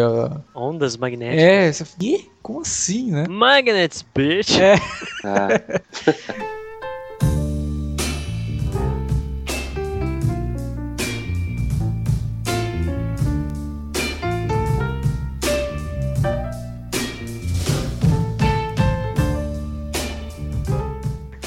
Ondas 0.55 0.97
magnéticas. 0.97 1.43
É, 1.43 1.71
você 1.71 1.85
fala, 1.85 2.19
como 2.41 2.61
assim, 2.61 3.11
né? 3.11 3.25
Magnets, 3.27 4.05
bitch. 4.13 4.57
É. 4.59 4.75
Ah. 5.23 5.47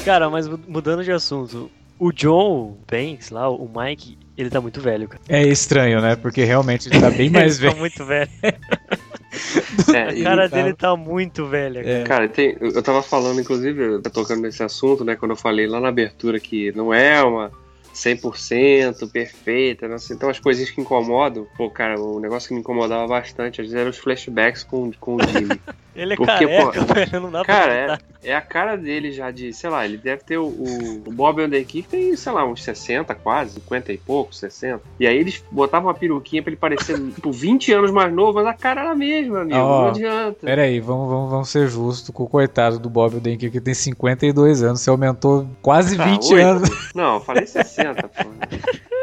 Cara, 0.05 0.29
mas 0.29 0.47
mudando 0.47 1.03
de 1.03 1.11
assunto, 1.11 1.71
o 1.99 2.11
John 2.11 2.77
Banks 2.89 3.29
lá, 3.29 3.49
o 3.49 3.69
Mike, 3.73 4.17
ele 4.37 4.49
tá 4.49 4.59
muito 4.59 4.81
velho, 4.81 5.07
cara. 5.07 5.21
É 5.29 5.47
estranho, 5.47 6.01
né? 6.01 6.15
Porque 6.15 6.43
realmente 6.43 6.89
ele 6.89 6.99
tá 6.99 7.09
bem 7.09 7.29
mais 7.31 7.59
ele 7.59 7.69
tá 7.69 7.73
velho. 7.73 7.73
Tá 7.73 7.79
muito 7.79 8.05
velho. 8.05 8.31
É, 9.93 10.21
a 10.21 10.23
cara 10.23 10.47
dele 10.47 10.73
tá... 10.73 10.89
tá 10.89 10.95
muito 10.95 11.45
velha. 11.45 11.83
Cara, 11.83 11.97
é. 11.97 12.03
cara 12.03 12.29
tem, 12.29 12.55
eu 12.59 12.81
tava 12.81 13.03
falando, 13.03 13.41
inclusive, 13.41 14.01
tocando 14.03 14.41
nesse 14.41 14.63
assunto, 14.63 15.03
né? 15.03 15.17
Quando 15.17 15.31
eu 15.31 15.35
falei 15.37 15.67
lá 15.67 15.79
na 15.79 15.89
abertura 15.89 16.39
que 16.39 16.71
não 16.71 16.93
é 16.93 17.21
uma 17.21 17.51
100% 17.93 19.09
perfeita, 19.09 19.87
né? 19.87 19.97
Então 20.11 20.29
as 20.29 20.39
coisas 20.39 20.69
que 20.69 20.81
incomodam, 20.81 21.47
pô, 21.57 21.69
cara, 21.69 21.99
o 21.99 22.19
negócio 22.19 22.47
que 22.47 22.53
me 22.53 22.61
incomodava 22.61 23.07
bastante 23.07 23.61
às 23.61 23.67
vezes 23.67 23.79
eram 23.79 23.89
os 23.89 23.97
flashbacks 23.97 24.63
com, 24.63 24.91
com 24.93 25.15
o 25.15 25.19
Jimmy. 25.21 25.59
Ele 25.95 26.13
é 26.13 26.15
Porque, 26.17 26.31
careca, 26.47 26.83
pô, 26.85 26.93
velho, 26.93 27.19
não 27.21 27.31
dá 27.31 27.43
pra 27.45 27.55
Cara, 27.55 27.73
é, 27.73 28.29
é 28.31 28.35
a 28.35 28.41
cara 28.41 28.75
dele 28.75 29.11
já 29.11 29.31
de, 29.31 29.53
sei 29.53 29.69
lá, 29.69 29.85
ele 29.85 29.97
deve 29.97 30.23
ter 30.23 30.37
o, 30.37 30.45
o, 30.45 31.03
o 31.05 31.11
Bob 31.11 31.41
Underkey 31.41 31.83
que 31.83 31.89
tem, 31.89 32.15
sei 32.15 32.31
lá, 32.33 32.45
uns 32.45 32.63
60 32.63 33.15
quase, 33.15 33.53
50 33.55 33.93
e 33.93 33.97
pouco, 33.97 34.35
60. 34.35 34.81
E 34.99 35.07
aí 35.07 35.17
eles 35.17 35.43
botavam 35.49 35.87
uma 35.87 35.93
peruquinha 35.93 36.43
pra 36.43 36.49
ele 36.51 36.57
parecer, 36.59 36.99
tipo, 37.15 37.31
20 37.31 37.71
anos 37.71 37.91
mais 37.91 38.13
novo, 38.13 38.33
mas 38.33 38.47
a 38.47 38.53
cara 38.53 38.81
era 38.81 38.91
a 38.91 38.95
mesma, 38.95 39.41
amigo. 39.41 39.57
Ó, 39.57 39.81
não 39.83 39.89
adianta. 39.89 40.45
Pera 40.45 40.63
aí, 40.63 40.79
vamos, 40.79 41.07
vamos, 41.09 41.31
vamos 41.31 41.49
ser 41.49 41.67
justos 41.67 42.09
com 42.13 42.23
o 42.23 42.27
coitado 42.27 42.77
do 42.77 42.89
Bob 42.89 43.15
Odenkirk, 43.15 43.51
que 43.51 43.61
tem 43.61 43.73
52 43.73 44.63
anos. 44.63 44.81
Você 44.81 44.89
aumentou 44.89 45.47
quase 45.61 45.95
Tá, 45.95 46.03
20 46.05 46.33
oito. 46.33 46.45
anos. 46.45 46.69
Não, 46.93 47.15
eu 47.15 47.21
falei 47.21 47.45
60, 47.45 48.03
pô. 48.03 48.25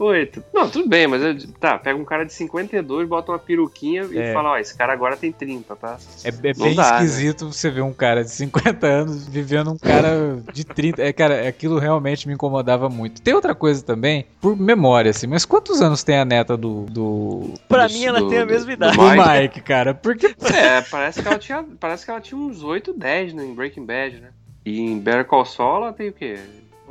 Oito. 0.00 0.42
Não, 0.52 0.68
tudo 0.70 0.88
bem, 0.88 1.06
mas 1.06 1.22
eu, 1.22 1.36
tá, 1.60 1.78
pega 1.78 1.98
um 1.98 2.04
cara 2.06 2.24
de 2.24 2.32
52, 2.32 3.06
bota 3.06 3.32
uma 3.32 3.38
peruquinha 3.38 4.08
e 4.10 4.18
É. 4.18 4.32
fala, 4.32 4.52
ó, 4.52 4.56
esse 4.58 4.74
cara 4.74 4.92
agora 4.94 5.14
tem 5.16 5.30
30, 5.30 5.76
tá? 5.76 5.98
É, 6.24 6.28
é 6.28 6.32
bem 6.32 6.74
dá, 6.74 6.92
né? 6.92 6.96
esquisito 7.04 7.52
você 7.52 7.70
ver 7.70 7.82
um 7.82 7.92
cara 7.92 8.24
de 8.24 8.30
50 8.30 8.86
anos 8.86 9.28
vivendo 9.28 9.70
um 9.70 9.76
cara 9.76 10.42
de 10.52 10.64
30. 10.64 11.02
É, 11.02 11.12
cara, 11.12 11.46
aquilo 11.46 11.78
realmente 11.78 12.26
me 12.26 12.32
incomodava 12.32 12.88
muito. 12.88 13.20
Tem 13.20 13.34
outra 13.34 13.54
coisa 13.54 13.82
também, 13.84 14.24
por 14.40 14.56
memória, 14.58 15.10
assim, 15.10 15.26
mas 15.26 15.44
quantos 15.44 15.82
anos 15.82 16.02
tem 16.02 16.18
a 16.18 16.24
neta 16.24 16.56
do. 16.56 16.86
do. 16.86 17.54
Pra 17.68 17.86
Do- 17.86 17.92
mim, 17.92 18.04
ela 18.06 18.20
do- 18.20 18.28
tem 18.30 18.38
a 18.38 18.44
do- 18.44 18.50
mesma 18.50 18.66
do 18.66 18.72
idade. 18.72 18.96
do 18.96 19.02
Mike. 19.02 19.28
Mike, 19.42 19.60
cara? 19.60 19.92
Porque. 19.92 20.34
É, 20.54 20.80
parece 20.80 21.20
que 21.22 21.28
ela 21.28 21.38
tinha, 21.38 21.64
parece 21.78 22.04
que 22.06 22.10
ela 22.10 22.20
tinha 22.20 22.40
uns 22.40 22.62
8, 22.62 22.92
10 22.94 23.34
né, 23.34 23.44
em 23.44 23.54
Breaking 23.54 23.84
Bad, 23.84 24.16
né? 24.20 24.28
E 24.64 24.80
em 24.80 24.98
Better 24.98 25.24
Call 25.26 25.44
Saul 25.44 25.82
ela 25.84 25.92
tem 25.92 26.08
o 26.08 26.12
quê? 26.12 26.38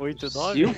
8, 0.00 0.28
9? 0.34 0.66
Cinco? 0.66 0.74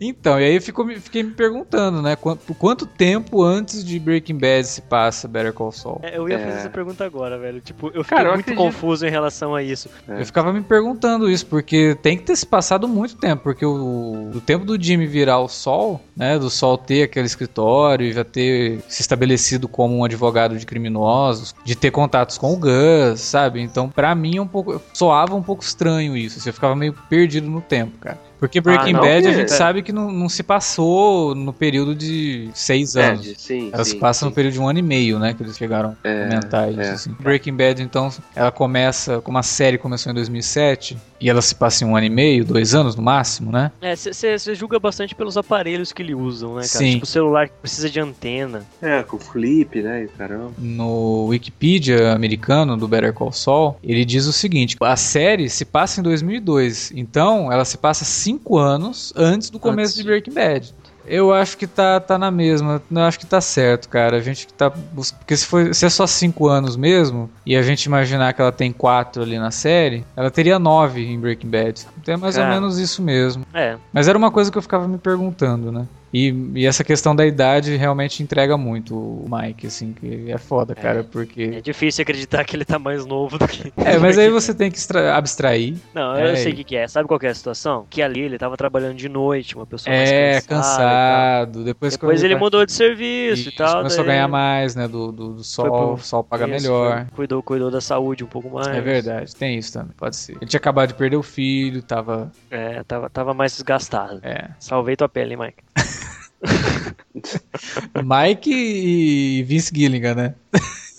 Então, 0.00 0.40
e 0.40 0.44
aí 0.44 0.54
eu 0.56 0.62
fico, 0.62 0.86
fiquei 1.00 1.22
me 1.22 1.30
perguntando, 1.32 2.02
né? 2.02 2.16
Quanto, 2.16 2.54
quanto 2.54 2.86
tempo 2.86 3.42
antes 3.42 3.84
de 3.84 3.98
Breaking 3.98 4.38
Bad 4.38 4.64
se 4.66 4.82
passa 4.82 5.28
Better 5.28 5.52
Call 5.52 5.70
Saul? 5.72 6.00
É, 6.02 6.16
Eu 6.18 6.28
ia 6.28 6.36
É. 6.36 6.38
fazer 6.44 6.58
essa 6.58 6.70
pergunta 6.70 7.04
agora, 7.04 7.38
velho. 7.38 7.60
Tipo, 7.60 7.88
eu 7.94 8.02
fiquei 8.02 8.16
Cara, 8.18 8.30
eu 8.30 8.34
muito 8.34 8.50
acredito- 8.50 8.64
confuso 8.72 9.06
em 9.06 9.10
relação 9.10 9.54
a 9.54 9.62
isso. 9.62 9.88
É. 10.08 10.20
Eu 10.20 10.26
ficava 10.26 10.52
me 10.52 10.62
perguntando 10.62 11.30
isso, 11.30 11.46
porque 11.46 11.96
tem 12.02 12.16
que 12.16 12.24
ter 12.24 12.36
se 12.36 12.46
passado 12.46 12.88
muito 12.88 13.16
tempo, 13.16 13.42
porque 13.42 13.64
o, 13.64 14.30
o 14.34 14.40
tempo 14.40 14.64
do 14.64 14.80
Jimmy 14.82 15.06
virar 15.06 15.38
o 15.38 15.48
Sol, 15.48 16.00
né, 16.16 16.38
do 16.38 16.50
Sol 16.50 16.76
ter 16.78 17.02
aquele 17.04 17.26
escritório 17.26 18.06
e 18.06 18.12
já 18.12 18.24
ter 18.24 18.80
se 18.88 19.00
estabelecido 19.02 19.68
como 19.68 19.96
um 19.96 20.04
advogado 20.04 20.58
de 20.58 20.66
criminosos, 20.66 21.54
de 21.64 21.74
ter 21.76 21.90
contatos 21.90 22.36
com 22.38 22.52
o 22.52 22.56
Gus, 22.56 23.20
sabe? 23.20 23.60
Então, 23.60 23.88
pra 23.88 24.14
mim, 24.14 24.36
é 24.38 24.42
um 24.42 24.46
pouco, 24.48 24.80
soava 24.92 25.34
um 25.34 25.42
pouco 25.42 25.62
estranho 25.62 26.16
isso, 26.16 26.38
assim, 26.38 26.48
eu 26.48 26.54
ficava 26.54 26.74
meio 26.74 26.92
perdido 27.08 27.48
no 27.48 27.60
tempo, 27.60 27.98
cara. 27.98 28.18
Porque 28.40 28.60
Breaking 28.60 28.94
não, 28.94 29.00
Bad 29.02 29.18
a 29.18 29.20
porque- 29.20 29.34
gente 29.34 29.52
sabe 29.52 29.82
que 29.82 29.92
não, 29.92 30.10
não 30.10 30.28
se 30.28 30.42
passou 30.42 31.34
no 31.34 31.52
período 31.52 31.94
de 31.94 32.48
seis 32.54 32.96
É, 32.96 33.10
anos. 33.10 33.34
sim, 33.36 33.70
Ela 33.72 33.84
sim, 33.84 33.90
se 33.92 33.96
passa 33.98 34.24
no 34.24 34.30
sim. 34.30 34.34
período 34.34 34.54
de 34.54 34.60
um 34.60 34.66
ano 34.68 34.78
e 34.78 34.82
meio, 34.82 35.18
né? 35.18 35.34
Que 35.34 35.42
eles 35.42 35.56
chegaram 35.58 35.94
É, 36.02 36.22
a 36.22 36.24
comentar 36.28 36.70
isso. 36.70 36.80
é. 36.80 36.90
assim. 36.90 37.16
Breaking 37.20 37.54
Bad, 37.54 37.82
então, 37.82 38.10
ela 38.34 38.50
começa, 38.50 39.20
como 39.20 39.36
a 39.36 39.42
série 39.42 39.76
começou 39.76 40.10
em 40.10 40.14
2007, 40.14 40.96
e 41.20 41.28
ela 41.28 41.42
se 41.42 41.54
passa 41.54 41.84
em 41.84 41.86
um 41.86 41.96
ano 41.96 42.06
e 42.06 42.10
meio, 42.10 42.44
dois 42.44 42.74
anos 42.74 42.96
no 42.96 43.02
máximo, 43.02 43.52
né? 43.52 43.70
É, 43.80 43.94
você 43.94 44.54
julga 44.54 44.78
bastante 44.78 45.14
pelos 45.14 45.36
aparelhos 45.36 45.92
que 45.92 46.02
ele 46.02 46.14
usam, 46.14 46.54
né, 46.54 46.62
cara? 46.62 46.68
Sim. 46.68 46.92
Tipo, 46.94 47.04
o 47.04 47.08
celular 47.08 47.48
que 47.48 47.54
precisa 47.60 47.90
de 47.90 48.00
antena. 48.00 48.64
É, 48.80 49.02
com 49.02 49.16
o 49.16 49.20
flip, 49.20 49.82
né? 49.82 50.04
E 50.04 50.08
caramba. 50.08 50.52
No 50.58 51.26
Wikipedia 51.26 52.12
americano 52.12 52.76
do 52.76 52.88
Better 52.88 53.12
Call 53.12 53.32
Saul, 53.32 53.76
ele 53.82 54.04
diz 54.04 54.26
o 54.26 54.32
seguinte: 54.32 54.76
a 54.80 54.96
série 54.96 55.48
se 55.48 55.64
passa 55.64 56.00
em 56.00 56.02
2002, 56.02 56.92
então 56.94 57.52
ela 57.52 57.64
se 57.64 57.76
passa 57.76 58.04
cinco 58.04 58.58
anos 58.58 59.12
antes 59.16 59.50
do 59.50 59.58
começo 59.58 59.92
Antes. 59.92 59.96
de 59.96 60.04
Breaking 60.04 60.32
Bad. 60.32 60.74
Eu 61.06 61.32
acho 61.32 61.56
que 61.56 61.66
tá, 61.66 61.98
tá 62.00 62.18
na 62.18 62.30
mesma. 62.30 62.82
Eu 62.90 63.00
acho 63.02 63.18
que 63.18 63.26
tá 63.26 63.40
certo, 63.40 63.88
cara. 63.88 64.16
A 64.16 64.20
gente 64.20 64.46
que 64.46 64.52
tá. 64.52 64.70
Porque 64.70 65.36
se, 65.36 65.46
for, 65.46 65.74
se 65.74 65.86
é 65.86 65.90
só 65.90 66.06
cinco 66.06 66.48
anos 66.48 66.76
mesmo, 66.76 67.30
e 67.44 67.56
a 67.56 67.62
gente 67.62 67.84
imaginar 67.84 68.32
que 68.32 68.40
ela 68.40 68.52
tem 68.52 68.72
quatro 68.72 69.22
ali 69.22 69.38
na 69.38 69.50
série, 69.50 70.04
ela 70.16 70.30
teria 70.30 70.58
nove 70.58 71.04
em 71.04 71.18
Breaking 71.18 71.48
Bad. 71.48 71.86
Então 72.00 72.14
é 72.14 72.16
mais 72.16 72.36
ou 72.36 72.42
Cara. 72.42 72.54
menos 72.54 72.78
isso 72.78 73.02
mesmo. 73.02 73.44
É, 73.52 73.76
Mas 73.92 74.08
era 74.08 74.16
uma 74.16 74.30
coisa 74.30 74.50
que 74.50 74.58
eu 74.58 74.62
ficava 74.62 74.86
me 74.86 74.98
perguntando, 74.98 75.72
né? 75.72 75.86
E, 76.12 76.34
e 76.56 76.66
essa 76.66 76.82
questão 76.82 77.14
da 77.14 77.24
idade 77.24 77.76
realmente 77.76 78.22
entrega 78.22 78.56
muito 78.56 78.96
o 78.96 79.28
Mike, 79.30 79.68
assim, 79.68 79.92
que 79.92 80.30
é 80.30 80.38
foda, 80.38 80.74
cara, 80.74 81.04
porque. 81.04 81.52
é 81.54 81.60
difícil 81.60 82.02
acreditar 82.02 82.44
que 82.44 82.56
ele 82.56 82.64
tá 82.64 82.78
mais 82.80 83.06
novo 83.06 83.38
do 83.38 83.46
que. 83.46 83.72
É, 83.76 83.96
mas 83.96 84.18
aí 84.18 84.28
você 84.30 84.52
tem 84.52 84.70
que 84.70 84.78
abstrair. 85.14 85.76
Não, 85.94 86.16
É, 86.16 86.32
eu 86.32 86.36
sei 86.36 86.50
e- 86.50 86.54
o 86.54 86.56
que, 86.56 86.64
que 86.64 86.76
é. 86.76 86.88
Sabe 86.88 87.06
qual 87.06 87.18
que 87.20 87.26
é 87.26 87.30
a 87.30 87.34
situação? 87.34 87.86
Que 87.88 88.02
ali 88.02 88.20
ele 88.22 88.38
tava 88.38 88.56
trabalhando 88.56 88.96
de 88.96 89.08
noite, 89.08 89.54
uma 89.54 89.66
pessoa 89.66 89.94
mais 89.94 90.10
É, 90.10 90.40
cansada. 90.40 90.44
e 90.44 90.48
cansado. 90.48 91.64
Depois. 91.64 91.92
Depois 91.92 92.22
ele 92.24 92.34
mudou 92.34 92.66
de 92.66 92.72
serviço 92.72 93.42
Isso, 93.42 93.48
e 93.50 93.52
tal. 93.52 93.76
Começou 93.78 94.02
a 94.02 94.06
daí 94.06 94.14
ganhar 94.16 94.28
mais, 94.28 94.74
né? 94.74 94.88
Do, 94.88 95.12
do, 95.12 95.34
do 95.34 95.44
sol, 95.44 95.66
pro- 95.66 95.92
o 95.94 95.98
sol 95.98 96.24
paga 96.24 96.44
isso, 96.48 96.52
melhor. 96.54 97.06
foi- 97.06 97.16
Cuidou, 97.20 97.42
cuidou 97.42 97.70
da 97.70 97.80
saúde 97.80 98.24
um 98.24 98.26
pouco 98.26 98.50
mais. 98.50 98.66
É 98.66 98.80
verdade, 98.80 99.34
tem 99.36 99.56
isso 99.58 99.72
também, 99.72 99.92
pode 99.96 100.16
ser. 100.16 100.36
Ele 100.40 100.46
tinha 100.46 100.58
acabado 100.58 100.88
de 100.88 100.94
perder 100.94 101.16
o 101.16 101.22
filho, 101.22 101.82
tava. 101.82 102.32
É, 102.50 102.82
tava, 102.82 103.08
tava 103.08 103.32
mais 103.32 103.52
desgastado. 103.52 104.18
É. 104.24 104.48
Salvei 104.58 104.96
tua 104.96 105.08
pele, 105.08 105.34
hein, 105.34 105.38
Mike? 105.40 105.62
Mike 108.02 108.50
e 108.52 109.42
Vince 109.44 109.72
Gilligan, 109.74 110.14
né? 110.14 110.34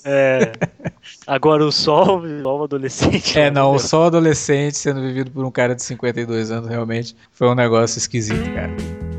É. 0.03 0.51
Agora 1.27 1.65
o 1.65 1.71
sol, 1.71 2.19
o 2.19 2.43
sol 2.43 2.63
adolescente. 2.63 3.37
É, 3.37 3.51
não, 3.51 3.73
o 3.73 3.79
sol 3.79 4.05
adolescente 4.05 4.77
sendo 4.77 5.01
vivido 5.01 5.31
por 5.31 5.45
um 5.45 5.51
cara 5.51 5.75
de 5.75 5.83
52 5.83 6.51
anos 6.51 6.69
realmente 6.69 7.15
foi 7.31 7.47
um 7.47 7.55
negócio 7.55 7.97
esquisito, 7.97 8.51
cara. 8.53 9.10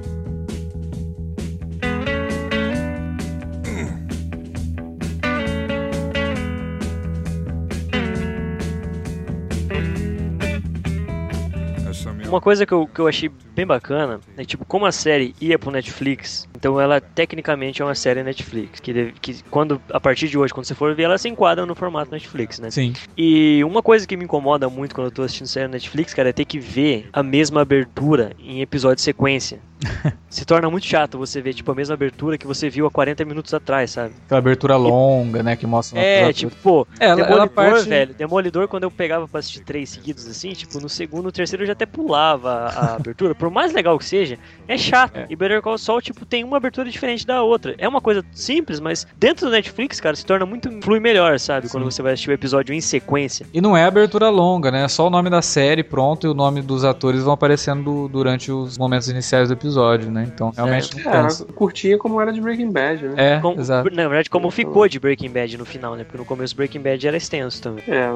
Uma 12.33 12.41
coisa 12.41 12.65
que 12.65 12.73
eu, 12.73 12.87
que 12.87 12.99
eu 12.99 13.07
achei 13.07 13.31
bem 13.55 13.67
bacana 13.67 14.19
é 14.39 14.45
tipo, 14.45 14.65
como 14.65 14.87
a 14.87 14.93
série 14.93 15.35
ia 15.39 15.59
pro 15.59 15.71
Netflix, 15.71 16.49
então 16.57 16.81
ela 16.81 16.99
tecnicamente 16.99 17.83
é 17.83 17.85
uma 17.85 17.95
série 17.95 18.23
Netflix. 18.23 18.81
Que, 18.81 18.93
deve- 18.93 19.13
que 19.21 19.43
quando, 19.51 19.81
a 19.93 20.01
partir 20.01 20.29
de 20.29 20.39
hoje, 20.39 20.53
quando 20.55 20.65
você 20.65 20.75
for 20.75 20.95
ver, 20.95 21.03
ela 21.03 21.19
se 21.19 21.29
enquadra 21.29 21.67
no 21.67 21.75
formato 21.75 22.11
Netflix, 22.11 22.59
né? 22.59 22.71
Sim. 22.71 22.95
E 23.19 23.63
uma 23.65 23.83
coisa 23.83 24.07
que 24.07 24.17
me 24.17 24.25
incomoda 24.25 24.71
muito 24.71 24.95
quando 24.95 25.09
eu 25.09 25.11
tô 25.13 25.23
assistindo 25.23 25.47
série 25.47 25.69
Netflix, 25.69 26.15
cara, 26.15 26.31
é 26.31 26.33
ter 26.33 26.47
que 26.47 26.59
ver 26.59 27.09
a 27.13 27.23
mesma 27.23 27.61
abertura 27.61 28.33
em 28.39 28.63
episódio 28.63 28.97
de 28.97 29.03
sequência. 29.03 29.61
se 30.29 30.45
torna 30.45 30.71
muito 30.71 30.87
chato 30.87 31.19
você 31.19 31.41
ver, 31.41 31.55
tipo, 31.55 31.71
a 31.71 31.75
mesma 31.75 31.95
abertura 31.95 32.39
que 32.39 32.47
você 32.47 32.69
viu 32.71 32.87
há 32.87 32.91
40 32.91 33.25
minutos 33.25 33.53
atrás, 33.55 33.91
sabe? 33.91 34.15
Aquela 34.27 34.39
abertura 34.39 34.77
longa, 34.77 35.43
né? 35.43 35.57
Que 35.57 35.67
mostra 35.67 35.99
É, 36.01 36.33
tipo, 36.33 36.55
pô, 36.63 36.87
É, 36.99 37.07
ela, 37.07 37.17
Demolidor, 37.17 37.39
ela 37.41 37.49
parte. 37.49 37.89
velho, 37.89 38.15
Demolidor, 38.15 38.69
quando 38.69 38.85
eu 38.85 38.91
pegava 38.91 39.29
pra 39.29 39.41
assistir 39.41 39.61
três 39.65 39.91
seguidos 39.91 40.27
assim, 40.27 40.53
tipo, 40.53 40.81
no 40.81 40.89
segundo, 40.89 41.25
no 41.25 41.33
terceiro 41.33 41.63
eu 41.63 41.67
já 41.67 41.73
até 41.73 41.87
pulava 41.87 42.51
a, 42.75 42.95
abertura. 42.97 43.35
Por 43.35 43.51
mais 43.51 43.73
legal 43.73 43.99
que 43.99 44.05
seja, 44.05 44.39
é 44.67 44.77
chato. 44.79 45.17
É. 45.17 45.27
E 45.29 45.37
Better 45.37 45.61
Call 45.63 45.77
Saul, 45.79 46.01
tipo, 46.01 46.25
tem 46.25 46.45
uma 46.45 46.57
abertura 46.57 46.89
diferente 46.91 47.27
da 47.27 47.43
outra. 47.43 47.75
É 47.79 47.89
uma 47.89 48.01
coisa 48.01 48.25
simples, 48.33 48.81
mas 48.81 49.07
dentro 49.17 49.47
do 49.47 49.53
Netflix, 49.53 50.01
cara, 50.01 50.17
se 50.17 50.25
torna 50.25 50.47
muito 50.47 50.71
flui 50.83 51.01
melhor, 51.01 51.39
sabe? 51.39 51.69
Quando 51.69 51.85
você 51.85 52.03
vai 52.03 52.13
assistir 52.13 52.31
o 52.31 52.33
episódio 52.33 52.75
em 52.75 52.81
sequência. 52.81 53.47
E 53.53 53.61
não 53.61 53.77
é 53.77 53.85
abertura 53.85 54.29
longa, 54.31 54.71
né? 54.71 54.85
É 54.85 54.89
só 54.89 55.07
o 55.07 55.11
nome 55.11 55.29
da 55.31 55.43
série, 55.43 55.83
pronto, 55.83 56.27
e 56.27 56.31
o 56.31 56.35
nome 56.35 56.63
dos 56.63 56.85
atores 56.85 57.23
vão 57.23 57.33
aparecendo 57.35 57.83
du- 57.83 58.09
durante 58.09 58.51
os 58.53 58.79
momentos 58.79 59.09
iniciais 59.09 59.49
do 59.49 59.55
episódio, 59.55 59.72
né? 60.11 60.29
Então 60.33 60.53
realmente 60.57 60.99
É, 61.01 61.05
não 61.05 61.13
cansa. 61.13 61.45
curtinha 61.47 61.99
como 61.99 62.21
era 62.21 62.33
de 62.33 62.41
Breaking 62.41 62.71
Bad, 62.71 63.05
né? 63.09 63.15
É, 63.37 63.41
Como- 63.41 63.61
exato. 63.61 63.91
na 63.95 64.09
verdade, 64.09 64.31
como 64.31 64.51
ficou 64.51 64.89
de 64.89 64.99
Breaking 64.99 65.31
Bad 65.31 65.57
no 65.59 65.65
final, 65.65 65.95
né? 65.97 66.05
Porque 66.05 66.19
no 66.19 66.25
começo 66.25 66.55
Breaking 66.57 66.81
Bad 66.81 67.07
era 67.07 67.17
extenso 67.17 67.61
também. 67.63 67.85
É, 67.89 68.09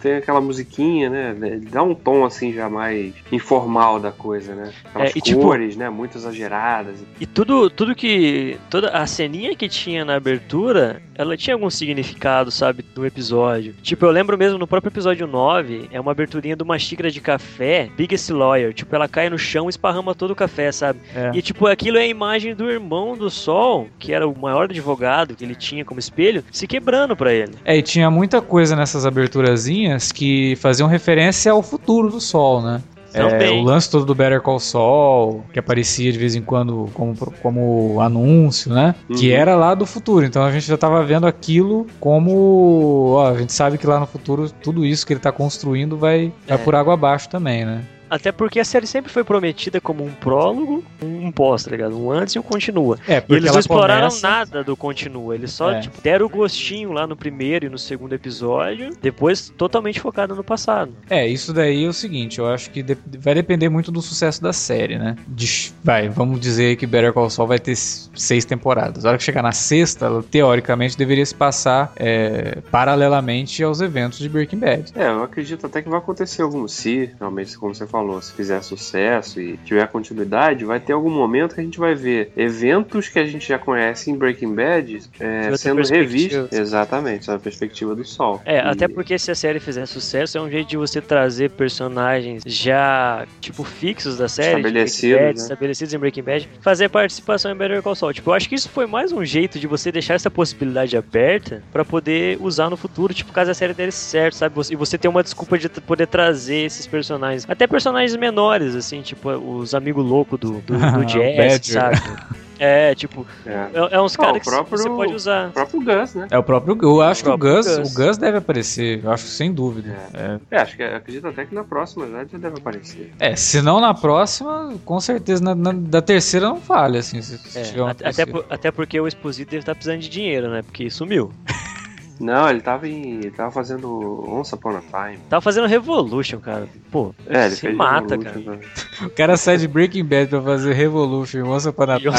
tem 0.00 0.14
aquela 0.16 0.40
musiquinha, 0.40 1.08
né? 1.10 1.34
Dá 1.70 1.82
um 1.82 1.94
tom 1.94 2.24
assim 2.24 2.52
já 2.52 2.68
mais 2.68 3.12
informal 3.30 3.98
da 4.00 4.12
coisa, 4.12 4.54
né? 4.54 4.72
Aquelas 4.86 5.14
É, 5.14 5.18
e 5.18 5.20
tipo- 5.20 5.40
cores, 5.40 5.76
né? 5.76 5.88
Muito 5.90 6.16
exageradas. 6.18 6.96
E 7.20 7.26
tudo, 7.26 7.68
tudo 7.70 7.94
que. 7.94 8.58
Toda 8.70 8.88
a 8.90 9.06
ceninha 9.06 9.54
que 9.56 9.68
tinha 9.68 10.04
na 10.04 10.16
abertura, 10.16 11.02
ela 11.14 11.36
tinha 11.36 11.54
algum 11.54 11.70
significado, 11.70 12.50
sabe, 12.50 12.82
do 12.94 13.04
episódio. 13.06 13.74
Tipo, 13.82 14.06
eu 14.06 14.10
lembro 14.10 14.36
mesmo 14.38 14.58
no 14.58 14.66
próprio 14.66 14.90
episódio 14.90 15.26
9, 15.26 15.88
é 15.92 16.00
uma 16.00 16.12
aberturinha 16.12 16.56
de 16.56 16.62
uma 16.62 16.78
xícara 16.78 17.10
de 17.10 17.20
café, 17.20 17.88
Biggest 17.96 18.30
Lawyer. 18.30 18.72
Tipo, 18.72 18.94
ela 18.94 19.08
cai 19.08 19.28
no 19.28 19.38
chão 19.38 19.66
e 19.66 19.70
esparrama 19.70 20.14
todo 20.14 20.30
o 20.32 20.36
café, 20.36 20.70
sabe? 20.72 21.00
É. 21.14 21.30
E 21.34 21.42
tipo, 21.42 21.66
aquilo 21.66 21.98
é 21.98 22.02
a 22.02 22.06
imagem 22.06 22.54
do 22.54 22.70
irmão 22.70 23.16
do 23.16 23.28
Sol, 23.30 23.88
que 23.98 24.12
era 24.12 24.26
o 24.26 24.38
maior 24.38 24.64
advogado 24.64 25.34
que 25.34 25.44
ele 25.44 25.54
tinha 25.54 25.84
como 25.84 26.00
espelho, 26.00 26.44
se 26.50 26.66
quebrando 26.66 27.14
pra 27.16 27.32
ele. 27.32 27.52
É, 27.64 27.76
e 27.76 27.82
tinha 27.82 28.10
muita 28.10 28.40
coisa 28.40 28.74
nessas 28.76 29.04
aberturazinhas 29.06 30.12
que 30.12 30.56
faziam 30.56 30.88
referência 30.88 31.52
ao 31.52 31.62
futuro 31.62 32.08
do 32.10 32.20
Sol, 32.20 32.62
né? 32.62 32.82
É, 33.14 33.50
o 33.50 33.60
lance 33.62 33.90
todo 33.90 34.06
do 34.06 34.14
Better 34.14 34.40
Call 34.40 34.58
Saul, 34.58 35.44
que 35.52 35.58
aparecia 35.58 36.10
de 36.10 36.16
vez 36.18 36.34
em 36.34 36.40
quando 36.40 36.88
como, 36.94 37.14
como 37.42 38.00
anúncio, 38.00 38.72
né? 38.72 38.94
Que 39.18 39.28
Uhum. 39.28 39.36
era 39.36 39.54
lá 39.54 39.74
do 39.74 39.84
futuro. 39.84 40.24
Então 40.24 40.42
a 40.42 40.50
gente 40.50 40.66
já 40.66 40.78
tava 40.78 41.04
vendo 41.04 41.26
aquilo 41.26 41.86
como. 42.00 43.10
Ó, 43.16 43.28
a 43.28 43.38
gente 43.38 43.52
sabe 43.52 43.76
que 43.76 43.86
lá 43.86 44.00
no 44.00 44.06
futuro 44.06 44.50
tudo 44.62 44.84
isso 44.86 45.06
que 45.06 45.12
ele 45.12 45.20
tá 45.20 45.30
construindo 45.30 45.94
vai, 45.96 46.32
vai 46.48 46.56
É. 46.56 46.58
por 46.58 46.74
água 46.74 46.94
abaixo 46.94 47.28
também, 47.28 47.66
né? 47.66 47.82
Até 48.14 48.30
porque 48.30 48.60
a 48.60 48.64
série 48.64 48.86
sempre 48.86 49.10
foi 49.10 49.24
prometida 49.24 49.80
como 49.80 50.04
um 50.04 50.12
prólogo, 50.12 50.84
um 51.02 51.32
pós, 51.32 51.64
tá 51.64 51.70
ligado? 51.70 51.98
Um 51.98 52.10
antes 52.10 52.34
e 52.34 52.38
um 52.38 52.42
continua. 52.42 52.98
É, 53.08 53.16
E 53.16 53.20
porque 53.22 53.32
eles 53.34 53.44
ela 53.46 53.54
não 53.54 53.60
exploraram 53.60 54.08
começa- 54.08 54.28
nada 54.28 54.62
do 54.62 54.76
continua. 54.76 55.34
Eles 55.34 55.50
só 55.52 55.70
É. 55.72 55.80
tipo, 55.80 55.98
deram 56.02 56.26
o 56.26 56.28
gostinho 56.28 56.92
lá 56.92 57.06
no 57.06 57.16
primeiro 57.16 57.64
e 57.64 57.68
no 57.70 57.78
segundo 57.78 58.12
episódio, 58.12 58.90
depois 59.00 59.48
totalmente 59.56 59.98
focado 59.98 60.34
no 60.36 60.44
passado. 60.44 60.92
É, 61.08 61.26
isso 61.26 61.54
daí 61.54 61.84
é 61.84 61.88
o 61.88 61.92
seguinte, 61.94 62.38
eu 62.38 62.46
acho 62.46 62.70
que 62.70 62.82
de- 62.82 62.98
vai 63.18 63.34
depender 63.34 63.70
muito 63.70 63.90
do 63.90 64.02
sucesso 64.02 64.42
da 64.42 64.52
série, 64.52 64.98
né? 64.98 65.16
De- 65.26 65.72
vai, 65.82 66.10
vamos 66.10 66.38
dizer 66.38 66.76
que 66.76 66.86
Better 66.86 67.14
Call 67.14 67.30
Saul 67.30 67.48
vai 67.48 67.58
ter 67.58 67.74
seis 67.76 68.44
temporadas. 68.44 69.06
A 69.06 69.08
hora 69.08 69.16
que 69.16 69.24
chegar 69.24 69.42
na 69.42 69.52
sexta, 69.52 70.04
ela, 70.04 70.22
teoricamente 70.22 70.98
deveria 70.98 71.24
se 71.24 71.34
passar 71.34 71.92
é, 71.96 72.58
paralelamente 72.70 73.62
aos 73.62 73.80
eventos 73.80 74.18
de 74.18 74.28
Breaking 74.28 74.58
Bad. 74.58 74.92
É, 74.94 75.06
eu 75.08 75.22
acredito 75.22 75.64
até 75.66 75.80
que 75.80 75.88
vai 75.88 75.98
acontecer 75.98 76.42
algum 76.42 76.68
se, 76.68 77.10
realmente, 77.18 77.56
como 77.56 77.74
você 77.74 77.86
falou, 77.86 78.01
se 78.20 78.32
fizer 78.32 78.62
sucesso 78.62 79.40
e 79.40 79.56
tiver 79.58 79.86
continuidade, 79.88 80.64
vai 80.64 80.80
ter 80.80 80.92
algum 80.92 81.10
momento 81.10 81.54
que 81.54 81.60
a 81.60 81.64
gente 81.64 81.78
vai 81.78 81.94
ver 81.94 82.32
eventos 82.36 83.08
que 83.08 83.18
a 83.18 83.24
gente 83.26 83.46
já 83.48 83.58
conhece 83.58 84.10
em 84.10 84.16
Breaking 84.16 84.54
Bad 84.54 84.98
é, 85.20 85.56
sendo 85.56 85.82
revistos. 85.82 86.52
Exatamente, 86.52 87.24
sob 87.24 87.36
a 87.36 87.40
perspectiva 87.40 87.94
do 87.94 88.04
sol. 88.04 88.40
É, 88.44 88.56
E- 88.56 88.60
até 88.60 88.88
porque 88.88 89.18
se 89.18 89.30
a 89.30 89.34
série 89.34 89.60
fizer 89.60 89.86
sucesso, 89.86 90.38
é 90.38 90.40
um 90.40 90.50
jeito 90.50 90.68
de 90.68 90.76
você 90.76 91.00
trazer 91.00 91.50
personagens 91.50 92.42
já, 92.46 93.26
tipo, 93.40 93.64
fixos 93.64 94.16
da 94.16 94.28
série, 94.28 94.56
Estabelecidos, 94.60 95.16
Bad, 95.20 95.24
né? 95.38 95.42
estabelecidos 95.42 95.94
em 95.94 95.98
Breaking 95.98 96.22
Bad, 96.22 96.48
fazer 96.60 96.88
participação 96.88 97.50
em 97.52 97.56
Better 97.56 97.82
Call 97.82 97.94
Saul. 97.94 98.12
Tipo, 98.12 98.30
eu 98.30 98.34
acho 98.34 98.48
que 98.48 98.54
isso 98.54 98.68
foi 98.68 98.86
mais 98.86 99.12
um 99.12 99.24
jeito 99.24 99.58
de 99.58 99.66
você 99.66 99.90
deixar 99.92 100.14
essa 100.14 100.30
possibilidade 100.30 100.96
aberta 100.96 101.62
pra 101.72 101.84
poder 101.84 102.38
usar 102.40 102.70
no 102.70 102.76
futuro, 102.76 103.12
tipo, 103.14 103.32
caso 103.32 103.50
a 103.50 103.54
série 103.54 103.74
desse 103.74 103.98
certo, 103.98 104.34
sabe? 104.36 104.54
E 104.70 104.76
você 104.76 104.96
ter 104.98 105.08
uma 105.08 105.22
desculpa 105.22 105.58
de 105.58 105.68
poder 105.68 106.06
trazer 106.06 106.64
esses 106.64 106.86
personagens. 106.86 107.44
Até 107.48 107.66
personagens 107.66 107.91
menores, 108.16 108.74
assim, 108.74 109.02
tipo, 109.02 109.30
os 109.30 109.74
amigos 109.74 110.04
loucos 110.04 110.38
do, 110.38 110.52
do, 110.60 110.76
do 110.78 111.04
Jazz, 111.06 111.66
sabe? 111.66 111.96
É, 112.64 112.94
tipo, 112.94 113.26
É. 113.44 113.50
é, 113.50 113.96
é 113.96 114.00
uns 114.00 114.14
caras 114.14 114.36
o 114.36 114.40
que 114.40 114.48
próprio- 114.48 114.78
você 114.78 114.88
pode 114.88 115.12
usar. 115.14 115.48
O 115.48 115.52
próprio 115.52 115.80
Gus, 115.80 116.14
né? 116.14 116.28
É 116.30 116.38
o 116.38 116.44
próprio, 116.44 116.78
eu 116.80 117.02
acho 117.02 117.24
que 117.24 117.28
o 117.28 117.36
Gus, 117.36 117.66
Gus. 117.66 117.90
o 117.90 117.94
Gus 117.96 118.16
deve 118.18 118.38
aparecer, 118.38 119.02
eu 119.02 119.10
acho 119.10 119.26
sem 119.26 119.52
dúvida. 119.52 119.92
É. 120.14 120.38
É, 120.48 120.58
acho 120.60 120.76
que 120.76 120.82
acredito 120.84 121.26
até 121.26 121.44
que 121.44 121.52
na 121.56 121.64
próxima 121.64 122.06
já 122.08 122.18
já 122.24 122.38
deve 122.38 122.58
aparecer. 122.58 123.12
É, 123.18 123.34
se 123.34 123.60
não 123.60 123.80
na 123.80 123.92
próxima, 123.92 124.74
com 124.84 125.00
certeza 125.00 125.42
na, 125.42 125.56
na- 125.56 125.72
da 125.72 126.00
terceira 126.00 126.46
não 126.50 126.60
falha, 126.60 127.00
assim, 127.00 127.20
se, 127.20 127.36
se 127.36 127.58
É, 127.58 127.62
tiver 127.62 127.82
uma 127.82 127.90
até, 127.90 128.26
por- 128.26 128.46
até 128.48 128.70
porque 128.70 129.00
o 129.00 129.08
Exposito 129.08 129.50
deve 129.50 129.62
estar 129.62 129.74
precisando 129.74 129.98
de 130.00 130.08
dinheiro, 130.08 130.48
né? 130.48 130.62
Porque 130.62 130.88
sumiu. 130.88 131.32
Não, 132.20 132.48
ele 132.48 132.60
tava 132.60 132.86
em. 132.88 133.14
Ele 133.16 133.30
tava 133.30 133.50
fazendo 133.50 133.88
Once 134.28 134.54
Upon 134.54 134.76
a 134.76 134.80
Time. 134.80 135.18
Tava 135.28 135.40
fazendo 135.40 135.66
Revolution, 135.66 136.38
cara. 136.38 136.68
Pô, 136.90 137.14
É, 137.26 137.46
ele 137.46 137.56
se 137.56 137.68
mata, 137.70 138.16
Revolution 138.16 138.44
cara. 138.44 139.06
O 139.06 139.10
cara 139.10 139.36
sai 139.36 139.56
de 139.56 139.66
Breaking 139.66 140.04
Bad 140.04 140.28
pra 140.28 140.42
fazer 140.42 140.72
Revolution, 140.72 141.44
Once 141.44 141.68
Upon 141.68 141.90
a 141.90 141.98
Time. 141.98 142.12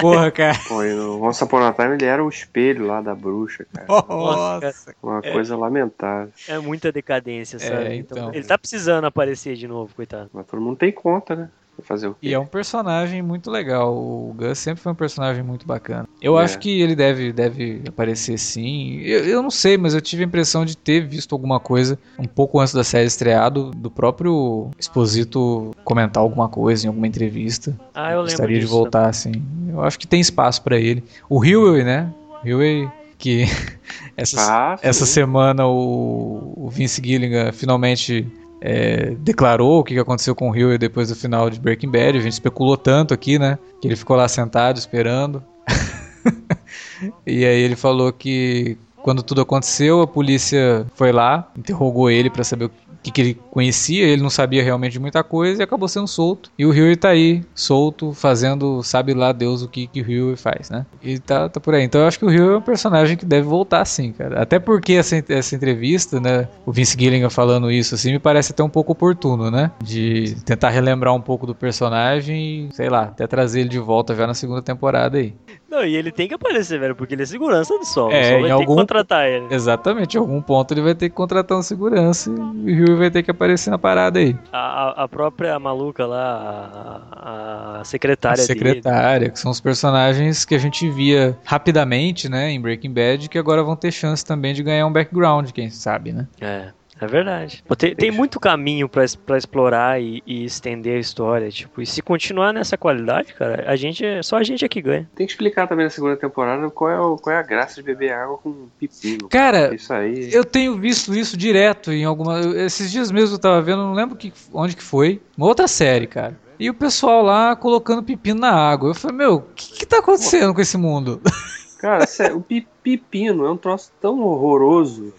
Porra, 0.00 0.30
cara. 0.30 0.58
Pô, 0.66 0.82
e 0.82 0.94
no 0.94 1.22
Once 1.22 1.42
Upon 1.44 1.58
a 1.58 1.72
Time 1.72 1.94
ele 1.94 2.04
era 2.06 2.24
o 2.24 2.28
espelho 2.28 2.86
lá 2.86 3.00
da 3.00 3.14
bruxa, 3.14 3.66
cara. 3.72 3.86
Nossa. 4.08 4.94
Uma 5.02 5.20
coisa 5.20 5.56
lamentável. 5.56 6.32
É 6.48 6.58
muita 6.58 6.90
decadência, 6.92 7.58
sabe? 7.58 7.84
É, 7.84 7.94
então. 7.96 8.32
Ele 8.32 8.44
tá 8.44 8.56
precisando 8.56 9.04
aparecer 9.04 9.54
de 9.56 9.66
novo, 9.68 9.94
coitado. 9.94 10.30
Mas 10.32 10.46
todo 10.46 10.60
mundo 10.60 10.76
tem 10.76 10.92
conta, 10.92 11.34
né? 11.34 11.50
Fazer 11.82 12.08
o 12.08 12.12
quê? 12.14 12.28
E 12.28 12.34
é 12.34 12.38
um 12.38 12.46
personagem 12.46 13.22
muito 13.22 13.50
legal. 13.50 13.94
O 13.94 14.34
Gus 14.36 14.58
sempre 14.58 14.82
foi 14.82 14.92
um 14.92 14.94
personagem 14.94 15.42
muito 15.42 15.66
bacana. 15.66 16.06
Eu 16.20 16.38
É. 16.38 16.42
acho 16.44 16.58
que 16.58 16.80
ele 16.80 16.94
deve, 16.96 17.32
deve 17.32 17.82
aparecer 17.88 18.38
sim. 18.38 18.98
Eu, 19.02 19.24
eu 19.24 19.42
não 19.42 19.50
sei, 19.50 19.78
mas 19.78 19.94
eu 19.94 20.00
tive 20.00 20.22
a 20.24 20.26
impressão 20.26 20.64
de 20.64 20.76
ter 20.76 21.06
visto 21.06 21.34
alguma 21.34 21.60
coisa 21.60 21.98
um 22.18 22.24
pouco 22.24 22.58
antes 22.60 22.74
da 22.74 22.82
série 22.84 23.06
estreado, 23.06 23.70
do 23.70 23.90
próprio 23.90 24.70
Exposito 24.78 25.70
comentar 25.84 26.22
alguma 26.22 26.48
coisa 26.48 26.86
em 26.86 26.88
alguma 26.88 27.06
entrevista. 27.06 27.78
Ah, 27.94 28.10
eu 28.12 28.18
lembro 28.18 28.30
Gostaria 28.30 28.56
de 28.56 28.60
disso 28.62 28.72
voltar 28.74 29.08
assim. 29.08 29.32
Eu 29.68 29.82
acho 29.82 29.98
que 29.98 30.06
tem 30.06 30.20
espaço 30.20 30.62
pra 30.62 30.76
ele. 30.78 31.02
O 31.28 31.38
Huey, 31.40 31.84
né? 31.84 32.12
Huey 32.44 32.88
que 33.16 33.44
essa, 34.16 34.40
Ah, 34.40 34.76
essa 34.82 35.06
semana 35.06 35.66
o, 35.66 36.54
o 36.56 36.68
Vince 36.70 37.00
Gilligan 37.04 37.52
finalmente 37.52 38.26
é, 38.60 39.14
declarou 39.18 39.80
o 39.80 39.84
que 39.84 39.98
aconteceu 39.98 40.34
com 40.34 40.50
o 40.50 40.52
Huey 40.52 40.78
depois 40.78 41.08
do 41.08 41.16
final 41.16 41.48
de 41.48 41.60
Breaking 41.60 41.90
Bad. 41.90 42.18
A 42.18 42.20
gente 42.20 42.32
especulou 42.32 42.76
tanto 42.76 43.14
aqui, 43.14 43.38
né? 43.38 43.58
Que 43.80 43.88
ele 43.88 43.96
ficou 43.96 44.16
lá 44.16 44.28
sentado 44.28 44.78
esperando. 44.78 45.42
e 47.26 47.44
aí 47.44 47.60
ele 47.60 47.76
falou 47.76 48.12
que 48.12 48.76
quando 49.02 49.22
tudo 49.22 49.40
aconteceu, 49.40 50.02
a 50.02 50.06
polícia 50.06 50.86
foi 50.94 51.12
lá, 51.12 51.50
interrogou 51.56 52.10
ele 52.10 52.28
pra 52.28 52.44
saber 52.44 52.70
que, 53.08 53.10
que 53.10 53.20
ele 53.20 53.40
conhecia. 53.50 54.04
Ele 54.06 54.22
não 54.22 54.30
sabia 54.30 54.62
realmente 54.62 54.92
de 54.92 55.00
muita 55.00 55.22
coisa 55.22 55.62
e 55.62 55.64
acabou 55.64 55.88
sendo 55.88 56.06
solto. 56.06 56.50
E 56.58 56.64
o 56.64 56.70
Huey 56.70 56.96
tá 56.96 57.10
aí, 57.10 57.42
solto, 57.54 58.12
fazendo, 58.12 58.82
sabe 58.82 59.14
lá 59.14 59.32
Deus 59.32 59.62
o 59.62 59.68
que, 59.68 59.86
que 59.86 60.00
o 60.00 60.04
Huey 60.04 60.36
faz, 60.36 60.70
né? 60.70 60.86
E 61.02 61.18
tá, 61.18 61.48
tá 61.48 61.60
por 61.60 61.74
aí. 61.74 61.82
Então 61.82 62.00
eu 62.00 62.06
acho 62.06 62.18
que 62.18 62.24
o 62.24 62.28
Huey 62.28 62.54
é 62.54 62.56
um 62.56 62.62
personagem 62.62 63.16
que 63.16 63.24
deve 63.24 63.46
voltar 63.46 63.84
sim, 63.84 64.12
cara. 64.12 64.42
Até 64.42 64.58
porque 64.58 64.94
essa, 64.94 65.22
essa 65.28 65.54
entrevista, 65.54 66.20
né? 66.20 66.48
O 66.66 66.72
Vince 66.72 66.96
Gilligan 66.98 67.30
falando 67.30 67.70
isso, 67.70 67.94
assim, 67.94 68.12
me 68.12 68.18
parece 68.18 68.52
até 68.52 68.62
um 68.62 68.68
pouco 68.68 68.92
oportuno, 68.92 69.50
né? 69.50 69.70
De 69.82 70.36
tentar 70.44 70.70
relembrar 70.70 71.14
um 71.14 71.20
pouco 71.20 71.46
do 71.46 71.54
personagem 71.54 72.68
e, 72.68 72.74
sei 72.74 72.88
lá, 72.88 73.04
até 73.04 73.26
trazer 73.26 73.60
ele 73.60 73.68
de 73.68 73.78
volta 73.78 74.14
já 74.14 74.26
na 74.26 74.34
segunda 74.34 74.62
temporada 74.62 75.18
aí. 75.18 75.34
Não, 75.70 75.84
e 75.84 75.94
ele 75.94 76.10
tem 76.10 76.26
que 76.26 76.34
aparecer, 76.34 76.80
velho, 76.80 76.94
porque 76.96 77.14
ele 77.14 77.22
é 77.22 77.26
segurança 77.26 77.76
do 77.78 77.84
Sol. 77.84 78.10
É, 78.10 78.20
o 78.20 78.24
Sol 78.24 78.36
em 78.38 78.40
vai 78.40 78.48
ter 78.48 78.52
algum- 78.52 78.74
que 78.74 78.80
contratar 78.80 79.26
ele. 79.28 79.46
Exatamente, 79.54 80.14
em 80.16 80.20
algum 80.20 80.40
ponto 80.40 80.72
ele 80.72 80.80
vai 80.80 80.94
ter 80.94 81.10
que 81.10 81.14
contratar 81.14 81.58
um 81.58 81.62
segurança 81.62 82.30
e 82.64 82.80
o 82.80 82.86
Huey 82.86 82.96
vai 82.96 83.10
ter 83.10 83.22
que 83.22 83.30
aparecer 83.30 83.70
na 83.70 83.78
parada 83.78 84.18
aí. 84.18 84.34
A, 84.52 85.04
a- 85.04 85.08
própria 85.08 85.58
maluca 85.58 86.06
lá, 86.06 87.10
a, 87.12 87.80
a 87.80 87.84
secretária, 87.84 88.42
a 88.42 88.46
secretária, 88.46 89.28
que 89.30 89.38
são 89.38 89.50
os 89.50 89.60
personagens 89.60 90.44
que 90.44 90.54
a 90.54 90.58
gente 90.58 90.88
via 90.88 91.36
rapidamente, 91.44 92.28
né, 92.28 92.50
em 92.50 92.60
Breaking 92.60 92.92
Bad, 92.92 93.28
que 93.28 93.38
agora 93.38 93.62
vão 93.62 93.76
ter 93.76 93.92
chance 93.92 94.24
também 94.24 94.54
de 94.54 94.62
ganhar 94.62 94.86
um 94.86 94.92
background, 94.92 95.50
quem 95.50 95.68
sabe, 95.70 96.12
né? 96.12 96.26
dele. 96.40 96.50
É. 96.52 96.77
É 97.00 97.06
verdade. 97.06 97.62
Pô, 97.66 97.76
Tem, 97.76 97.94
tem 97.94 98.10
muito 98.10 98.40
caminho 98.40 98.88
pra 98.88 99.04
explorar 99.36 100.00
e, 100.02 100.22
e 100.26 100.44
estender 100.44 100.96
a 100.96 101.00
história, 101.00 101.48
tipo, 101.50 101.80
e 101.80 101.86
se 101.86 102.02
continuar 102.02 102.52
nessa 102.52 102.76
qualidade, 102.76 103.34
cara, 103.34 103.64
a 103.66 103.76
gente 103.76 104.04
é, 104.04 104.22
só 104.22 104.36
a 104.36 104.42
gente 104.42 104.64
é 104.64 104.68
que 104.68 104.82
ganha. 104.82 105.08
Tem 105.14 105.26
que 105.26 105.32
explicar 105.32 105.66
também 105.68 105.84
na 105.84 105.90
segunda 105.90 106.16
temporada 106.16 106.68
qual 106.70 106.90
é, 106.90 107.00
o- 107.00 107.16
qual 107.16 107.34
é 107.36 107.38
a 107.38 107.42
graça 107.42 107.76
de 107.76 107.82
beber 107.82 108.12
água 108.12 108.38
com 108.38 108.68
pepino. 108.80 109.28
Cara, 109.28 109.74
Isso 109.74 109.92
aí. 109.92 110.32
eu 110.32 110.44
tenho 110.44 110.76
visto 110.76 111.14
isso 111.14 111.36
direto 111.36 111.92
em 111.92 112.04
alguma. 112.04 112.40
Esses 112.56 112.90
dias 112.90 113.10
mesmo 113.12 113.36
eu 113.36 113.40
tava 113.40 113.62
vendo, 113.62 113.78
não 113.82 113.94
lembro 113.94 114.16
que, 114.16 114.32
onde 114.52 114.74
que 114.74 114.82
foi. 114.82 115.20
Uma 115.36 115.46
outra 115.46 115.68
série, 115.68 116.06
cara. 116.06 116.36
E 116.58 116.68
o 116.68 116.74
pessoal 116.74 117.22
lá 117.22 117.54
colocando 117.54 118.02
pepino 118.02 118.40
na 118.40 118.50
água. 118.52 118.90
Eu 118.90 118.94
falei, 118.94 119.16
meu, 119.16 119.34
o 119.36 119.42
que, 119.54 119.72
que 119.74 119.86
tá 119.86 119.98
acontecendo 120.00 120.52
com 120.52 120.60
esse 120.60 120.76
mundo? 120.76 121.20
Cara, 121.78 122.08
sério, 122.08 122.38
o 122.38 122.40
pi- 122.42 122.66
pepino 122.82 123.46
é 123.46 123.50
um 123.52 123.56
troço 123.56 123.92
tão 124.00 124.18
horroroso. 124.20 125.14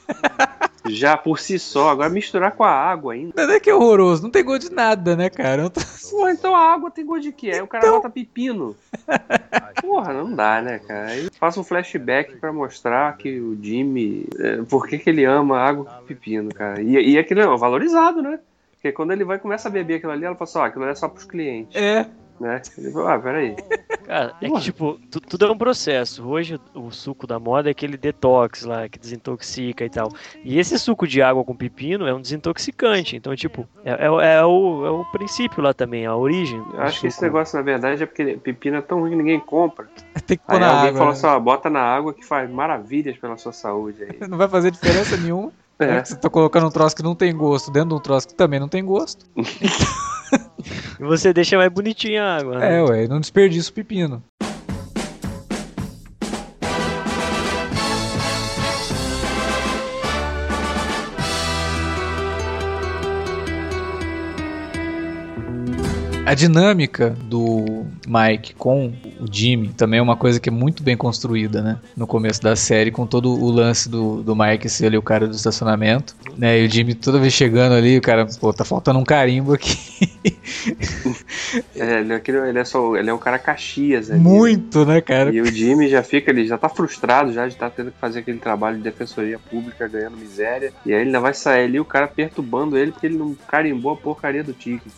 Já 0.89 1.15
por 1.17 1.39
si 1.39 1.57
só. 1.59 1.89
Agora 1.89 2.09
misturar 2.09 2.51
com 2.51 2.63
a 2.63 2.71
água 2.71 3.13
ainda. 3.13 3.47
Não 3.47 3.53
é 3.53 3.59
que 3.59 3.69
é 3.69 3.75
horroroso, 3.75 4.23
não 4.23 4.29
tem 4.31 4.43
gosto 4.43 4.69
de 4.69 4.75
nada, 4.75 5.15
né, 5.15 5.29
cara? 5.29 5.69
Tô- 5.69 5.79
Pô, 6.09 6.27
então 6.29 6.55
a 6.55 6.73
água 6.73 6.89
tem 6.91 7.05
gosto 7.05 7.23
de 7.23 7.31
quê? 7.31 7.51
Aí 7.51 7.61
o 7.61 7.67
cara 7.67 7.89
bota 7.91 8.09
pepino. 8.09 8.75
Porra, 9.81 10.13
não 10.13 10.33
dá, 10.33 10.61
né, 10.61 10.79
cara? 10.79 11.07
Aí 11.09 11.29
passa 11.39 11.59
um 11.59 11.63
flashback 11.63 12.35
pra 12.37 12.51
mostrar 12.51 13.15
que 13.17 13.39
o 13.39 13.57
Jimmy. 13.61 14.25
É, 14.37 14.57
por 14.63 14.87
que, 14.87 14.97
que 14.97 15.09
ele 15.09 15.23
ama 15.25 15.57
água 15.59 15.85
com 15.85 16.07
pepino, 16.07 16.53
cara? 16.53 16.81
E, 16.81 17.11
e 17.13 17.17
aquilo 17.17 17.41
é 17.41 17.57
valorizado, 17.57 18.21
né? 18.21 18.39
Porque 18.71 18.91
quando 18.91 19.11
ele 19.11 19.23
vai 19.25 19.37
começa 19.39 19.67
a 19.67 19.71
beber 19.71 19.95
aquilo 19.95 20.11
ali, 20.11 20.25
ela 20.25 20.35
fala 20.35 20.49
assim, 20.49 20.59
ó, 20.59 20.63
aquilo 20.63 20.83
ali 20.83 20.91
é 20.93 20.95
só 20.95 21.07
pros 21.09 21.25
clientes, 21.25 21.75
É, 21.75 22.05
né? 22.39 22.61
Ele 22.77 22.91
fala, 22.91 23.13
ah, 23.15 23.19
peraí. 23.19 23.55
Cara, 24.05 24.33
é 24.41 24.49
que 24.49 24.61
tipo, 24.61 24.99
tu- 25.11 25.19
tudo 25.19 25.45
é 25.45 25.51
um 25.51 25.57
processo. 25.57 26.27
Hoje 26.27 26.59
o, 26.73 26.89
suco 26.91 27.27
da 27.27 27.37
moda 27.39 27.69
é 27.69 27.71
aquele 27.71 27.95
detox 27.97 28.63
lá, 28.63 28.87
que 28.89 28.97
desintoxica 28.97 29.85
e 29.85 29.89
tal. 29.89 30.09
E 30.43 30.57
esse 30.57 30.77
suco 30.79 31.07
de 31.07 31.21
água 31.21 31.43
com 31.43 31.55
pepino 31.55 32.07
é 32.07 32.13
um 32.13 32.21
desintoxicante. 32.21 33.15
Então, 33.15 33.35
tipo, 33.35 33.67
é, 33.85 34.05
é 34.05 34.09
o- 34.09 34.19
é 34.21 34.45
o, 34.45 34.85
é 34.85 34.89
o 34.89 35.05
princípio 35.11 35.61
lá 35.61 35.73
também, 35.73 36.05
a 36.05 36.15
origem. 36.15 36.57
Eu 36.73 36.81
acho 36.81 37.01
que 37.01 37.07
esse 37.07 37.15
suco. 37.17 37.25
negócio, 37.27 37.57
na 37.57 37.63
verdade, 37.63 38.01
é 38.03 38.05
porque 38.05 38.37
pepino 38.37 38.77
é 38.77 38.81
tão 38.81 38.99
ruim 39.01 39.11
que 39.11 39.17
ninguém 39.17 39.39
compra. 39.39 39.87
tem 40.25 40.37
que 40.37 40.43
pôr 40.45 40.53
Aí 40.55 40.59
na 40.59 40.67
alguém 40.71 40.87
água. 40.89 40.97
fala 40.97 41.11
né? 41.11 41.17
assim, 41.17 41.27
ó, 41.27 41.39
bota 41.39 41.69
na 41.69 41.81
água 41.81 42.13
que 42.13 42.25
faz 42.25 42.49
maravilhas 42.49 43.17
pela 43.17 43.37
sua 43.37 43.51
saúde 43.53 44.03
aí. 44.03 44.17
Não 44.27 44.37
vai 44.37 44.47
fazer 44.47 44.71
diferença 44.71 45.15
nenhuma. 45.17 45.51
É. 45.81 46.03
Você 46.03 46.15
tá 46.17 46.29
colocando 46.29 46.67
um 46.67 46.69
troço 46.69 46.93
que 46.93 47.01
não 47.01 47.15
tem 47.15 47.33
gosto 47.33 47.71
dentro 47.71 47.89
de 47.89 47.95
um 47.95 47.99
troço 48.01 48.27
que 48.27 48.35
também 48.35 48.59
não 48.59 48.67
tem 48.67 48.83
gosto. 48.83 49.25
E 50.99 51.03
você 51.03 51.32
deixa 51.34 51.57
mais 51.57 51.71
bonitinha 51.71 52.23
a 52.23 52.38
água. 52.38 52.59
né? 52.59 52.77
É, 52.77 52.84
ué, 52.84 53.07
não 53.07 53.19
desperdiça 53.19 53.69
o 53.71 53.73
pepino. 53.73 54.21
A 66.30 66.36
dinâmica 66.36 67.17
do 67.23 67.88
Mike 68.07 68.53
com 68.53 68.93
o 69.19 69.25
Jimmy 69.32 69.69
também 69.69 69.97
é 69.97 70.01
uma 70.03 70.15
coisa 70.15 70.39
que 70.39 70.47
é 70.47 70.51
muito 70.51 70.84
bem 70.84 70.95
construída, 70.95 71.59
né? 71.59 71.80
No 71.97 72.05
começo 72.05 72.39
da 72.39 72.55
série, 72.55 72.91
com 72.91 73.07
todo 73.07 73.32
o 73.32 73.49
lance 73.49 73.89
do, 73.89 74.21
do 74.21 74.36
Mike 74.36 74.69
ser 74.69 74.86
ali 74.86 74.97
o 74.99 75.01
cara 75.01 75.27
do 75.27 75.36
estacionamento, 75.36 76.15
né? 76.38 76.61
E 76.61 76.67
o 76.67 76.69
Jimmy 76.69 76.93
toda 76.93 77.17
vez 77.17 77.34
chegando 77.34 77.73
ali, 77.73 77.97
o 77.97 78.01
cara, 78.01 78.27
pô, 78.39 78.53
tá 78.53 78.63
faltando 78.63 78.99
um 78.99 79.03
carimbo 79.03 79.53
aqui. 79.53 79.75
é, 81.75 81.99
ele, 81.99 82.13
é, 82.13 82.21
ele, 82.47 82.59
é 82.59 82.65
só, 82.65 82.95
ele 82.95 83.09
é 83.09 83.13
um 83.13 83.17
cara 83.17 83.39
Caxias, 83.39 84.11
ali, 84.11 84.19
Muito, 84.19 84.85
né, 84.85 85.01
cara? 85.01 85.33
E 85.33 85.41
o 85.41 85.45
Jimmy 85.45 85.87
já 85.87 86.03
fica, 86.03 86.31
ele 86.31 86.45
já 86.45 86.57
tá 86.57 86.69
frustrado 86.69 87.31
já 87.31 87.47
de 87.47 87.53
estar 87.53 87.69
tá 87.69 87.75
tendo 87.75 87.91
que 87.91 87.99
fazer 87.99 88.19
aquele 88.19 88.39
trabalho 88.39 88.77
de 88.77 88.83
defensoria 88.83 89.39
pública, 89.39 89.87
ganhando 89.87 90.17
miséria. 90.17 90.73
E 90.85 90.93
aí 90.93 90.99
ele 90.99 91.07
ainda 91.07 91.19
vai 91.19 91.33
sair 91.33 91.65
ali, 91.65 91.79
o 91.79 91.85
cara 91.85 92.07
perturbando 92.07 92.77
ele 92.77 92.91
porque 92.91 93.07
ele 93.07 93.17
não 93.17 93.35
carimbou 93.47 93.93
a 93.93 93.97
porcaria 93.97 94.43
do 94.43 94.53
ticket. 94.53 94.91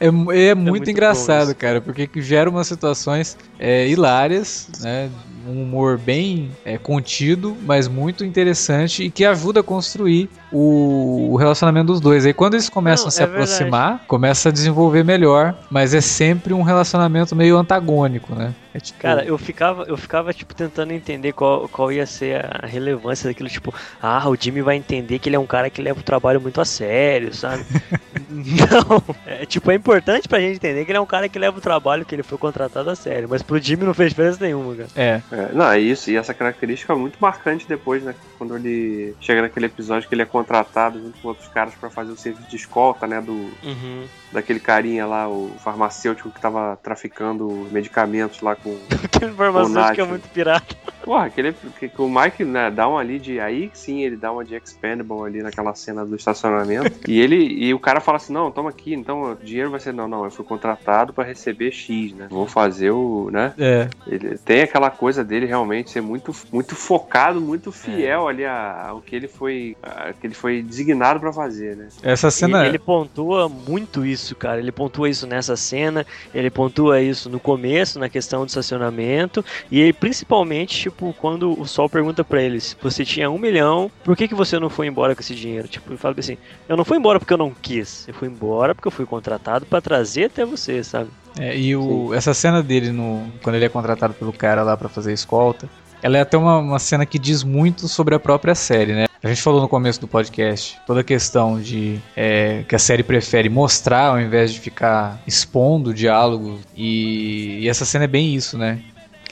É, 0.00 0.06
é, 0.06 0.08
é 0.08 0.54
muito, 0.54 0.70
muito 0.70 0.90
engraçado, 0.90 1.54
cara, 1.54 1.80
porque 1.80 2.08
gera 2.16 2.48
umas 2.48 2.66
situações 2.66 3.36
é, 3.58 3.88
hilárias, 3.88 4.68
né? 4.80 5.10
um 5.46 5.62
humor 5.62 5.98
bem 5.98 6.50
é, 6.64 6.78
contido, 6.78 7.56
mas 7.62 7.88
muito 7.88 8.24
interessante 8.24 9.04
e 9.04 9.10
que 9.10 9.24
ajuda 9.24 9.60
a 9.60 9.62
construir 9.62 10.28
o, 10.50 11.30
o 11.32 11.36
relacionamento 11.36 11.86
dos 11.86 12.00
dois. 12.00 12.24
Aí 12.24 12.32
quando 12.32 12.54
eles 12.54 12.68
começam 12.68 13.04
Não, 13.04 13.08
a 13.08 13.10
se 13.10 13.22
é 13.22 13.24
aproximar, 13.24 13.88
verdade. 13.88 14.08
começa 14.08 14.48
a 14.48 14.52
desenvolver 14.52 14.91
melhor, 15.00 15.54
mas 15.70 15.94
é 15.94 16.00
sempre 16.00 16.52
um 16.52 16.62
relacionamento 16.62 17.36
meio 17.36 17.56
antagônico, 17.56 18.34
né? 18.34 18.52
É 18.74 18.80
tipo... 18.80 18.98
Cara, 18.98 19.24
eu 19.24 19.38
ficava, 19.38 19.84
eu 19.84 19.96
ficava 19.96 20.32
tipo 20.32 20.54
tentando 20.54 20.92
entender 20.92 21.32
qual, 21.32 21.68
qual 21.68 21.92
ia 21.92 22.06
ser 22.06 22.44
a 22.44 22.66
relevância 22.66 23.28
daquilo, 23.28 23.48
tipo, 23.48 23.72
ah, 24.00 24.28
o 24.28 24.36
Jimmy 24.36 24.62
vai 24.62 24.76
entender 24.76 25.18
que 25.18 25.28
ele 25.28 25.36
é 25.36 25.38
um 25.38 25.46
cara 25.46 25.70
que 25.70 25.80
leva 25.80 26.00
o 26.00 26.02
trabalho 26.02 26.40
muito 26.40 26.60
a 26.60 26.64
sério, 26.64 27.32
sabe? 27.32 27.64
não, 28.32 29.02
é 29.26 29.44
tipo, 29.44 29.70
é 29.70 29.74
importante 29.74 30.28
pra 30.28 30.40
gente 30.40 30.56
entender 30.56 30.84
que 30.84 30.90
ele 30.90 30.98
é 30.98 31.00
um 31.00 31.06
cara 31.06 31.28
que 31.28 31.38
leva 31.38 31.58
o 31.58 31.60
trabalho 31.60 32.04
que 32.04 32.14
ele 32.14 32.22
foi 32.22 32.38
contratado 32.38 32.88
a 32.88 32.94
sério, 32.94 33.28
mas 33.28 33.42
pro 33.42 33.58
Jimmy 33.58 33.84
não 33.84 33.94
fez 33.94 34.10
diferença 34.10 34.42
nenhuma, 34.42 34.74
cara. 34.74 34.88
É. 34.96 35.22
é 35.30 35.52
não, 35.52 35.70
é 35.70 35.78
isso, 35.78 36.10
e 36.10 36.16
essa 36.16 36.32
característica 36.32 36.92
é 36.92 36.96
muito 36.96 37.18
marcante 37.20 37.66
depois, 37.68 38.02
né, 38.02 38.14
quando 38.38 38.56
ele 38.56 39.14
chega 39.20 39.42
naquele 39.42 39.66
episódio 39.66 40.08
que 40.08 40.14
ele 40.14 40.22
é 40.22 40.26
contratado 40.26 40.98
junto 40.98 41.20
com 41.20 41.28
outros 41.28 41.48
caras 41.48 41.74
para 41.74 41.90
fazer 41.90 42.12
o 42.12 42.16
serviço 42.16 42.48
de 42.48 42.56
escolta, 42.56 43.06
né, 43.06 43.20
do 43.20 43.32
uhum. 43.32 44.06
daquele 44.32 44.60
carinha 44.60 45.06
lá, 45.06 45.28
o 45.28 45.52
farmacêutico 45.62 46.30
que 46.30 46.40
tava 46.40 46.78
traficando 46.82 47.68
medicamentos 47.70 48.40
lá 48.40 48.56
com 48.56 48.78
Aquele 49.04 49.32
farmacêutico 49.32 50.00
é 50.00 50.04
muito 50.04 50.28
pirata. 50.28 50.76
Porra, 51.02 51.26
aquele 51.26 51.52
que, 51.78 51.88
que 51.88 52.00
o 52.00 52.08
Mike 52.08 52.44
né, 52.44 52.70
dá 52.70 52.88
uma 52.88 53.00
ali 53.00 53.18
de. 53.18 53.40
Aí 53.40 53.70
sim 53.74 54.02
ele 54.02 54.16
dá 54.16 54.30
uma 54.30 54.44
de 54.44 54.54
Expendable 54.54 55.24
ali 55.26 55.42
naquela 55.42 55.74
cena 55.74 56.04
do 56.04 56.14
estacionamento. 56.14 57.00
e 57.08 57.20
ele 57.20 57.36
e 57.36 57.74
o 57.74 57.78
cara 57.78 58.00
fala 58.00 58.16
assim: 58.16 58.32
não, 58.32 58.50
toma 58.50 58.70
aqui, 58.70 58.94
então 58.94 59.32
o 59.32 59.34
dinheiro 59.34 59.70
vai 59.70 59.80
ser. 59.80 59.92
Não, 59.92 60.06
não, 60.06 60.24
eu 60.24 60.30
fui 60.30 60.44
contratado 60.44 61.12
para 61.12 61.24
receber 61.24 61.72
X, 61.72 62.12
né? 62.12 62.28
Vou 62.30 62.46
fazer 62.46 62.90
o. 62.92 63.30
né? 63.32 63.52
É. 63.58 63.88
Ele 64.06 64.38
tem 64.38 64.62
aquela 64.62 64.90
coisa 64.90 65.24
dele 65.24 65.46
realmente 65.46 65.90
ser 65.90 66.00
muito, 66.00 66.34
muito 66.52 66.74
focado, 66.74 67.40
muito 67.40 67.72
fiel 67.72 68.28
é. 68.28 68.32
ali 68.32 68.46
ao 68.46 69.00
que 69.00 69.16
ele 69.16 69.28
foi. 69.28 69.76
A, 69.82 70.12
que 70.12 70.26
ele 70.26 70.34
foi 70.34 70.62
designado 70.62 71.18
para 71.18 71.32
fazer, 71.32 71.76
né? 71.76 71.88
Essa 72.02 72.30
cena. 72.30 72.60
Ele, 72.60 72.70
ele 72.70 72.78
pontua 72.78 73.48
muito 73.48 74.06
isso, 74.06 74.36
cara. 74.36 74.60
Ele 74.60 74.72
pontua 74.72 75.08
isso 75.08 75.26
nessa 75.26 75.56
cena, 75.56 76.06
ele 76.32 76.50
pontua 76.50 77.00
isso 77.00 77.28
no 77.28 77.40
começo, 77.40 77.98
na 77.98 78.08
questão 78.08 78.44
do 78.44 78.48
estacionamento, 78.48 79.44
e 79.70 79.80
ele, 79.80 79.92
principalmente, 79.92 80.91
tipo, 80.92 81.14
quando 81.18 81.58
o 81.58 81.66
Sol 81.66 81.88
pergunta 81.88 82.22
para 82.22 82.42
eles, 82.42 82.76
você 82.80 83.04
tinha 83.04 83.30
um 83.30 83.38
milhão, 83.38 83.90
por 84.04 84.16
que, 84.16 84.28
que 84.28 84.34
você 84.34 84.58
não 84.58 84.70
foi 84.70 84.86
embora 84.86 85.14
com 85.14 85.20
esse 85.20 85.34
dinheiro? 85.34 85.66
Tipo, 85.66 85.90
ele 85.90 85.98
fala 85.98 86.14
assim, 86.18 86.36
eu 86.68 86.76
não 86.76 86.84
fui 86.84 86.98
embora 86.98 87.18
porque 87.18 87.32
eu 87.32 87.38
não 87.38 87.50
quis, 87.50 88.06
eu 88.06 88.14
fui 88.14 88.28
embora 88.28 88.74
porque 88.74 88.86
eu 88.86 88.92
fui 88.92 89.06
contratado 89.06 89.66
para 89.66 89.80
trazer 89.80 90.26
até 90.26 90.44
você, 90.44 90.84
sabe? 90.84 91.10
É, 91.38 91.56
e 91.56 91.74
o, 91.74 92.12
essa 92.14 92.34
cena 92.34 92.62
dele 92.62 92.92
no, 92.92 93.26
quando 93.42 93.56
ele 93.56 93.64
é 93.64 93.68
contratado 93.68 94.14
pelo 94.14 94.32
cara 94.32 94.62
lá 94.62 94.76
para 94.76 94.88
fazer 94.88 95.12
escolta, 95.12 95.68
ela 96.02 96.18
é 96.18 96.20
até 96.20 96.36
uma, 96.36 96.58
uma 96.58 96.78
cena 96.78 97.06
que 97.06 97.18
diz 97.18 97.42
muito 97.42 97.88
sobre 97.88 98.14
a 98.14 98.20
própria 98.20 98.54
série, 98.54 98.92
né? 98.92 99.06
A 99.22 99.28
gente 99.28 99.40
falou 99.40 99.60
no 99.60 99.68
começo 99.68 100.00
do 100.00 100.08
podcast 100.08 100.76
toda 100.84 101.00
a 101.00 101.04
questão 101.04 101.60
de 101.60 102.00
é, 102.16 102.64
que 102.68 102.74
a 102.74 102.78
série 102.78 103.04
prefere 103.04 103.48
mostrar 103.48 104.08
ao 104.08 104.20
invés 104.20 104.52
de 104.52 104.58
ficar 104.58 105.22
expondo 105.24 105.90
o 105.90 105.94
diálogo. 105.94 106.58
E, 106.76 107.60
e, 107.60 107.68
essa 107.68 107.84
cena 107.84 108.04
é 108.04 108.08
bem 108.08 108.34
isso, 108.34 108.58
né? 108.58 108.80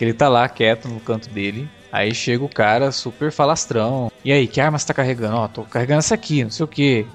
Que 0.01 0.05
ele 0.07 0.14
tá 0.14 0.30
lá 0.30 0.48
quieto 0.48 0.88
no 0.88 0.98
canto 0.98 1.28
dele. 1.28 1.68
Aí 1.92 2.14
chega 2.14 2.42
o 2.42 2.48
cara 2.48 2.90
super 2.90 3.30
falastrão. 3.30 4.11
E 4.24 4.32
aí, 4.32 4.46
que 4.46 4.59
arma 4.59 4.78
você 4.78 4.86
tá 4.86 4.94
carregando? 4.94 5.36
Ó, 5.36 5.46
tô 5.46 5.62
carregando 5.64 5.98
essa 5.98 6.14
aqui, 6.14 6.42
não 6.42 6.51
sei 6.51 6.64
o 6.64 6.66
que. 6.66 7.07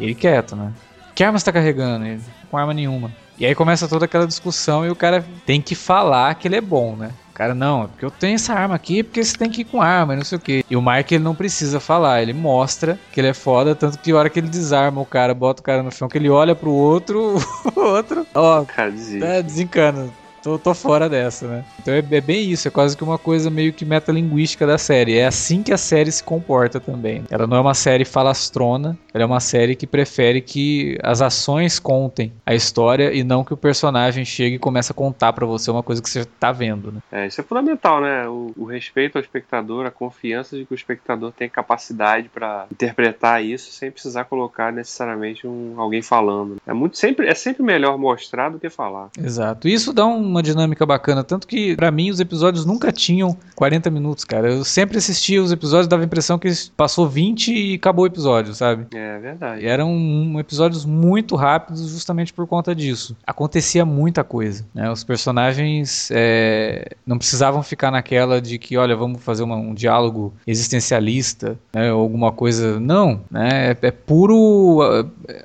Ele 0.00 0.16
quieto, 0.16 0.56
né? 0.56 0.72
Que 1.14 1.22
arma 1.22 1.38
você 1.38 1.44
tá 1.44 1.52
carregando? 1.52 2.04
Ele, 2.04 2.20
com 2.50 2.58
arma 2.58 2.74
nenhuma. 2.74 3.12
E 3.38 3.46
aí 3.46 3.54
começa 3.54 3.86
toda 3.86 4.06
aquela 4.06 4.26
discussão 4.26 4.84
e 4.84 4.90
o 4.90 4.96
cara 4.96 5.24
tem 5.46 5.62
que 5.62 5.76
falar 5.76 6.34
que 6.34 6.48
ele 6.48 6.56
é 6.56 6.60
bom, 6.60 6.96
né? 6.96 7.12
cara, 7.32 7.54
não, 7.54 7.84
é 7.84 7.86
porque 7.86 8.04
eu 8.04 8.10
tenho 8.10 8.34
essa 8.34 8.54
arma 8.54 8.74
aqui, 8.74 9.02
porque 9.02 9.22
você 9.22 9.36
tem 9.36 9.50
que 9.50 9.62
ir 9.62 9.64
com 9.64 9.82
arma, 9.82 10.16
não 10.16 10.24
sei 10.24 10.38
o 10.38 10.40
que. 10.40 10.64
E 10.68 10.76
o 10.76 10.82
Mark, 10.82 11.10
ele 11.10 11.22
não 11.22 11.34
precisa 11.34 11.78
falar, 11.78 12.22
ele 12.22 12.32
mostra 12.32 12.98
que 13.12 13.20
ele 13.20 13.28
é 13.28 13.34
foda, 13.34 13.74
tanto 13.74 13.98
que 13.98 14.10
a 14.10 14.16
hora 14.16 14.30
que 14.30 14.38
ele 14.38 14.48
desarma 14.48 15.00
o 15.00 15.06
cara, 15.06 15.34
bota 15.34 15.60
o 15.60 15.64
cara 15.64 15.82
no 15.82 15.90
chão, 15.92 16.08
que 16.08 16.18
ele 16.18 16.30
olha 16.30 16.54
pro 16.54 16.72
outro, 16.72 17.36
o 17.74 17.80
outro, 17.80 18.26
ó, 18.34 18.64
cara, 18.64 18.92
tá 19.20 19.40
desencana 19.40 20.08
tô, 20.44 20.58
tô 20.58 20.74
fora 20.74 21.08
dessa, 21.08 21.48
né? 21.48 21.64
Então 21.80 21.94
é, 21.94 21.98
é, 21.98 22.20
bem 22.20 22.50
isso, 22.50 22.68
é 22.68 22.70
quase 22.70 22.94
que 22.96 23.02
uma 23.02 23.16
coisa 23.16 23.50
meio 23.50 23.72
que 23.72 23.84
metalinguística 23.84 24.66
da 24.66 24.76
série. 24.76 25.16
É 25.16 25.26
assim 25.26 25.62
que 25.62 25.72
a 25.72 25.78
série 25.78 26.12
se 26.12 26.22
comporta 26.22 26.78
também. 26.78 27.24
Ela 27.30 27.46
não 27.46 27.56
é 27.56 27.60
uma 27.60 27.74
série 27.74 28.04
falastrona, 28.04 28.96
ela 29.12 29.24
é 29.24 29.26
uma 29.26 29.40
série 29.40 29.74
que 29.74 29.86
prefere 29.86 30.42
que 30.42 30.98
as 31.02 31.22
ações 31.22 31.78
contem 31.78 32.32
a 32.44 32.54
história 32.54 33.12
e 33.14 33.24
não 33.24 33.42
que 33.42 33.54
o 33.54 33.56
personagem 33.56 34.24
chegue 34.24 34.56
e 34.56 34.58
comece 34.58 34.92
a 34.92 34.94
contar 34.94 35.32
para 35.32 35.46
você 35.46 35.70
uma 35.70 35.82
coisa 35.82 36.02
que 36.02 36.10
você 36.10 36.24
tá 36.24 36.52
vendo, 36.52 36.92
né? 36.92 37.00
É, 37.10 37.26
isso 37.26 37.40
é 37.40 37.44
fundamental, 37.44 38.00
né? 38.00 38.28
O, 38.28 38.52
o 38.56 38.64
respeito 38.66 39.16
ao 39.16 39.22
espectador, 39.22 39.86
a 39.86 39.90
confiança 39.90 40.56
de 40.56 40.66
que 40.66 40.74
o 40.74 40.76
espectador 40.76 41.32
tem 41.32 41.48
capacidade 41.48 42.28
para 42.28 42.66
interpretar 42.70 43.42
isso 43.42 43.72
sem 43.72 43.90
precisar 43.90 44.24
colocar 44.24 44.72
necessariamente 44.72 45.46
um, 45.46 45.74
alguém 45.78 46.02
falando. 46.02 46.56
É 46.66 46.72
muito 46.72 46.98
sempre 46.98 47.26
é 47.28 47.34
sempre 47.34 47.62
melhor 47.62 47.96
mostrar 47.96 48.50
do 48.50 48.58
que 48.58 48.68
falar. 48.68 49.08
Exato. 49.18 49.68
Isso 49.68 49.92
dá 49.92 50.04
um 50.04 50.33
uma 50.34 50.42
dinâmica 50.42 50.84
bacana. 50.84 51.22
Tanto 51.22 51.46
que, 51.46 51.76
para 51.76 51.90
mim, 51.90 52.10
os 52.10 52.20
episódios 52.20 52.64
nunca 52.64 52.92
tinham 52.92 53.36
40 53.54 53.90
minutos, 53.90 54.24
cara. 54.24 54.52
Eu 54.52 54.64
sempre 54.64 54.98
assistia 54.98 55.42
os 55.42 55.52
episódios, 55.52 55.86
dava 55.86 56.02
a 56.02 56.06
impressão 56.06 56.38
que 56.38 56.50
passou 56.76 57.08
20 57.08 57.52
e 57.52 57.74
acabou 57.74 58.04
o 58.04 58.06
episódio, 58.06 58.54
sabe? 58.54 58.86
É 58.94 59.18
verdade. 59.18 59.64
E 59.64 59.66
eram 59.66 59.90
um, 59.90 60.38
episódios 60.40 60.84
muito 60.84 61.36
rápidos 61.36 61.88
justamente 61.88 62.32
por 62.32 62.46
conta 62.46 62.74
disso. 62.74 63.16
Acontecia 63.26 63.84
muita 63.84 64.24
coisa. 64.24 64.64
Né? 64.74 64.90
Os 64.90 65.04
personagens 65.04 66.10
é, 66.12 66.90
não 67.06 67.18
precisavam 67.18 67.62
ficar 67.62 67.90
naquela 67.90 68.40
de 68.40 68.58
que, 68.58 68.76
olha, 68.76 68.96
vamos 68.96 69.22
fazer 69.22 69.42
uma, 69.42 69.56
um 69.56 69.74
diálogo 69.74 70.34
existencialista, 70.46 71.56
né? 71.72 71.92
ou 71.92 72.00
alguma 72.00 72.32
coisa. 72.32 72.80
Não, 72.80 73.20
né? 73.30 73.70
É, 73.70 73.86
é 73.86 73.90
puro 73.90 74.80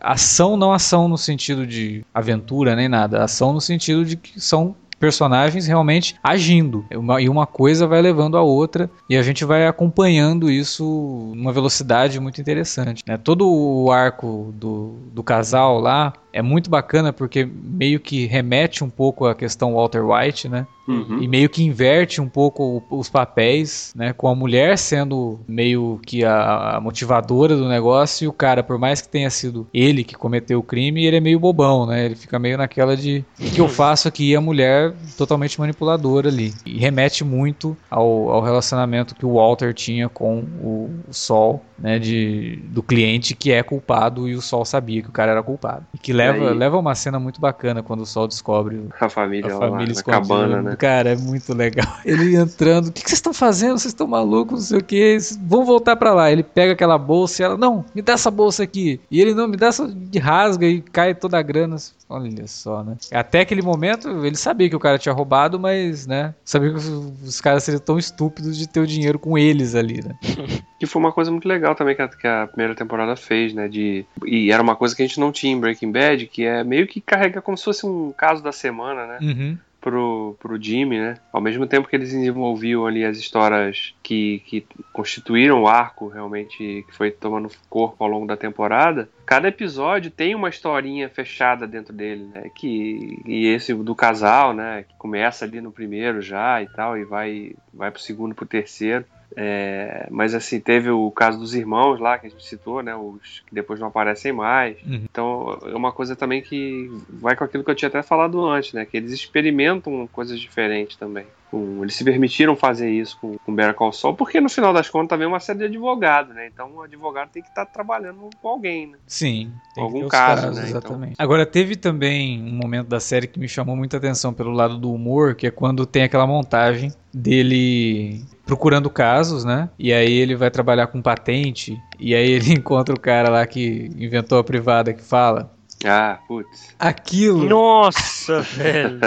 ação, 0.02 0.58
não 0.58 0.74
ação 0.74 1.08
no 1.08 1.18
sentido 1.18 1.66
de 1.66 2.04
aventura 2.14 2.76
nem 2.76 2.90
nada. 2.90 3.24
Ação 3.24 3.54
no 3.54 3.62
sentido 3.62 4.04
de 4.04 4.18
que 4.18 4.40
são 4.40 4.76
personagens 5.00 5.66
realmente 5.66 6.16
agindo. 6.24 6.86
E 7.20 7.30
uma 7.30 7.48
coisa 7.48 7.88
vai 7.88 8.02
levando 8.02 8.38
a 8.38 8.42
outra 8.42 8.90
e 9.10 9.16
a 9.16 9.24
gente 9.24 9.46
vai 9.46 9.66
acompanhando 9.66 10.52
isso 10.52 11.32
numa 11.36 11.54
velocidade 11.54 12.20
muito 12.20 12.42
interessante. 12.42 13.04
Né? 13.08 13.18
Todo 13.18 13.50
o 13.50 13.92
arco 13.92 14.54
do, 14.56 14.96
do 15.14 15.24
casal 15.24 15.80
lá 15.80 16.14
é 16.32 16.42
muito 16.42 16.70
bacana 16.70 17.12
porque 17.12 17.46
meio 17.46 18.00
que 18.00 18.26
remete 18.26 18.84
um 18.84 18.90
pouco 18.90 19.26
à 19.26 19.36
questão 19.36 19.74
Walter 19.74 20.06
White, 20.06 20.48
né? 20.48 20.66
Uhum. 20.90 21.22
E 21.22 21.28
meio 21.28 21.48
que 21.48 21.64
inverte 21.64 22.20
um 22.20 22.28
pouco 22.28 22.84
os 22.90 23.10
papéis, 23.10 23.94
né? 23.96 24.12
Com 24.12 24.28
a 24.28 24.34
mulher 24.34 24.76
sendo 24.76 25.40
meio 25.48 26.00
que 26.04 26.26
a, 26.26 26.80
motivadora 26.82 27.56
do 27.56 27.70
negócio 27.70 28.26
e 28.26 28.28
o 28.28 28.34
cara, 28.34 28.64
por 28.64 28.80
mais 28.80 29.00
que 29.00 29.08
tenha 29.08 29.30
sido 29.30 29.68
ele 29.72 30.04
que 30.04 30.16
cometeu 30.16 30.60
o 30.60 30.64
crime, 30.64 31.06
ele 31.06 31.18
é 31.18 31.20
meio 31.20 31.40
bobão, 31.40 31.86
né? 31.86 32.06
Ele 32.06 32.16
fica 32.16 32.40
meio 32.40 32.58
naquela 32.58 32.98
de 32.98 33.24
o 33.40 33.52
que 33.52 33.62
eu 33.62 33.70
faço 33.70 34.08
aqui 34.08 34.32
e 34.32 34.36
a 34.36 34.42
mulher 34.42 34.94
totalmente 35.16 35.60
manipuladora 35.60 36.30
ali. 36.30 36.54
E 36.66 36.80
remete 36.80 37.24
muito 37.24 37.78
ao, 37.90 38.32
ao 38.32 38.42
relacionamento 38.42 39.14
que 39.14 39.26
o 39.26 39.34
Walter 39.36 39.74
tinha 39.76 40.10
com 40.10 40.40
o, 40.40 40.90
o 41.08 41.14
Sol, 41.14 41.64
né? 41.78 42.00
De, 42.00 42.60
do 42.68 42.82
cliente 42.82 43.36
que 43.36 43.52
é 43.52 43.62
culpado 43.62 44.28
e 44.28 44.34
o 44.34 44.42
Sol 44.42 44.66
sabia 44.66 45.04
que 45.04 45.10
o 45.10 45.14
cara 45.14 45.34
era 45.34 45.44
culpado. 45.44 45.86
E 45.94 46.00
que 46.00 46.14
leva, 46.20 46.50
leva 46.52 46.78
uma 46.78 46.96
cena 46.96 47.20
muito 47.20 47.40
bacana 47.40 47.82
quando 47.82 48.02
o 48.02 48.06
Sol 48.06 48.28
descobre 48.28 48.88
a 49.00 49.10
família, 49.10 49.56
a 49.56 49.58
família 49.58 49.94
lá, 49.94 50.02
na 50.06 50.20
cabana, 50.20 50.62
né? 50.62 50.76
Cara, 50.76 51.12
é 51.12 51.16
muito 51.16 51.54
legal. 51.54 51.88
Ele 52.06 52.36
entrando, 52.36 52.88
o 52.88 52.92
que, 52.92 53.02
que 53.02 53.10
vocês 53.10 53.18
estão 53.18 53.34
fazendo? 53.34 53.78
Vocês 53.78 53.94
estão 53.94 54.08
malucos, 54.08 54.60
não 54.60 54.68
sei 54.68 54.78
o 54.80 54.84
que. 54.84 55.18
Vão 55.42 55.66
voltar 55.66 55.96
para 55.96 56.14
lá. 56.14 56.32
Ele 56.32 56.44
pega 56.44 56.74
aquela 56.74 56.98
bolsa 56.98 57.42
e 57.42 57.46
ela, 57.46 57.58
não, 57.58 57.86
me 57.94 58.02
dá 58.02 58.14
essa 58.14 58.32
bolsa 58.32 58.64
aqui. 58.64 59.00
E 59.10 59.22
ele 59.22 59.34
não 59.34 59.48
me 59.48 59.58
dá 59.58 59.68
essa 59.68 59.88
de 59.88 60.20
rasga 60.20 60.66
e 60.66 60.82
cai 60.82 61.16
toda 61.16 61.38
a 61.38 61.42
grana. 61.42 61.78
Olha 62.10 62.48
só, 62.48 62.84
né? 62.84 62.98
Até 63.14 63.42
aquele 63.42 63.62
momento, 63.62 64.26
ele 64.26 64.36
sabia 64.36 64.68
que 64.68 64.76
o 64.76 64.80
cara 64.80 64.98
tinha 64.98 65.14
roubado, 65.14 65.60
mas, 65.60 66.08
né? 66.08 66.34
Sabia 66.44 66.72
que 66.72 66.78
os, 66.78 66.88
os 67.24 67.40
caras 67.40 67.64
seriam 67.64 67.80
tão 67.80 68.00
estúpidos 68.00 68.58
de 68.58 68.68
ter 68.68 68.80
o 68.80 68.88
dinheiro 68.88 69.20
com 69.20 69.38
eles 69.38 69.76
ali, 69.76 70.04
né? 70.04 70.18
que 70.80 70.88
foi 70.88 71.00
uma 71.00 71.12
coisa 71.12 71.30
muito 71.30 71.48
legal 71.48 71.76
também 71.76 71.96
que 71.96 72.02
a, 72.02 72.08
que 72.08 72.26
a, 72.26 72.48
primeira 72.48 72.74
temporada 72.74 73.16
fez, 73.16 73.54
né? 73.54 73.68
De, 73.68 74.06
e 74.26 74.52
era 74.52 74.64
uma 74.64 74.76
coisa 74.76 74.96
que 74.96 75.04
a 75.04 75.06
gente 75.06 75.20
não 75.20 75.32
tinha 75.32 75.54
em 75.54 75.60
Breaking 75.60 75.92
Bad 75.92 76.09
Bad, 76.10 76.28
que 76.28 76.46
é 76.46 76.64
meio 76.64 76.88
que 76.88 77.00
carrega 77.00 77.42
como 77.42 77.58
se 77.58 77.64
fosse 77.64 77.86
um 77.86 78.12
caso 78.12 78.44
da 78.44 78.52
semana, 78.52 79.06
né? 79.06 79.20
Uhum. 79.22 79.58
Pro, 79.82 80.36
pro 80.42 80.62
Jimmy, 80.62 81.00
né? 81.00 81.16
Ao 81.32 81.40
mesmo 81.40 81.66
tempo 81.66 81.88
que 81.88 81.96
eles 81.96 82.12
desenvolviam 82.12 82.86
ali 82.86 83.06
as 83.06 83.18
histórias 83.18 83.96
que, 84.04 84.44
que 84.46 84.66
constituíram 84.92 85.64
o 85.64 85.68
arco 85.70 86.10
realmente 86.10 86.84
que 86.86 86.94
foi 86.94 87.12
tomando 87.12 87.50
corpo 87.70 88.04
ao 88.04 88.10
longo 88.10 88.28
da 88.28 88.36
temporada, 88.36 89.08
cada 89.26 89.48
episódio 89.48 90.12
tem 90.12 90.36
uma 90.36 90.50
historinha 90.50 91.08
fechada 91.08 91.66
dentro 91.66 91.94
dele, 91.94 92.26
né? 92.34 92.50
Que, 92.54 93.22
e 93.26 93.48
esse 93.48 93.74
do 93.74 93.96
casal, 93.96 94.54
né? 94.54 94.84
Que 94.84 94.96
começa 94.98 95.46
ali 95.46 95.62
no 95.62 95.72
primeiro 95.72 96.22
já 96.22 96.62
e 96.62 96.68
tal, 96.68 96.98
e 96.98 97.06
vai, 97.06 97.56
vai 97.74 97.90
pro 97.90 98.02
segundo, 98.02 98.36
pro 98.36 98.46
terceiro. 98.46 99.06
É, 99.36 100.08
mas 100.10 100.34
assim, 100.34 100.60
teve 100.60 100.90
o 100.90 101.12
caso 101.12 101.38
dos 101.40 101.54
irmãos 101.54 102.00
lá 102.00 102.18
que 102.18 102.28
a 102.28 102.30
gente 102.30 102.44
citou, 102.46 102.82
né? 102.82 102.96
Os 102.96 103.44
que 103.48 103.54
depois 103.54 103.80
não 103.80 103.88
aparecem 103.88 104.32
mais. 104.32 104.78
Uhum. 104.86 105.02
Então 105.10 105.60
é 105.66 105.76
uma 105.76 105.92
coisa 105.92 106.16
também 106.16 106.42
que 106.42 106.90
vai 107.10 107.36
com 107.36 107.44
aquilo 107.44 107.64
que 107.64 107.72
eu 107.72 107.76
tinha 107.76 107.90
até 107.90 108.02
falado 108.02 108.44
antes, 108.46 108.74
né? 108.74 108.86
Que 108.86 108.98
eles 108.98 109.12
experimentam 109.12 110.08
coisas 110.12 110.40
diferentes 110.40 110.96
também. 110.98 111.26
Com- 111.52 111.80
eles 111.82 111.96
se 111.96 112.04
permitiram 112.04 112.56
fazer 112.56 112.90
isso 112.92 113.18
com, 113.20 113.36
com 113.40 113.56
Better 113.56 113.74
Call 113.74 113.92
Saul, 113.92 114.14
porque 114.16 114.40
no 114.40 114.50
final 114.50 114.72
das 114.72 114.88
contas 114.90 115.10
também 115.10 115.26
é 115.26 115.28
uma 115.28 115.40
série 115.40 115.60
de 115.60 115.66
advogado, 115.66 116.34
né? 116.34 116.48
Então 116.52 116.72
o 116.76 116.82
advogado 116.82 117.30
tem 117.30 117.42
que 117.42 117.50
estar 117.50 117.66
trabalhando 117.66 118.30
com 118.42 118.48
alguém, 118.48 118.88
né? 118.88 118.98
Sim. 119.08 119.52
tem 119.74 119.84
Algum 119.84 120.08
caso, 120.08 120.42
casos, 120.44 120.58
né, 120.58 120.64
então. 120.70 120.80
Exatamente. 120.80 121.16
Agora, 121.18 121.46
teve 121.46 121.76
também 121.76 122.42
um 122.42 122.52
momento 122.56 122.88
da 122.88 123.00
série 123.00 123.28
que 123.28 123.40
me 123.40 123.48
chamou 123.48 123.76
muita 123.76 123.98
atenção 123.98 124.32
pelo 124.34 124.52
lado 124.52 124.78
do 124.78 124.92
humor, 124.94 125.34
que 125.36 125.48
é 125.48 125.52
quando 125.52 125.86
tem 125.86 126.04
aquela 126.04 126.28
montagem 126.28 126.92
dele 127.12 128.22
procurando 128.50 128.90
casos, 128.90 129.46
né? 129.46 129.70
E 129.78 129.94
aí 129.94 130.12
ele 130.12 130.36
vai 130.36 130.50
trabalhar 130.50 130.88
com 130.88 131.02
patente, 131.04 131.80
e 132.00 132.16
aí 132.16 132.32
ele 132.32 132.52
encontra 132.58 132.96
o 132.96 133.00
cara 133.00 133.30
lá 133.30 133.46
que 133.46 133.92
inventou 133.96 134.40
a 134.40 134.44
privada 134.44 134.92
que 134.92 135.04
fala. 135.04 135.54
Ah, 135.86 136.20
putz. 136.28 136.76
Aquilo. 136.78 137.48
Nossa, 137.48 138.42
velho. 138.58 139.00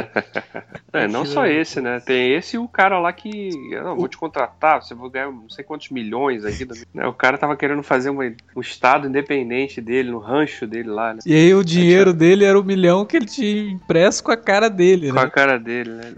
É, 0.93 1.07
não 1.09 1.27
só 1.27 1.45
esse, 1.45 1.81
né? 1.83 2.01
Tem 2.01 2.33
esse 2.35 2.57
e 2.57 2.59
o 2.59 2.67
cara 2.69 2.99
lá 3.01 3.13
que. 3.13 3.51
Eu 3.71 3.83
não, 3.85 3.97
vou 3.97 4.09
te 4.09 4.17
contratar, 4.17 4.81
você 4.83 4.95
vai 4.95 5.11
ganhar 5.11 5.31
não 5.31 5.51
sei 5.51 5.65
quantos 5.65 5.91
milhões 5.91 6.45
aqui. 6.47 6.67
né? 6.95 7.07
O 7.07 7.13
cara 7.13 7.37
tava 7.37 7.57
querendo 7.57 7.83
fazer 7.83 8.09
uma- 8.11 8.25
um 8.57 8.61
estado 8.61 9.07
independente 9.07 9.83
dele, 9.83 10.11
no 10.13 10.19
rancho 10.19 10.67
dele 10.67 10.89
lá, 10.89 11.13
né? 11.13 11.19
E 11.27 11.35
aí 11.35 11.53
o 11.55 11.65
dinheiro 11.65 12.15
dele 12.15 12.45
era 12.45 12.59
o 12.59 12.65
milhão 12.65 13.05
que 13.05 13.17
ele 13.19 13.27
tinha 13.27 13.71
impresso 13.73 14.23
com 14.25 14.31
a 14.31 14.37
cara 14.37 14.71
dele, 14.71 15.09
Com 15.09 15.17
né? 15.17 15.23
a 15.23 15.31
cara 15.31 15.59
dele, 15.59 15.91
né? 15.91 16.15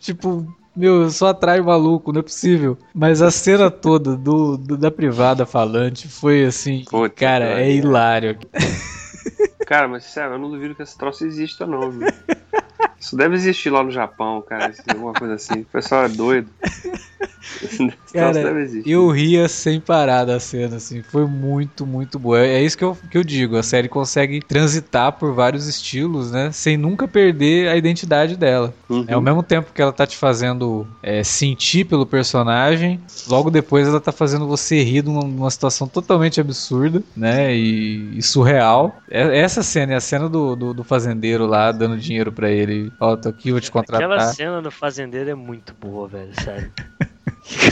Tipo, 0.00 0.46
meu, 0.76 1.02
eu 1.02 1.10
só 1.10 1.28
atraio 1.28 1.64
maluco, 1.64 2.12
não 2.12 2.20
é 2.20 2.22
possível. 2.22 2.76
Mas 2.94 3.22
a 3.22 3.30
cena 3.30 3.70
toda 3.70 4.16
do, 4.16 4.56
do- 4.56 4.76
da 4.76 4.90
privada 4.90 5.46
falante 5.46 6.08
foi 6.08 6.44
assim, 6.44 6.84
Puta 6.90 7.08
cara, 7.10 7.46
que 7.46 7.60
é 7.60 7.72
hilário. 7.72 8.38
Cara, 9.66 9.88
mas 9.88 10.04
sério, 10.04 10.34
eu 10.34 10.38
não 10.38 10.50
duvido 10.50 10.74
que 10.76 10.82
esse 10.82 10.96
troço 10.96 11.24
exista, 11.26 11.66
não, 11.66 11.90
viu? 11.90 12.06
Isso 12.98 13.16
deve 13.16 13.34
existir 13.34 13.70
lá 13.70 13.82
no 13.82 13.90
Japão, 13.90 14.42
cara, 14.42 14.72
alguma 14.88 15.12
coisa 15.12 15.34
assim. 15.34 15.60
O 15.60 15.64
pessoal 15.66 16.04
é 16.04 16.08
doido. 16.08 16.50
Cara, 18.12 18.32
deve 18.32 18.60
existir. 18.60 18.90
Eu 18.90 19.10
ria 19.10 19.48
sem 19.48 19.80
parar 19.80 20.24
da 20.24 20.40
cena, 20.40 20.76
assim, 20.76 21.02
foi 21.02 21.26
muito, 21.26 21.86
muito 21.86 22.18
boa. 22.18 22.40
É 22.40 22.62
isso 22.62 22.76
que 22.76 22.84
eu, 22.84 22.96
que 23.10 23.16
eu 23.18 23.24
digo, 23.24 23.56
a 23.56 23.62
série 23.62 23.88
consegue 23.88 24.40
transitar 24.40 25.12
por 25.12 25.32
vários 25.32 25.66
estilos, 25.66 26.30
né, 26.30 26.50
sem 26.52 26.76
nunca 26.76 27.06
perder 27.06 27.68
a 27.68 27.76
identidade 27.76 28.36
dela. 28.36 28.74
Uhum. 28.88 29.04
É 29.06 29.14
ao 29.14 29.20
mesmo 29.20 29.42
tempo 29.42 29.72
que 29.72 29.80
ela 29.82 29.92
tá 29.92 30.06
te 30.06 30.16
fazendo 30.16 30.86
é, 31.02 31.22
sentir 31.22 31.84
pelo 31.84 32.06
personagem, 32.06 33.00
logo 33.28 33.50
depois 33.50 33.86
ela 33.86 34.00
tá 34.00 34.12
fazendo 34.12 34.46
você 34.46 34.82
rir 34.82 35.04
numa, 35.04 35.22
numa 35.22 35.50
situação 35.50 35.86
totalmente 35.86 36.40
absurda, 36.40 37.02
né? 37.16 37.54
E, 37.54 38.18
e 38.18 38.22
surreal. 38.22 38.96
É- 39.10 39.38
essa 39.38 39.62
cena 39.62 39.92
é 39.92 39.96
a 39.96 40.00
cena 40.00 40.28
do, 40.28 40.56
do, 40.56 40.74
do 40.74 40.84
fazendeiro 40.84 41.46
lá 41.46 41.70
dando 41.72 41.96
dinheiro 41.98 42.32
pra 42.32 42.50
ele. 42.50 42.85
Ó, 42.98 43.16
tô 43.16 43.28
aqui, 43.28 43.50
vou 43.50 43.60
te 43.60 43.70
contratar. 43.70 44.04
Aquela 44.04 44.32
cena 44.32 44.62
do 44.62 44.70
fazendeiro 44.70 45.30
é 45.30 45.34
muito 45.34 45.74
boa, 45.74 46.08
velho, 46.08 46.34
sério. 46.34 46.72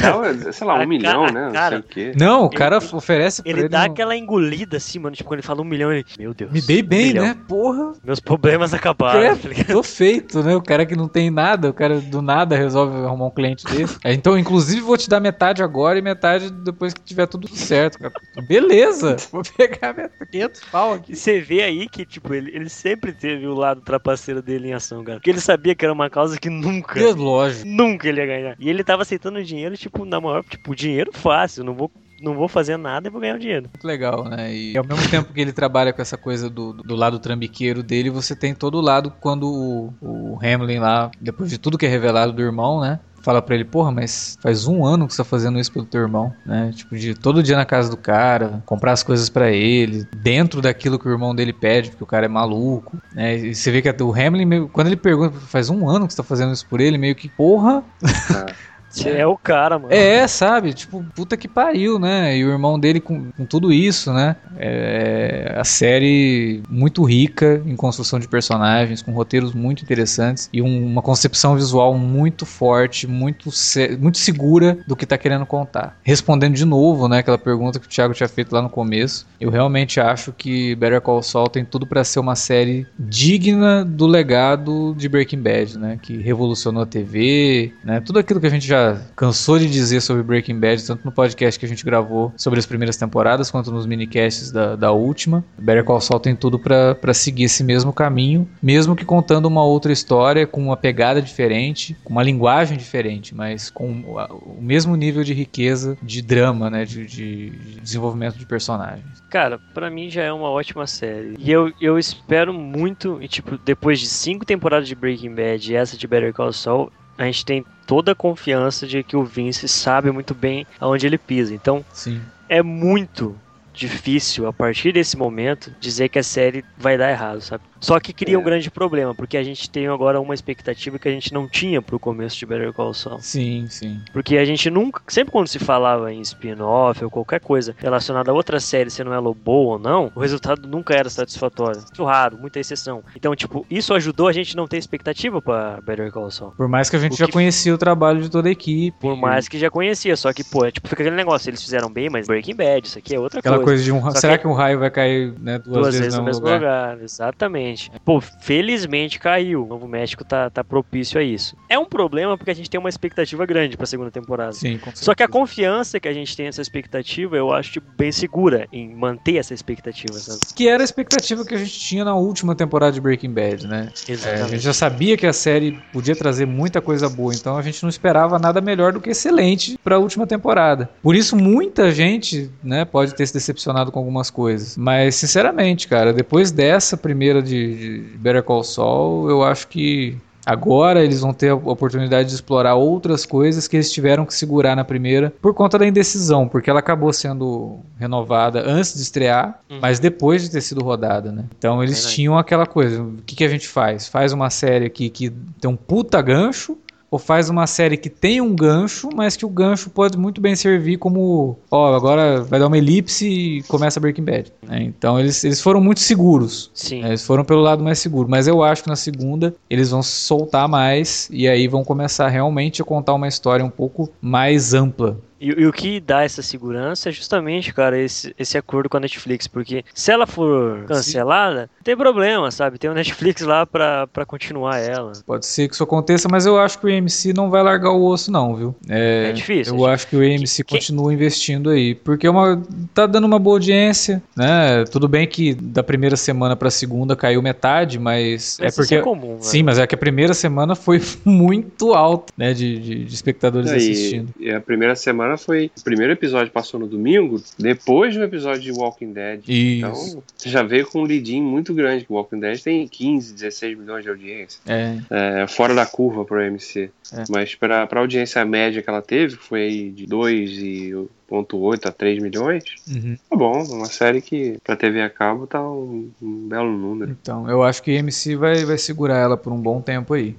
Não, 0.03 0.53
sei 0.53 0.67
lá, 0.67 0.75
um 0.79 0.83
A 0.83 0.87
milhão, 0.87 1.27
cara- 1.27 1.33
né? 1.33 1.47
Não 1.47 1.53
cara, 1.53 1.71
sei 1.77 1.79
o 1.79 1.83
quê. 1.83 2.13
Não, 2.19 2.45
o 2.45 2.51
cara 2.51 2.77
Ele- 2.77 2.87
oferece 2.93 3.43
pra 3.43 3.51
ele. 3.51 3.61
Ele 3.63 3.69
dá 3.69 3.81
um- 3.81 3.85
aquela 3.85 4.17
engolida 4.17 4.77
assim, 4.77 4.99
mano. 4.99 5.17
Tipo, 5.17 5.29
quando 5.29 5.39
ele 5.41 5.47
fala 5.47 5.61
um 5.63 5.65
milhão, 5.65 5.93
ele. 5.93 6.05
Meu 6.19 6.33
Deus. 6.35 6.51
Me 6.53 6.61
dei 6.61 6.83
um 6.83 6.87
bem, 6.87 7.07
milhão. 7.07 7.25
né? 7.25 7.37
Porra. 7.49 7.93
Meus 8.05 8.21
problemas 8.21 8.73
acabaram. 8.75 9.21
É, 9.21 9.35
tá 9.35 9.73
tô 9.73 9.83
feito, 9.83 10.43
né? 10.43 10.55
O 10.55 10.63
cara 10.63 10.87
que 10.87 10.95
não 10.97 11.09
tem 11.09 11.31
nada, 11.31 11.69
o 11.71 11.73
cara 11.75 12.01
do 12.01 12.23
nada 12.23 12.57
resolve 12.57 12.97
arrumar 13.05 13.27
um 13.27 13.31
cliente 13.31 13.65
desse. 13.65 13.99
É, 14.05 14.13
Então, 14.13 14.39
inclusive, 14.39 14.81
vou 14.81 14.97
te 14.97 15.09
dar 15.09 15.21
metade 15.21 15.63
agora 15.63 15.99
e 15.99 16.03
metade 16.03 16.51
depois 16.51 16.93
que 16.95 17.01
tiver 17.03 17.27
tudo 17.27 17.49
certo, 17.49 17.99
cara. 17.99 18.13
Beleza, 18.49 19.17
vou 19.33 19.43
pegar 19.57 19.93
minha 19.95 20.11
500 20.31 20.61
pau 20.71 20.95
aqui. 20.95 21.13
E 21.13 21.17
você 21.17 21.41
vê 21.41 21.63
aí 21.63 21.89
que, 21.89 22.05
tipo, 22.05 22.33
ele, 22.35 22.51
ele 22.55 22.69
sempre 22.69 23.13
teve 23.13 23.47
o 23.47 23.55
lado 23.55 23.81
trapaceiro 23.81 24.41
dele 24.43 24.69
em 24.69 24.73
ação, 24.75 25.03
cara. 25.03 25.19
Porque 25.19 25.31
ele 25.31 25.41
sabia 25.41 25.75
que 25.75 25.85
era 25.85 25.93
uma 25.93 26.09
causa 26.11 26.39
que 26.39 26.49
nunca. 26.51 27.01
Lógico. 27.15 27.67
Nunca 27.67 28.09
ele 28.09 28.21
ia 28.21 28.27
ganhar. 28.27 28.57
E 28.59 28.69
ele 28.69 28.85
tava 28.85 29.03
aceitando 29.03 29.39
o 29.39 29.45
dinheiro, 29.65 29.77
tipo, 29.77 30.05
na 30.05 30.21
maior, 30.21 30.45
tipo, 30.45 30.75
dinheiro 30.75 31.11
fácil. 31.13 31.65
Não 31.65 31.75
vou, 31.75 31.91
não 32.21 32.35
vou 32.35 32.49
fazer 32.49 32.77
nada 32.77 33.09
e 33.09 33.11
vou 33.11 33.21
ganhar 33.21 33.37
o 33.37 33.39
dinheiro. 33.39 33.69
Muito 33.73 33.87
legal, 33.87 34.25
né? 34.25 34.55
E 34.55 34.77
ao 34.77 34.85
mesmo 34.85 35.09
tempo 35.09 35.33
que 35.33 35.41
ele 35.41 35.53
trabalha 35.53 35.93
com 35.93 36.03
essa 36.03 36.17
coisa 36.17 36.49
do, 36.51 36.73
do 36.75 36.95
lado 36.95 37.19
trambiqueiro 37.19 37.83
dele, 37.83 38.11
você 38.11 38.37
tem 38.37 38.55
todo 38.55 38.77
o 38.79 38.83
lado 38.83 39.13
quando 39.21 39.45
o, 39.49 39.93
o 40.01 40.39
Hamlin 40.43 40.79
lá, 40.79 41.11
depois 41.21 41.51
de 41.51 41.59
tudo 41.59 41.79
que 41.79 41.87
é 41.87 41.89
revelado 41.89 42.33
do 42.33 42.43
irmão, 42.43 42.81
né? 42.81 43.01
Fala 43.23 43.41
pra 43.41 43.55
ele, 43.55 43.65
porra, 43.65 43.91
mas 43.91 44.37
faz 44.43 44.67
um 44.67 44.85
ano 44.85 45.07
que 45.07 45.15
você 45.15 45.23
tá 45.23 45.25
fazendo 45.25 45.59
isso 45.59 45.73
pelo 45.73 45.87
teu 45.87 46.03
irmão, 46.03 46.37
né? 46.45 46.71
Tipo, 46.75 46.95
de 46.95 47.15
todo 47.15 47.43
dia 47.43 47.57
na 47.57 47.65
casa 47.65 47.89
do 47.89 47.97
cara, 47.97 48.63
comprar 48.67 48.93
as 48.93 49.03
coisas 49.03 49.31
pra 49.31 49.51
ele, 49.51 50.07
dentro 50.15 50.61
daquilo 50.61 50.99
que 50.99 51.09
o 51.09 51.11
irmão 51.11 51.35
dele 51.35 51.55
pede, 51.55 51.89
porque 51.89 52.05
o 52.05 52.07
cara 52.07 52.27
é 52.27 52.29
maluco, 52.29 52.99
né? 53.15 53.35
E 53.39 53.55
você 53.55 53.71
vê 53.71 53.81
que 53.81 53.89
o 54.03 54.13
Hamlin, 54.13 54.45
meio- 54.45 54.69
quando 54.69 54.89
ele 54.89 54.97
pergunta, 54.97 55.41
faz 55.41 55.71
um 55.71 55.89
ano 55.89 56.07
que 56.07 56.13
você 56.13 56.19
tá 56.19 56.23
fazendo 56.23 56.53
isso 56.53 56.67
por 56.67 56.83
ele, 56.83 56.99
meio 56.99 57.15
que, 57.15 57.31
porra, 57.31 57.83
Você 58.95 59.11
é 59.11 59.27
o 59.27 59.37
cara, 59.37 59.79
mano. 59.79 59.93
é, 59.93 60.27
sabe? 60.29 60.73
Tipo, 60.73 61.05
puta 61.15 61.37
que 61.37 61.49
pariu, 61.49 61.99
né? 61.99 62.37
E 62.37 62.45
o 62.45 62.51
irmão 62.51 62.79
dele 62.79 63.01
com, 63.01 63.31
com 63.33 63.45
tudo 63.45 63.73
isso, 63.73 64.13
né? 64.13 64.37
É, 64.57 65.55
a 65.59 65.65
série 65.65 66.63
muito 66.69 67.03
rica 67.03 67.61
em 67.67 67.75
construção 67.77 68.19
de 68.19 68.29
personagens, 68.29 69.03
com 69.03 69.13
roteiros 69.13 69.53
muito 69.53 69.83
interessantes 69.83 70.49
e 70.53 70.63
um- 70.63 70.85
uma 70.87 71.03
concepção 71.03 71.55
visual 71.57 71.97
muito 71.99 72.47
forte, 72.47 73.07
muito, 73.07 73.51
muito 73.99 74.19
segura 74.19 74.79
do 74.87 74.95
que 74.95 75.07
tá 75.07 75.19
querendo 75.19 75.45
contar. 75.47 75.97
Respondendo 76.03 76.55
de 76.55 76.65
novo, 76.65 77.09
né? 77.09 77.19
Aquela 77.19 77.39
pergunta 77.39 77.79
que 77.81 77.87
o 77.87 77.89
Thiago 77.89 78.15
tinha 78.15 78.29
feito 78.29 78.53
lá 78.53 78.63
no 78.63 78.71
começo, 78.71 79.27
eu 79.41 79.51
realmente 79.51 80.01
acho 80.01 80.33
que 80.33 80.75
Better 80.77 81.01
Call 81.01 81.23
Saul 81.23 81.49
tem 81.49 81.65
tudo 81.65 81.87
pra 81.87 82.05
ser 82.05 82.21
uma 82.21 82.37
série 82.37 82.87
digna 82.99 83.85
do 83.85 84.07
legado 84.07 84.95
de 84.97 85.09
Breaking 85.09 85.41
Bad, 85.41 85.79
né? 85.79 85.99
Que 86.01 86.17
revolucionou 86.19 86.83
a 86.83 86.87
TV, 86.87 87.73
né? 87.85 88.01
Tudo 88.01 88.19
aquilo 88.19 88.41
que 88.41 88.47
a 88.47 88.51
gente 88.51 88.67
já 88.67 88.84
cansou 89.17 89.59
de 89.59 89.69
dizer 89.69 90.01
sobre 90.01 90.23
Breaking 90.23 90.59
Bad, 90.59 90.85
tanto 90.87 91.05
no 91.05 91.13
podcast 91.13 91.59
que 91.59 91.67
a 91.67 91.69
gente 91.69 91.85
gravou 91.85 92.33
sobre 92.37 92.59
as 92.59 92.67
primeiras 92.67 92.97
temporadas, 92.97 93.51
quanto 93.51 93.71
nos 93.73 93.87
minicasts 93.87 94.51
da, 94.51 94.77
da 94.77 94.93
última. 94.93 95.45
Better 95.59 95.85
Call 95.85 96.01
Saul 96.01 96.21
tem 96.21 96.35
tudo 96.37 96.59
pra 96.59 97.15
seguir 97.15 97.45
esse 97.45 97.63
mesmo 97.65 97.93
caminho, 97.93 98.49
mesmo 98.63 98.95
que 98.97 99.05
contando 99.05 99.47
uma 99.47 99.65
outra 99.65 99.93
história 99.93 100.47
com 100.47 100.61
uma 100.63 100.77
pegada 100.77 101.21
diferente, 101.23 101.97
com 102.05 102.13
uma 102.13 102.23
linguagem 102.23 102.77
diferente, 102.77 103.35
mas 103.35 103.71
com 103.71 103.91
o, 104.03 104.59
mesmo 104.61 104.97
nível 104.97 105.23
de 105.25 105.33
riqueza, 105.35 105.97
de 106.03 106.21
drama, 106.23 106.71
né? 106.71 106.85
De, 106.85 107.07
de- 107.07 107.51
de 107.51 107.81
desenvolvimento 107.81 108.37
de 108.39 108.47
personagens. 108.47 109.05
Cara, 109.31 109.59
pra 109.73 109.91
mim 109.91 110.09
já 110.11 110.23
é 110.23 110.33
uma 110.33 110.49
ótima 110.51 110.87
série. 110.87 111.35
E 111.39 111.51
eu, 111.51 111.73
eu 111.81 111.99
espero 111.99 112.53
muito, 112.53 113.19
e 113.21 113.29
tipo, 113.29 113.59
depois 113.65 113.99
de 114.01 114.07
cinco 114.07 114.45
temporadas 114.45 114.87
de 114.89 114.95
Breaking 114.95 115.35
Bad 115.35 115.73
e 115.73 115.75
essa 115.75 115.97
de 115.97 116.07
Better 116.07 116.33
Call 116.33 116.53
Saul, 116.53 116.91
a 117.17 117.25
gente 117.25 117.45
tem 117.45 117.65
toda 117.87 118.13
a 118.13 118.15
confiança 118.15 118.87
de 118.87 119.03
que 119.03 119.17
o 119.17 119.25
Vince 119.25 119.69
sabe 119.69 120.11
muito 120.11 120.35
bem 120.35 120.67
aonde 120.81 121.07
ele 121.07 121.19
pisa. 121.19 121.55
Então, 121.55 121.85
Sim. 121.93 122.21
é 122.49 122.63
muito 122.63 123.37
difícil, 123.73 124.47
a 124.47 124.53
partir 124.53 124.93
desse 124.93 125.17
momento, 125.17 125.75
dizer 125.81 126.09
que 126.09 126.19
a 126.19 126.23
série 126.23 126.65
vai 126.79 126.97
dar 126.97 127.11
errado, 127.11 127.41
sabe? 127.41 127.65
Só 127.85 128.01
que 128.01 128.13
cria 128.15 128.39
um 128.39 128.41
É. 128.41 128.45
grande 128.45 128.71
problema, 128.71 129.15
porque 129.15 129.37
a 129.37 129.43
gente 129.43 129.69
tem 129.69 129.87
agora 129.89 130.19
uma 130.21 130.33
expectativa 130.33 130.99
que 130.99 131.07
a 131.07 131.11
gente 131.13 131.35
não 131.35 131.47
tinha 131.47 131.83
pro 131.83 131.99
começo 131.99 132.39
de 132.39 132.47
Better 132.47 132.73
Call 132.73 132.95
Saul. 132.95 133.21
Sim, 133.21 133.67
sim. 133.69 134.01
Porque 134.13 134.39
a 134.39 134.45
gente 134.45 134.71
nunca, 134.71 135.03
sempre 135.09 135.31
quando 135.33 135.49
se 135.49 135.59
falava 135.59 136.11
em 136.13 136.21
spin-off 136.23 137.05
ou 137.05 137.11
qualquer 137.11 137.41
coisa 137.41 137.75
relacionada 137.77 138.31
a 138.31 138.35
outra 138.35 138.59
série, 138.59 138.89
sendo 138.91 139.13
ela 139.13 139.33
boa 139.35 139.75
ou 139.75 139.79
não, 139.79 140.11
o 140.15 140.21
resultado 140.21 140.67
nunca 140.67 140.95
era 140.95 141.11
satisfatório. 141.11 141.81
Muito 141.81 142.05
raro, 142.05 142.39
muita 142.39 142.59
exceção. 142.59 143.03
Então, 143.15 143.35
tipo, 143.37 143.67
isso 143.71 143.93
ajudou 143.93 144.29
a 144.29 144.33
gente 144.33 144.57
não 144.57 144.67
ter 144.67 144.79
expectativa 144.79 145.43
pra 145.43 145.79
Better 145.85 146.11
Call 146.11 146.31
Saul. 146.31 146.53
Por 146.57 146.69
mais 146.69 146.89
que 146.89 146.97
a 146.97 146.99
gente 146.99 147.13
O 147.13 147.17
já 147.17 147.27
que- 147.27 147.33
conhecia 147.33 147.75
o 147.75 147.79
trabalho 147.79 148.23
de 148.23 148.31
toda 148.31 148.49
a 148.49 148.53
equipe. 148.53 148.97
Por 148.99 149.15
mais 149.17 149.47
que 149.47 149.59
já 149.59 149.69
conhecia, 149.71 150.17
só 150.17 150.33
que, 150.33 150.43
pô, 150.43 150.65
é 150.65 150.71
tipo, 150.71 150.89
fica 150.89 151.03
aquele 151.03 151.17
negócio, 151.17 151.51
eles 151.51 151.63
fizeram 151.63 151.91
bem, 151.93 152.09
mas 152.09 152.27
Breaking 152.27 152.55
Bad, 152.57 152.87
isso 152.87 152.99
aqui 152.99 153.15
é 153.15 153.21
outra 153.21 153.41
Aquela 153.41 153.57
coisa. 153.57 153.71
coisa 153.71 153.85
de 153.85 153.93
um. 153.93 154.01
Só 154.03 154.11
Será 154.21 154.37
que- 154.39 154.43
que 154.45 154.49
um 154.49 154.55
raio 154.55 154.79
vai 154.79 154.91
cair 154.91 155.35
né, 155.39 155.59
duas, 155.59 155.77
Duas 155.83 155.99
vezes 155.99 156.15
no 156.19 156.25
mesmo 156.25 156.43
mesmo 156.45 156.55
lugar. 156.57 157.01
Exatamente. 157.03 157.74
Exatamente. 157.75 157.91
Pô, 158.05 158.21
felizmente 158.21 159.19
caiu. 159.19 159.65
O 159.65 159.67
Novo 159.67 159.87
México 159.87 160.25
tá, 160.25 160.49
tá 160.49 160.63
propício 160.63 161.21
a 161.21 161.23
isso. 161.23 161.57
É 161.69 161.79
um 161.79 161.85
problema 161.85 162.39
porque 162.39 162.51
a 162.51 162.55
gente 162.55 162.71
tem 162.71 162.79
uma 162.79 162.89
expectativa 162.89 163.45
grande 163.45 163.77
pra 163.77 163.87
segunda 163.87 164.11
temporada. 164.11 164.53
Sim, 164.53 164.79
com 164.79 164.91
Só 164.95 165.15
que 165.15 165.23
a 165.23 165.29
confiança 165.29 165.99
que 165.99 166.09
a 166.09 166.13
gente 166.13 166.37
tem 166.37 166.47
nessa 166.47 166.63
expectativa, 166.63 167.37
eu 167.37 167.53
acho 167.53 167.73
tipo, 167.73 167.87
bem 167.97 168.13
segura 168.13 168.67
em 168.73 168.95
manter 168.95 169.37
essa 169.37 169.53
expectativa, 169.53 170.15
sabe? 170.15 170.41
Que 170.55 170.69
era 170.69 170.83
a 170.83 170.85
expectativa 170.85 171.45
que 171.45 171.55
a 171.55 171.59
gente 171.59 171.79
tinha 171.79 172.05
na 172.05 172.15
última 172.15 172.55
temporada 172.55 172.93
de 172.93 173.01
Breaking 173.01 173.33
Bad, 173.33 173.67
né? 173.67 173.89
É, 174.07 174.11
a 174.11 174.13
Exatamente. 174.13 174.51
gente 174.51 174.63
já 174.63 174.73
sabia 174.73 175.17
que 175.17 175.27
a 175.27 175.33
série 175.33 175.79
podia 175.93 176.15
trazer 176.15 176.47
muita 176.47 176.81
coisa 176.81 177.09
boa, 177.09 177.35
então 177.35 177.57
a 177.57 177.63
gente 177.63 177.83
não 177.83 177.91
esperava 177.91 178.39
nada 178.39 178.61
melhor 178.61 178.93
do 178.93 179.01
que 179.01 179.11
excelente 179.11 179.79
para 179.83 179.97
a 179.97 179.99
última 179.99 180.27
temporada. 180.27 180.89
Por 181.03 181.15
isso, 181.15 181.37
muita 181.37 181.91
gente 181.91 182.51
né, 182.63 182.85
pode 182.85 183.15
ter 183.15 183.27
se 183.27 183.35
decepcionado 183.35 183.91
com 183.91 183.99
algumas 183.99 184.31
coisas. 184.31 184.77
Mas, 184.77 185.17
sinceramente, 185.17 185.89
cara, 185.89 186.13
depois 186.13 186.51
dessa 186.51 186.97
primeira 186.97 187.43
de, 187.43 187.64
de 187.67 187.99
Better 188.19 188.43
Call 188.43 188.65
Saul, 188.65 189.29
eu 189.31 189.43
acho 189.43 189.69
que. 189.69 190.17
Agora 190.47 191.03
eles 191.03 191.23
vão 191.23 191.33
ter 191.33 191.49
a 191.49 191.55
oportunidade 191.55 192.29
de 192.29 192.35
explorar 192.35 192.75
outras 192.75 193.25
coisas 193.25 193.67
que 193.67 193.77
eles 193.77 193.91
tiveram 193.91 194.27
que 194.27 194.35
segurar 194.35 194.77
na 194.77 194.85
primeira 194.85 195.33
por 195.41 195.55
conta 195.55 195.79
da 195.79 195.87
indecisão, 195.87 196.47
porque 196.47 196.69
ela 196.69 196.81
acabou 196.81 197.11
sendo 197.15 197.79
renovada 197.99 198.63
antes 198.63 198.93
de 198.95 199.01
estrear, 199.01 199.59
Uhum. 199.71 199.79
mas 199.81 199.99
depois 199.99 200.43
de 200.43 200.51
ter 200.51 200.61
sido 200.61 200.85
rodada, 200.85 201.33
né? 201.33 201.47
Então 201.59 201.83
eles 201.83 201.95
Verdade. 201.95 202.15
tinham 202.15 202.37
aquela 202.37 202.67
coisa, 202.67 203.03
o 203.03 203.15
que, 203.25 203.37
que 203.37 203.43
a 203.45 203.49
gente 203.49 203.67
faz? 203.67 204.07
Faz 204.07 204.35
uma 204.35 204.51
série 204.51 204.85
aqui 204.85 205.09
que 205.09 205.31
tem 205.59 205.71
um 205.71 205.77
puta 205.77 206.21
gancho 206.21 206.77
ou 207.15 207.19
faz 207.19 207.49
uma 207.49 207.65
série 207.69 207.97
que 207.97 208.11
tem 208.11 208.41
um 208.41 208.57
gancho, 208.57 209.09
mas 209.15 209.37
que 209.37 209.47
o 209.47 209.49
gancho 209.49 209.89
pode 209.89 210.19
muito 210.19 210.41
bem 210.41 210.57
servir 210.57 210.97
como, 210.97 211.57
ó, 211.71 211.95
agora 211.95 212.43
vai 212.43 212.59
dar 212.59 212.67
uma 212.67 212.77
elipse 212.77 213.29
e 213.29 213.63
começa 213.69 214.01
Breaking 214.01 214.25
Bad. 214.25 214.53
né? 214.67 214.83
Então 214.83 215.21
eles, 215.21 215.45
eles 215.45 215.61
foram 215.61 215.81
muito 215.81 216.01
seguros. 216.01 216.73
Sim. 216.75 217.03
né? 217.03 217.11
Eles 217.11 217.25
foram 217.25 217.45
pelo 217.45 217.61
lado 217.61 217.85
mais 217.85 218.01
seguro, 218.01 218.29
mas 218.29 218.49
eu 218.49 218.65
acho 218.65 218.83
que 218.83 218.89
na 218.89 218.97
segunda 218.97 219.55
eles 219.71 219.93
vão 219.93 220.03
soltar 220.03 220.69
mais 220.69 221.29
e 221.31 221.47
aí 221.47 221.69
vão 221.69 221.85
começar 221.85 222.27
realmente 222.27 222.83
a 222.83 222.85
contar 222.85 223.15
uma 223.15 223.29
história 223.29 223.65
um 223.65 223.71
pouco 223.71 224.11
mais 224.21 224.75
ampla. 224.75 225.17
E, 225.45 225.63
e 225.63 225.67
o 225.67 225.73
que 225.73 226.01
dá 226.01 226.23
essa 226.23 226.43
segurança 226.43 227.09
é 227.09 227.13
justamente, 227.13 227.73
cara, 227.75 227.99
esse, 227.99 228.35
esse 228.39 228.57
acordo 228.57 228.89
com 228.89 228.97
a 228.97 229.01
Netflix. 229.01 229.47
Porque 229.47 229.85
se 229.95 230.11
ela 230.11 230.27
for 230.27 230.85
cancelada, 230.87 231.61
não 231.77 231.83
tem 231.85 231.97
problema, 231.97 232.51
sabe? 232.51 232.79
Tem 232.79 232.89
o 232.91 232.95
Netflix 232.95 233.43
lá 233.43 233.67
pra, 233.67 234.07
pra 234.07 234.25
continuar 234.25 234.79
ela. 234.79 235.13
Pode 235.27 235.47
ser 235.47 235.69
que 235.69 235.75
isso 235.75 235.83
aconteça, 235.85 236.29
mas 236.31 236.47
eu 236.47 236.59
acho 236.59 236.79
que 236.79 236.87
o 236.87 236.89
AMC 236.89 237.33
não 237.35 237.51
vai 237.51 237.63
largar 237.63 237.91
o 237.91 238.05
osso, 238.05 238.31
não, 238.31 238.55
viu? 238.57 238.75
É 238.89 239.33
difícil, 239.33 239.77
Eu 239.77 239.89
é 239.89 239.93
acho 239.93 240.07
que 240.07 240.17
o 240.17 240.21
AMC 240.21 240.65
Que- 240.65 240.75
continua 240.77 241.13
investindo 241.13 241.71
aí. 241.71 241.95
Porque 241.95 242.27
é 242.27 242.31
uma, 242.31 242.63
tá 242.95 243.07
dando 243.07 243.25
uma 243.27 243.39
boa 243.39 243.57
audiência, 243.57 244.23
né? 244.37 244.85
Tudo 244.91 245.07
bem 245.09 245.27
que 245.27 245.55
da 245.55 245.83
primeira 245.83 246.17
semana 246.17 246.57
pra 246.57 246.71
segunda 246.71 247.15
caiu 247.15 247.43
metade, 247.43 247.99
mas, 247.99 248.57
Mas 248.59 248.61
é 248.61 248.67
isso 248.69 248.77
porque. 248.77 248.95
é 248.97 249.01
comum, 249.03 249.37
Sim, 249.41 249.59
né? 249.59 249.63
mas 249.65 249.79
é 249.79 249.87
que 249.87 249.95
a 249.95 249.99
primeira 249.99 250.33
semana 250.35 250.75
foi 250.75 251.01
muito 251.25 251.93
alta, 251.93 252.33
né? 252.37 252.53
De, 252.55 252.79
de, 252.79 253.05
de 253.05 253.15
espectadores 253.15 253.71
E, 253.71 253.77
assistindo. 253.77 254.29
e 254.39 254.51
a 254.51 254.61
primeira 254.61 254.95
semana 254.97 255.34
foi. 255.37 255.71
O 255.79 255.85
primeiro 255.85 256.13
episódio 256.13 256.53
passou 256.53 256.79
no 256.81 256.87
domingo, 256.87 257.43
depois 257.59 258.15
do 258.17 258.23
episódio 258.23 258.63
de 258.63 258.73
Walking 258.73 259.13
Dead. 259.13 259.41
Isso. 259.49 260.19
Então, 260.19 260.23
já 260.47 260.63
veio 260.63 260.87
com 260.87 261.01
um 261.01 261.05
lead 261.05 261.41
muito 261.41 261.73
grande, 261.75 262.05
que 262.05 262.13
o 262.13 262.17
Walking 262.17 262.41
Dead 262.41 262.61
tem 262.61 262.87
15, 262.89 263.35
16 263.35 263.79
milhões 263.79 264.03
de 264.05 264.11
audiência. 264.11 264.61
É. 264.67 264.99
É, 265.11 265.47
fora 265.47 265.75
da 265.75 265.87
curva 265.87 266.25
pro 266.25 266.41
AMC. 266.41 266.91
É. 267.13 267.25
Mas 267.29 267.55
para 267.55 267.89
a 267.91 267.99
audiência 267.99 268.45
média 268.45 268.83
que 268.83 268.89
ela 268.91 269.03
teve, 269.03 269.37
que 269.37 269.45
foi 269.45 269.63
aí 269.63 269.91
de 269.91 270.07
2,8 270.07 271.87
a 271.87 271.93
3 271.93 272.23
milhões, 272.23 272.65
Uhum. 272.89 273.17
tá 273.31 273.37
bom. 273.37 273.63
Uma 273.65 273.87
série 273.87 274.21
que 274.21 274.59
pra 274.65 274.77
TV 274.77 275.01
a 275.03 275.11
cabo 275.11 275.47
tá 275.47 275.61
um, 275.63 276.11
um 276.23 276.49
belo 276.49 276.71
número. 276.71 277.17
Então, 277.21 277.49
eu 277.49 277.63
acho 277.63 277.83
que 277.83 277.95
o 277.95 277.99
AMC 278.01 278.37
vai, 278.37 278.65
vai 278.65 278.79
segurar 278.79 279.19
ela 279.19 279.37
por 279.37 279.53
um 279.53 279.61
bom 279.61 279.81
tempo 279.81 280.15
aí. 280.15 280.35